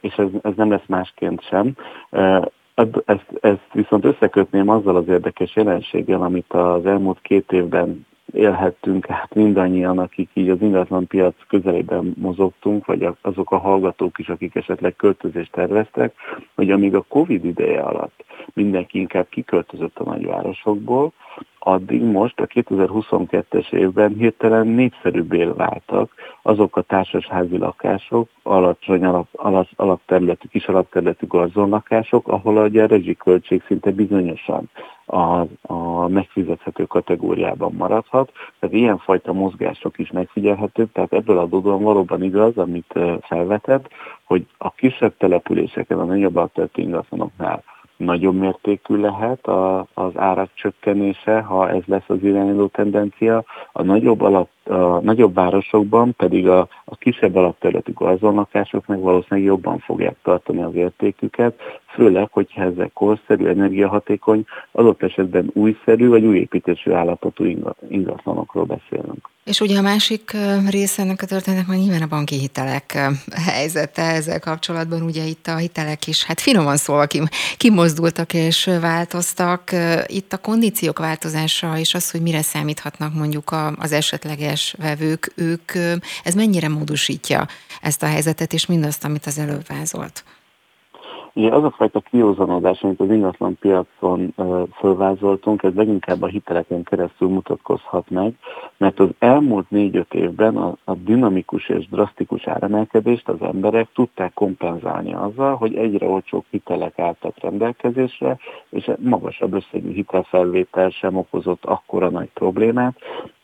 és 0.00 0.14
ez, 0.14 0.26
ez 0.42 0.52
nem 0.56 0.70
lesz 0.70 0.86
másként 0.86 1.42
sem. 1.42 1.76
Ezt, 3.04 3.26
ezt 3.40 3.72
viszont 3.72 4.04
összekötném 4.04 4.68
azzal 4.68 4.96
az 4.96 5.08
érdekes 5.08 5.56
jelenséggel, 5.56 6.22
amit 6.22 6.52
az 6.52 6.86
elmúlt 6.86 7.20
két 7.20 7.52
évben 7.52 8.06
élhettünk 8.34 9.06
hát 9.06 9.34
mindannyian, 9.34 9.98
akik 9.98 10.30
így 10.32 10.48
az 10.48 10.60
ingatlan 10.60 11.06
piac 11.06 11.34
közelében 11.48 12.14
mozogtunk, 12.16 12.86
vagy 12.86 13.08
azok 13.20 13.50
a 13.50 13.58
hallgatók 13.58 14.18
is, 14.18 14.28
akik 14.28 14.54
esetleg 14.54 14.96
költözést 14.96 15.52
terveztek, 15.52 16.14
hogy 16.54 16.70
amíg 16.70 16.94
a 16.94 17.04
Covid 17.08 17.44
ideje 17.44 17.80
alatt 17.80 18.24
mindenki 18.52 18.98
inkább 18.98 19.28
kiköltözött 19.28 19.98
a 19.98 20.04
nagyvárosokból, 20.04 21.12
addig 21.66 22.02
most 22.02 22.40
a 22.40 22.46
2022-es 22.46 23.72
évben 23.72 24.14
hirtelen 24.14 24.66
népszerűbbé 24.66 25.44
váltak 25.44 26.12
azok 26.42 26.76
a 26.76 26.82
társasházi 26.82 27.58
lakások, 27.58 28.28
alacsony 28.42 29.04
alap, 29.04 29.26
alap, 29.32 29.68
alapterületű, 29.76 30.48
kis 30.48 30.66
alapterületű 30.66 31.26
garzonlakások, 31.26 32.28
ahol 32.28 32.58
a 32.58 32.86
rezsiköltség 32.86 33.62
szinte 33.66 33.90
bizonyosan 33.90 34.70
a, 35.06 35.46
a 35.62 36.08
megfizethető 36.08 36.84
kategóriában 36.84 37.72
maradhat. 37.72 38.32
Tehát 38.58 38.76
ilyenfajta 38.76 39.32
mozgások 39.32 39.98
is 39.98 40.10
megfigyelhetők, 40.10 40.92
tehát 40.92 41.12
ebből 41.12 41.38
adódóan 41.38 41.82
valóban 41.82 42.22
igaz, 42.22 42.56
amit 42.56 42.98
felvetett, 43.20 43.88
hogy 44.24 44.46
a 44.58 44.70
kisebb 44.70 45.16
településeken, 45.16 45.98
a 45.98 46.04
nagyobb 46.04 46.36
alapterületű 46.36 46.82
ingatlanoknál 46.82 47.62
nagyobb 47.96 48.34
mértékű 48.34 48.96
lehet 48.96 49.46
a, 49.46 49.86
az 49.94 50.12
árak 50.16 50.50
csökkenése, 50.54 51.40
ha 51.40 51.70
ez 51.70 51.82
lesz 51.86 52.08
az 52.08 52.22
irányuló 52.22 52.66
tendencia. 52.66 53.44
A 53.72 53.82
nagyobb, 53.82 54.20
alap, 54.20 54.48
a 54.64 55.00
nagyobb 55.00 55.34
városokban 55.34 56.14
pedig 56.16 56.48
a, 56.48 56.68
a 56.84 56.96
kisebb 56.96 57.34
alapterületű 57.34 57.92
gazdonlakások 57.92 58.86
meg 58.86 59.00
valószínűleg 59.00 59.48
jobban 59.48 59.78
fogják 59.78 60.16
tartani 60.22 60.62
az 60.62 60.74
értéküket, 60.74 61.60
főleg, 61.94 62.28
hogyha 62.30 62.62
ezek 62.62 62.92
korszerű, 62.92 63.46
energiahatékony, 63.46 64.44
adott 64.72 65.02
esetben 65.02 65.50
újszerű 65.52 66.08
vagy 66.08 66.24
új 66.24 66.38
építésű 66.38 66.90
állapotú 66.90 67.44
ingatlanokról 67.88 68.64
beszélünk. 68.64 69.32
És 69.44 69.60
ugye 69.60 69.78
a 69.78 69.82
másik 69.82 70.36
része 70.70 71.02
ennek 71.02 71.22
a 71.22 71.26
történetnek 71.26 71.66
már 71.66 71.78
nyilván 71.78 72.02
a 72.02 72.06
banki 72.06 72.38
hitelek 72.38 72.98
helyzete 73.46 74.02
ezzel 74.02 74.40
kapcsolatban, 74.40 75.02
ugye 75.02 75.24
itt 75.24 75.46
a 75.46 75.56
hitelek 75.56 76.06
is, 76.06 76.24
hát 76.24 76.40
finoman 76.40 76.76
szólva 76.76 77.06
kimozdultak 77.56 78.34
és 78.34 78.70
változtak. 78.80 79.70
Itt 80.06 80.32
a 80.32 80.38
kondíciók 80.38 80.98
változása 80.98 81.78
és 81.78 81.94
az, 81.94 82.10
hogy 82.10 82.20
mire 82.20 82.42
számíthatnak 82.42 83.14
mondjuk 83.14 83.54
az 83.78 83.92
esetleges 83.92 84.53
vevők, 84.78 85.32
ők, 85.36 85.72
ez 86.24 86.34
mennyire 86.34 86.68
módosítja 86.68 87.46
ezt 87.80 88.02
a 88.02 88.06
helyzetet 88.06 88.52
és 88.52 88.66
mindazt, 88.66 89.04
amit 89.04 89.26
az 89.26 89.38
előbb 89.38 89.66
vázolt? 89.66 90.24
Ugye 91.36 91.50
az 91.50 91.64
a 91.64 91.70
fajta 91.70 92.00
kiózanodás, 92.00 92.82
amit 92.82 93.00
az 93.00 93.10
ingatlan 93.10 93.58
piacon 93.60 94.34
fölvázoltunk, 94.78 95.62
ez 95.62 95.74
leginkább 95.74 96.22
a 96.22 96.26
hiteleken 96.26 96.82
keresztül 96.82 97.28
mutatkozhat 97.28 98.10
meg, 98.10 98.34
mert 98.76 99.00
az 99.00 99.08
elmúlt 99.18 99.70
négy-öt 99.70 100.14
évben 100.14 100.56
a, 100.56 100.76
a 100.84 100.94
dinamikus 100.94 101.68
és 101.68 101.88
drasztikus 101.88 102.46
áremelkedést 102.46 103.28
az 103.28 103.40
emberek 103.40 103.88
tudták 103.94 104.32
kompenzálni 104.32 105.14
azzal, 105.14 105.56
hogy 105.56 105.74
egyre 105.74 106.06
olcsóbb 106.06 106.44
hitelek 106.50 106.98
álltak 106.98 107.34
rendelkezésre, 107.40 108.38
és 108.70 108.90
magasabb 108.98 109.54
összegű 109.54 109.92
hitelfelvétel 109.92 110.90
sem 110.90 111.16
okozott 111.16 111.64
akkora 111.64 112.08
nagy 112.08 112.30
problémát, 112.34 112.94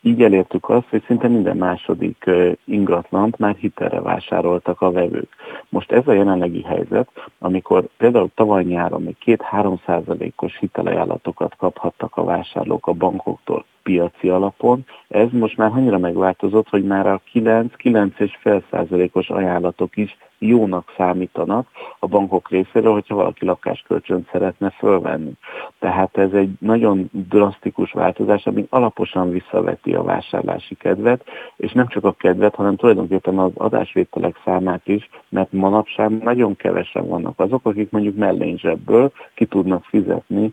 így 0.02 0.22
elértük 0.22 0.68
azt, 0.68 0.88
hogy 0.88 1.02
szinte 1.06 1.28
minden 1.28 1.56
második 1.56 2.30
ingatlant 2.64 3.38
már 3.38 3.54
hitelre 3.54 4.00
vásároltak 4.00 4.80
a 4.80 4.90
vevők. 4.90 5.28
Most 5.68 5.92
ez 5.92 6.06
a 6.06 6.12
jelenlegi 6.12 6.62
helyzet, 6.62 7.08
amikor 7.38 7.84
például 7.96 8.30
tavaly 8.34 8.64
nyáron 8.64 9.02
még 9.02 9.16
2-3 9.24 9.78
százalékos 9.86 10.58
hitelajánlatokat 10.58 11.56
kaphattak 11.56 12.16
a 12.16 12.24
vásárlók 12.24 12.86
a 12.86 12.92
bankoktól 12.92 13.64
piaci 13.82 14.28
alapon, 14.28 14.84
ez 15.08 15.28
most 15.30 15.56
már 15.56 15.70
annyira 15.72 15.98
megváltozott, 15.98 16.68
hogy 16.68 16.84
már 16.84 17.06
a 17.06 17.20
9-9,5 17.32 18.62
százalékos 18.70 19.28
ajánlatok 19.28 19.96
is 19.96 20.16
jónak 20.40 20.92
számítanak 20.96 21.68
a 21.98 22.06
bankok 22.06 22.50
részéről, 22.50 22.92
hogyha 22.92 23.14
valaki 23.14 23.44
lakáskölcsönt 23.44 24.28
szeretne 24.32 24.70
fölvenni. 24.70 25.32
Tehát 25.78 26.16
ez 26.18 26.32
egy 26.32 26.50
nagyon 26.58 27.08
drasztikus 27.12 27.92
változás, 27.92 28.46
ami 28.46 28.66
alaposan 28.70 29.30
visszaveti 29.30 29.94
a 29.94 30.02
vásárlási 30.02 30.74
kedvet, 30.74 31.24
és 31.56 31.72
nem 31.72 31.86
csak 31.86 32.04
a 32.04 32.12
kedvet, 32.12 32.54
hanem 32.54 32.76
tulajdonképpen 32.76 33.38
az 33.38 33.52
adásvételek 33.54 34.40
számát 34.44 34.88
is, 34.88 35.08
mert 35.28 35.52
manapság 35.52 36.22
nagyon 36.22 36.56
kevesen 36.56 37.08
vannak 37.08 37.40
azok, 37.40 37.66
akik 37.66 37.90
mondjuk 37.90 38.16
mellényzsebből 38.16 39.12
ki 39.34 39.44
tudnak 39.44 39.84
fizetni 39.84 40.52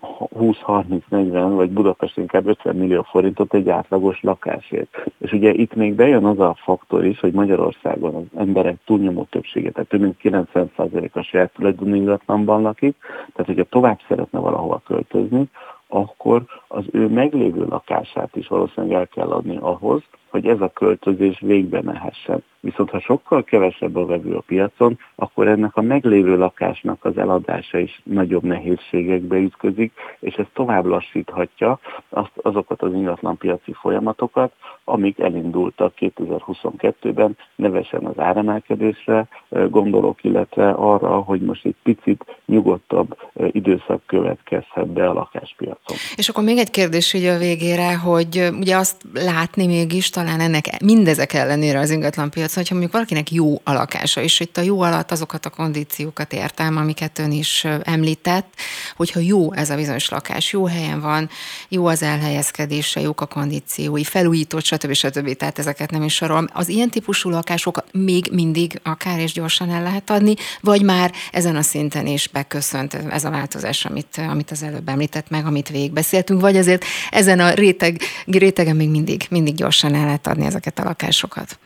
20-30-40 0.00 1.52
vagy 1.54 1.70
Budapest 1.70 2.16
inkább 2.16 2.46
50 2.46 2.76
millió 2.76 3.02
forintot 3.02 3.54
egy 3.54 3.68
átlagos 3.68 4.20
lakásért. 4.22 5.04
És 5.18 5.32
ugye 5.32 5.52
itt 5.52 5.74
még 5.74 5.94
bejön 5.94 6.24
az 6.24 6.38
a 6.38 6.56
faktor 6.58 7.04
is, 7.04 7.20
hogy 7.20 7.32
Magyarországon 7.32 8.14
az 8.14 8.38
emberek 8.38 8.76
túlnyomó 8.84 9.26
többsége, 9.30 9.70
tehát 9.70 9.88
több 9.88 10.00
mint 10.00 10.16
90% 10.22 11.12
a 11.12 11.22
saját 11.22 11.52
tulajdonú 11.52 11.94
ingatlanban 11.94 12.62
lakik, 12.62 12.96
tehát 13.02 13.46
hogyha 13.46 13.64
tovább 13.64 13.98
szeretne 14.08 14.38
valahova 14.38 14.82
költözni, 14.86 15.48
akkor 15.90 16.42
az 16.68 16.84
ő 16.92 17.08
meglévő 17.08 17.64
lakását 17.64 18.36
is 18.36 18.46
valószínűleg 18.46 18.96
el 18.96 19.06
kell 19.06 19.30
adni 19.30 19.56
ahhoz, 19.60 20.02
hogy 20.30 20.46
ez 20.46 20.60
a 20.60 20.68
költözés 20.68 21.40
végbe 21.40 21.82
mehessen. 21.82 22.42
Viszont 22.60 22.90
ha 22.90 23.00
sokkal 23.00 23.44
kevesebb 23.44 23.96
a 23.96 24.06
vevő 24.06 24.34
a 24.34 24.40
piacon, 24.40 24.98
akkor 25.14 25.48
ennek 25.48 25.76
a 25.76 25.82
meglévő 25.82 26.36
lakásnak 26.36 27.04
az 27.04 27.18
eladása 27.18 27.78
is 27.78 28.00
nagyobb 28.04 28.42
nehézségekbe 28.42 29.36
ütközik, 29.36 29.92
és 30.18 30.34
ez 30.34 30.46
tovább 30.52 30.84
lassíthatja 30.84 31.78
azt, 32.08 32.32
azokat 32.42 32.82
az 32.82 32.92
ingatlanpiaci 32.92 33.72
folyamatokat, 33.72 34.52
amik 34.84 35.18
elindultak 35.18 35.92
2022-ben, 35.98 37.36
nevesen 37.54 38.04
az 38.04 38.18
áremelkedésre 38.18 39.28
gondolok, 39.48 40.24
illetve 40.24 40.70
arra, 40.70 41.20
hogy 41.20 41.40
most 41.40 41.64
egy 41.64 41.76
picit 41.82 42.42
nyugodtabb 42.46 43.16
időszak 43.34 44.02
következhet 44.06 44.86
be 44.86 45.08
a 45.08 45.12
lakáspiac. 45.12 45.79
Piacon. 45.84 46.14
És 46.16 46.28
akkor 46.28 46.44
még 46.44 46.58
egy 46.58 46.70
kérdés 46.70 47.12
így 47.12 47.24
a 47.24 47.38
végére, 47.38 47.96
hogy 47.96 48.48
ugye 48.52 48.76
azt 48.76 48.96
látni 49.12 49.66
mégis 49.66 50.10
talán 50.10 50.40
ennek 50.40 50.80
mindezek 50.82 51.32
ellenére 51.32 51.78
az 51.78 51.90
ingatlan 51.90 52.30
piacon, 52.30 52.54
hogyha 52.54 52.74
mondjuk 52.74 52.92
valakinek 52.92 53.32
jó 53.32 53.60
a 53.64 53.72
lakása, 53.72 54.20
és 54.20 54.40
itt 54.40 54.56
a 54.56 54.60
jó 54.60 54.80
alatt 54.80 55.10
azokat 55.10 55.46
a 55.46 55.50
kondíciókat 55.50 56.32
értem, 56.32 56.76
amiket 56.76 57.18
ön 57.18 57.32
is 57.32 57.66
említett, 57.82 58.54
hogyha 58.96 59.20
jó 59.20 59.52
ez 59.52 59.70
a 59.70 59.76
bizonyos 59.76 60.08
lakás, 60.08 60.52
jó 60.52 60.66
helyen 60.66 61.00
van, 61.00 61.30
jó 61.68 61.86
az 61.86 62.02
elhelyezkedése, 62.02 63.00
jók 63.00 63.20
a 63.20 63.26
kondíciói, 63.26 64.04
felújított, 64.04 64.64
stb. 64.64 64.92
stb. 64.92 65.36
Tehát 65.36 65.58
ezeket 65.58 65.90
nem 65.90 66.02
is 66.02 66.14
sorolom. 66.14 66.46
Az 66.52 66.68
ilyen 66.68 66.90
típusú 66.90 67.30
lakások 67.30 67.84
még 67.92 68.28
mindig 68.32 68.80
akár 68.82 69.18
és 69.18 69.32
gyorsan 69.32 69.70
el 69.70 69.82
lehet 69.82 70.10
adni, 70.10 70.34
vagy 70.60 70.82
már 70.82 71.12
ezen 71.32 71.56
a 71.56 71.62
szinten 71.62 72.06
is 72.06 72.28
beköszönt 72.28 72.94
ez 72.94 73.24
a 73.24 73.30
változás, 73.30 73.84
amit, 73.84 74.20
amit 74.28 74.50
az 74.50 74.62
előbb 74.62 74.88
említett 74.88 75.30
meg, 75.30 75.46
amit 75.46 75.69
végigbeszéltünk, 75.70 76.40
vagy 76.40 76.56
azért 76.56 76.84
ezen 77.10 77.40
a 77.40 77.50
réteg, 77.50 77.96
rétegen 78.26 78.76
még 78.76 78.90
mindig, 78.90 79.22
mindig 79.30 79.54
gyorsan 79.54 79.94
el 79.94 80.04
lehet 80.04 80.26
adni 80.26 80.44
ezeket 80.44 80.78
a 80.78 80.84
lakásokat? 80.84 81.58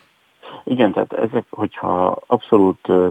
Igen, 0.64 0.92
tehát 0.92 1.12
ezek, 1.12 1.44
hogyha 1.50 2.22
abszolút 2.26 2.88
ö, 2.88 3.08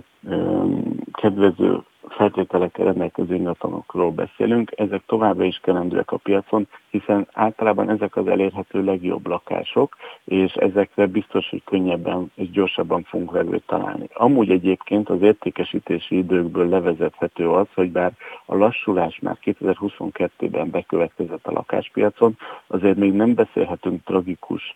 kedvező 1.12 1.84
feltételekkel 2.16 2.86
rendelkező 2.86 3.36
ingatlanokról 3.36 4.12
beszélünk, 4.12 4.72
ezek 4.76 5.04
továbbra 5.06 5.44
is 5.44 5.60
kelendőek 5.64 6.12
a 6.12 6.18
piacon, 6.18 6.68
hiszen 6.90 7.28
általában 7.34 7.90
ezek 7.90 8.16
az 8.16 8.28
elérhető 8.28 8.84
legjobb 8.84 9.28
lakások, 9.28 9.96
és 10.24 10.54
ezekre 10.54 11.08
biztos, 11.08 11.50
hogy 11.50 11.64
könnyebben 11.64 12.32
és 12.36 12.50
gyorsabban 12.50 13.04
fogunk 13.04 13.32
vevőt 13.32 13.64
találni. 13.66 14.08
Amúgy 14.14 14.50
egyébként 14.50 15.10
az 15.10 15.22
értékesítési 15.22 16.18
időkből 16.18 16.70
levezethető 16.70 17.50
az, 17.50 17.68
hogy 17.74 17.92
bár 17.92 18.12
a 18.46 18.56
lassulás 18.56 19.20
már 19.20 19.38
2022-ben 19.44 20.70
bekövetkezett 20.70 21.48
a 21.48 21.52
lakáspiacon, 21.52 22.38
azért 22.68 22.98
még 22.98 23.14
nem 23.14 23.34
beszélhetünk 23.34 24.04
tragikus, 24.04 24.74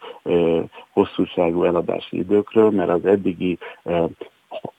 hosszúságú 0.91 1.63
eladási 1.63 2.17
időkről, 2.17 2.69
mert 2.69 2.89
az 2.89 3.05
eddigi 3.05 3.57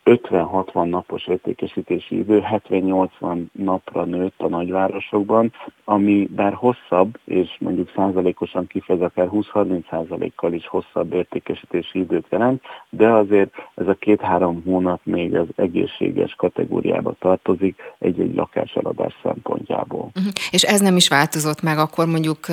50-60 0.09 0.89
napos 0.89 1.27
értékesítési 1.27 2.19
idő 2.19 2.43
70-80 2.69 3.45
napra 3.53 4.05
nőtt 4.05 4.35
a 4.41 4.49
nagyvárosokban, 4.49 5.53
ami 5.85 6.29
bár 6.37 6.53
hosszabb, 6.53 7.19
és 7.25 7.57
mondjuk 7.59 7.93
százalékosan 7.97 8.67
kifejez 8.67 9.03
akár 9.03 9.29
20-30 9.33 9.91
százalékkal 9.91 10.53
is 10.53 10.67
hosszabb 10.67 11.13
értékesítési 11.13 11.99
időt 11.99 12.27
jelent, 12.31 12.63
de 12.89 13.09
azért 13.09 13.55
ez 13.75 13.89
a 13.89 13.95
két-három 13.95 14.63
hónap 14.65 15.01
még 15.05 15.37
az 15.37 15.47
egészséges 15.57 16.35
kategóriába 16.35 17.15
tartozik 17.21 17.81
egy-egy 17.99 18.35
lakáseladás 18.35 19.15
szempontjából. 19.23 20.11
Uh-huh. 20.17 20.33
És 20.51 20.63
ez 20.63 20.81
nem 20.81 20.97
is 20.97 21.09
változott 21.09 21.63
meg 21.63 21.79
akkor 21.79 22.07
mondjuk, 22.07 22.47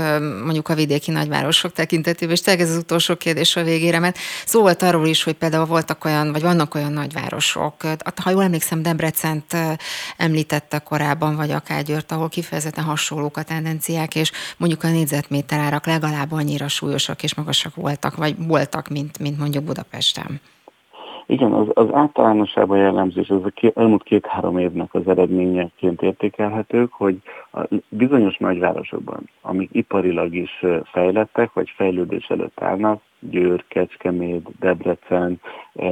mondjuk 0.44 0.70
a 0.70 0.76
vidéki 0.76 1.12
nagyvárosok 1.12 1.72
tekintetében, 1.72 2.34
és 2.34 2.42
tényleg 2.42 2.64
ez 2.64 2.72
az 2.72 2.78
utolsó 2.78 3.16
kérdés 3.16 3.56
a 3.56 3.64
végére, 3.64 4.00
mert 4.00 4.18
szó 4.46 4.66
arról 4.80 5.06
is, 5.06 5.24
hogy 5.24 5.34
például 5.34 5.66
voltak 5.66 6.06
olyan, 6.06 6.32
vagy 6.32 6.42
vannak 6.42 6.76
olyan 6.76 6.92
nagyvárosok, 6.92 7.45
ha 7.52 8.30
jól 8.30 8.44
emlékszem, 8.44 8.82
Debrecent 8.82 9.58
említette 10.18 10.80
korábban, 10.80 11.36
vagy 11.36 11.52
akár 11.52 11.84
Győrt, 11.84 12.12
ahol 12.12 12.30
kifejezetten 12.30 12.84
hasonlók 12.84 13.38
a 13.38 13.44
tendenciák, 13.44 14.16
és 14.16 14.32
mondjuk 14.58 14.84
a 14.84 14.90
négyzetméter 14.90 15.60
árak 15.60 15.86
legalább 15.86 16.32
annyira 16.32 16.68
súlyosak 16.68 17.24
és 17.24 17.34
magasak 17.34 17.76
voltak, 17.76 18.16
vagy 18.16 18.36
voltak, 18.38 18.88
mint, 18.88 19.20
mint 19.20 19.38
mondjuk 19.38 19.64
Budapesten. 19.64 20.42
Igen, 21.26 21.52
az, 21.52 21.68
az 21.74 21.94
általánosában 21.94 22.78
jellemzés, 22.78 23.30
az 23.30 23.44
a 23.44 23.50
ké, 23.50 23.72
elmúlt 23.76 24.04
két-három 24.04 24.58
évnek 24.58 24.94
az 24.94 25.08
eredményeként 25.08 26.02
értékelhetők, 26.02 26.94
hogy 26.94 27.22
a 27.54 27.68
bizonyos 27.90 28.38
nagyvárosokban, 28.38 29.30
amik 29.42 29.70
iparilag 29.72 30.36
is 30.36 30.66
fejlettek, 30.84 31.54
vagy 31.54 31.70
fejlődés 31.76 32.30
előtt 32.30 32.62
állnak, 32.62 33.02
Győr, 33.20 33.64
Kecskemét, 33.68 34.50
Debrecen 34.60 35.40
e, 35.76 35.88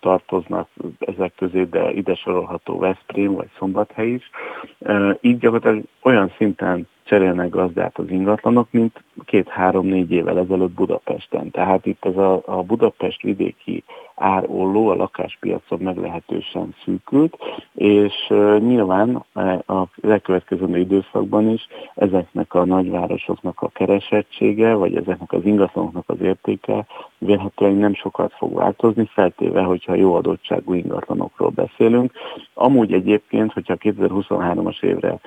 tartoznak 0.00 0.68
ezek 0.98 1.34
közé, 1.36 1.64
de 1.64 1.92
ide 1.92 2.14
sorolható 2.14 2.78
Veszprém 2.78 3.32
vagy 3.32 3.48
Szombathely 3.58 4.08
is. 4.08 4.30
E, 4.78 5.18
így 5.20 5.38
gyakorlatilag 5.38 5.84
olyan 6.02 6.32
szinten 6.36 6.88
cserélnek 7.10 7.50
gazdát 7.50 7.98
az 7.98 8.10
ingatlanok, 8.10 8.68
mint 8.70 9.04
két-három-négy 9.24 10.10
évvel 10.10 10.38
ezelőtt 10.38 10.70
Budapesten. 10.70 11.50
Tehát 11.50 11.86
itt 11.86 12.04
ez 12.04 12.16
a, 12.16 12.42
a 12.44 12.62
Budapest 12.62 13.22
vidéki 13.22 13.84
árolló 14.14 14.88
a 14.88 14.94
lakáspiacon 14.94 15.78
meglehetősen 15.78 16.74
szűkült, 16.84 17.36
és 17.74 18.14
uh, 18.28 18.58
nyilván 18.58 19.24
a 19.66 19.84
lekövetkező 19.94 20.78
időszakban 20.78 21.48
is 21.48 21.66
ezeknek 21.94 22.54
a 22.54 22.64
nagyvárosoknak 22.64 23.60
a 23.62 23.68
keresettsége, 23.68 24.74
vagy 24.74 24.96
ezeknek 24.96 25.32
az 25.32 25.44
ingatlanoknak 25.44 26.04
az 26.06 26.20
értéke 26.20 26.86
vélhetően 27.18 27.74
nem 27.74 27.94
sokat 27.94 28.32
fog 28.32 28.54
változni, 28.54 29.08
feltéve, 29.12 29.62
hogyha 29.62 29.94
jó 29.94 30.14
adottságú 30.14 30.74
ingatlanokról 30.74 31.50
beszélünk. 31.50 32.12
Amúgy 32.54 32.92
egyébként, 32.92 33.52
hogyha 33.52 33.76
2023-as 33.78 34.82
évre 34.82 35.20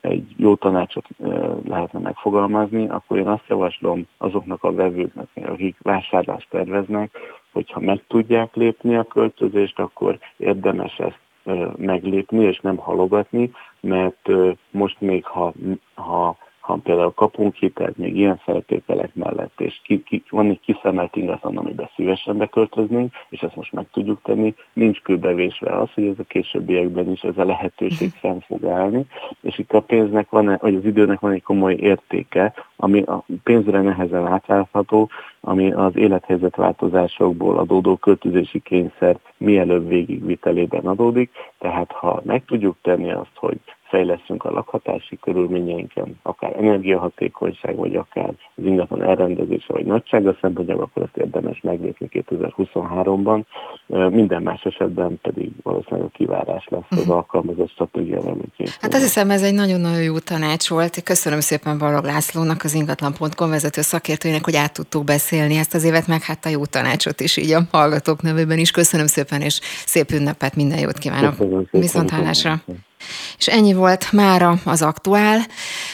egy 0.00 0.34
jó 0.36 0.54
tanácsot 1.00 1.66
lehetne 1.68 1.98
megfogalmazni, 1.98 2.88
akkor 2.88 3.18
én 3.18 3.28
azt 3.28 3.48
javaslom 3.48 4.06
azoknak 4.18 4.64
a 4.64 4.72
vevőknek, 4.72 5.28
akik 5.34 5.76
vásárlást 5.82 6.48
terveznek, 6.50 7.10
hogyha 7.52 7.80
meg 7.80 8.04
tudják 8.06 8.54
lépni 8.54 8.96
a 8.96 9.04
költözést, 9.04 9.78
akkor 9.78 10.18
érdemes 10.36 10.98
ezt 10.98 11.18
meglépni 11.76 12.44
és 12.44 12.60
nem 12.60 12.76
halogatni, 12.76 13.50
mert 13.80 14.28
most 14.70 15.00
még 15.00 15.24
ha, 15.24 15.52
ha 15.94 16.09
ha 16.80 16.86
például 16.86 17.12
kapunk 17.14 17.54
hitelt 17.54 17.96
még 17.96 18.16
ilyen 18.16 18.36
feltételek 18.36 19.14
mellett, 19.14 19.60
és 19.60 19.80
ki, 19.82 20.02
ki, 20.02 20.22
van 20.30 20.48
egy 20.48 20.60
kiszemelt 20.60 21.16
ingatlan, 21.16 21.56
amiben 21.56 21.90
szívesen 21.94 22.36
beköltöznénk, 22.36 23.12
és 23.28 23.40
ezt 23.40 23.56
most 23.56 23.72
meg 23.72 23.86
tudjuk 23.92 24.20
tenni, 24.22 24.54
nincs 24.72 25.00
kőbevésve 25.00 25.78
az, 25.78 25.88
hogy 25.94 26.04
ez 26.04 26.18
a 26.18 26.22
későbbiekben 26.22 27.10
is 27.10 27.22
ez 27.22 27.38
a 27.38 27.44
lehetőség 27.44 28.10
fenn 28.10 28.38
fog 28.38 28.64
állni, 28.64 29.06
és 29.40 29.58
itt 29.58 29.72
a 29.72 29.80
pénznek 29.80 30.30
van, 30.30 30.58
vagy 30.60 30.74
az 30.74 30.84
időnek 30.84 31.20
van 31.20 31.32
egy 31.32 31.42
komoly 31.42 31.74
értéke, 31.74 32.54
ami 32.76 33.02
a 33.02 33.24
pénzre 33.42 33.80
nehezen 33.80 34.26
átlátható, 34.26 35.08
ami 35.40 35.72
az 35.72 35.96
élethelyzet 35.96 36.56
változásokból 36.56 37.58
adódó 37.58 37.96
költözési 37.96 38.60
kényszer 38.60 39.18
mielőbb 39.36 39.88
végigvitelében 39.88 40.86
adódik, 40.86 41.30
tehát 41.58 41.92
ha 41.92 42.22
meg 42.24 42.44
tudjuk 42.44 42.76
tenni 42.82 43.10
azt, 43.10 43.34
hogy 43.34 43.60
fejleszünk 43.90 44.44
a 44.44 44.50
lakhatási 44.50 45.18
körülményeinken, 45.22 46.18
akár 46.22 46.56
energiahatékonyság, 46.56 47.76
vagy 47.76 47.94
akár 47.96 48.28
az 48.54 48.64
ingatlan 48.64 49.02
elrendezése, 49.02 49.72
vagy 49.72 49.84
nagysága 49.84 50.36
szempontjából, 50.40 50.84
akkor 50.84 51.02
ezt 51.02 51.16
érdemes 51.16 51.60
meglépni 51.60 52.08
2023-ban. 52.12 53.42
Minden 54.10 54.42
más 54.42 54.62
esetben 54.62 55.18
pedig 55.22 55.50
valószínűleg 55.62 56.06
a 56.06 56.16
kivárás 56.16 56.66
lesz 56.68 56.82
az 56.88 57.04
mhm. 57.04 57.10
alkalmazott 57.10 57.90
reményként. 57.94 58.76
Hát 58.80 58.94
azt 58.94 59.02
hiszem, 59.02 59.30
ez 59.30 59.42
egy 59.42 59.54
nagyon-nagyon 59.54 60.02
jó 60.02 60.18
tanács 60.18 60.68
volt. 60.68 61.02
Köszönöm 61.02 61.40
szépen 61.40 61.78
Balog 61.78 62.04
Lászlónak, 62.04 62.64
az 62.64 62.74
ingatlan.com 62.74 63.50
vezető 63.50 63.80
szakértőjének, 63.80 64.44
hogy 64.44 64.56
át 64.56 64.72
tudtuk 64.72 65.04
beszélni 65.04 65.56
ezt 65.56 65.74
az 65.74 65.84
évet, 65.84 66.06
meg 66.06 66.22
hát 66.22 66.44
a 66.44 66.48
jó 66.48 66.64
tanácsot 66.64 67.20
is 67.20 67.36
így 67.36 67.52
a 67.52 67.60
hallgatók 67.70 68.22
nevében 68.22 68.58
is. 68.58 68.70
Köszönöm 68.70 69.06
szépen, 69.06 69.40
és 69.40 69.60
szép 69.62 70.10
ünnepet, 70.10 70.56
minden 70.56 70.78
jót 70.78 70.98
kívánok. 70.98 71.34
Viszont 71.70 72.10
hálásra. 72.10 72.62
És 73.38 73.46
ennyi 73.46 73.72
volt 73.72 74.12
mára 74.12 74.58
az 74.64 74.82
aktuál, 74.82 75.46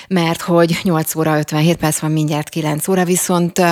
mert 0.09 0.41
hogy 0.41 0.79
8 0.83 1.15
óra 1.15 1.39
57 1.39 1.77
perc 1.77 1.99
van 1.99 2.11
mindjárt 2.11 2.49
9 2.49 2.89
óra, 2.89 3.05
viszont 3.05 3.63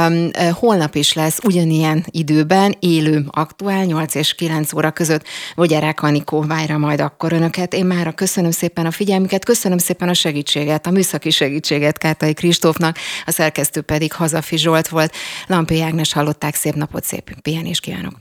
holnap 0.52 0.94
is 0.94 1.12
lesz 1.12 1.38
ugyanilyen 1.44 2.04
időben 2.10 2.76
élő 2.78 3.24
aktuál 3.30 3.84
8 3.84 4.14
és 4.14 4.34
9 4.34 4.72
óra 4.72 4.90
között. 4.90 5.26
Vogyarák 5.54 6.02
Anikó 6.02 6.40
várja 6.40 6.78
majd 6.78 7.00
akkor 7.00 7.32
önöket. 7.32 7.74
Én 7.74 7.86
mára 7.86 8.12
köszönöm 8.12 8.50
szépen 8.50 8.86
a 8.86 8.90
figyelmüket, 8.90 9.44
köszönöm 9.44 9.78
szépen 9.78 10.08
a 10.08 10.14
segítséget, 10.14 10.86
a 10.86 10.90
műszaki 10.90 11.30
segítséget 11.30 11.98
Kátai 11.98 12.34
Kristófnak, 12.34 12.98
a 13.26 13.30
szerkesztő 13.30 13.80
pedig 13.80 14.12
Hazafi 14.12 14.56
Zsolt 14.56 14.88
volt. 14.88 15.14
Lampi 15.46 15.80
Ágnes 15.82 16.12
hallották, 16.12 16.54
szép 16.54 16.74
napot, 16.74 17.04
szép 17.04 17.40
pihenést 17.42 17.80
kívánok! 17.80 18.14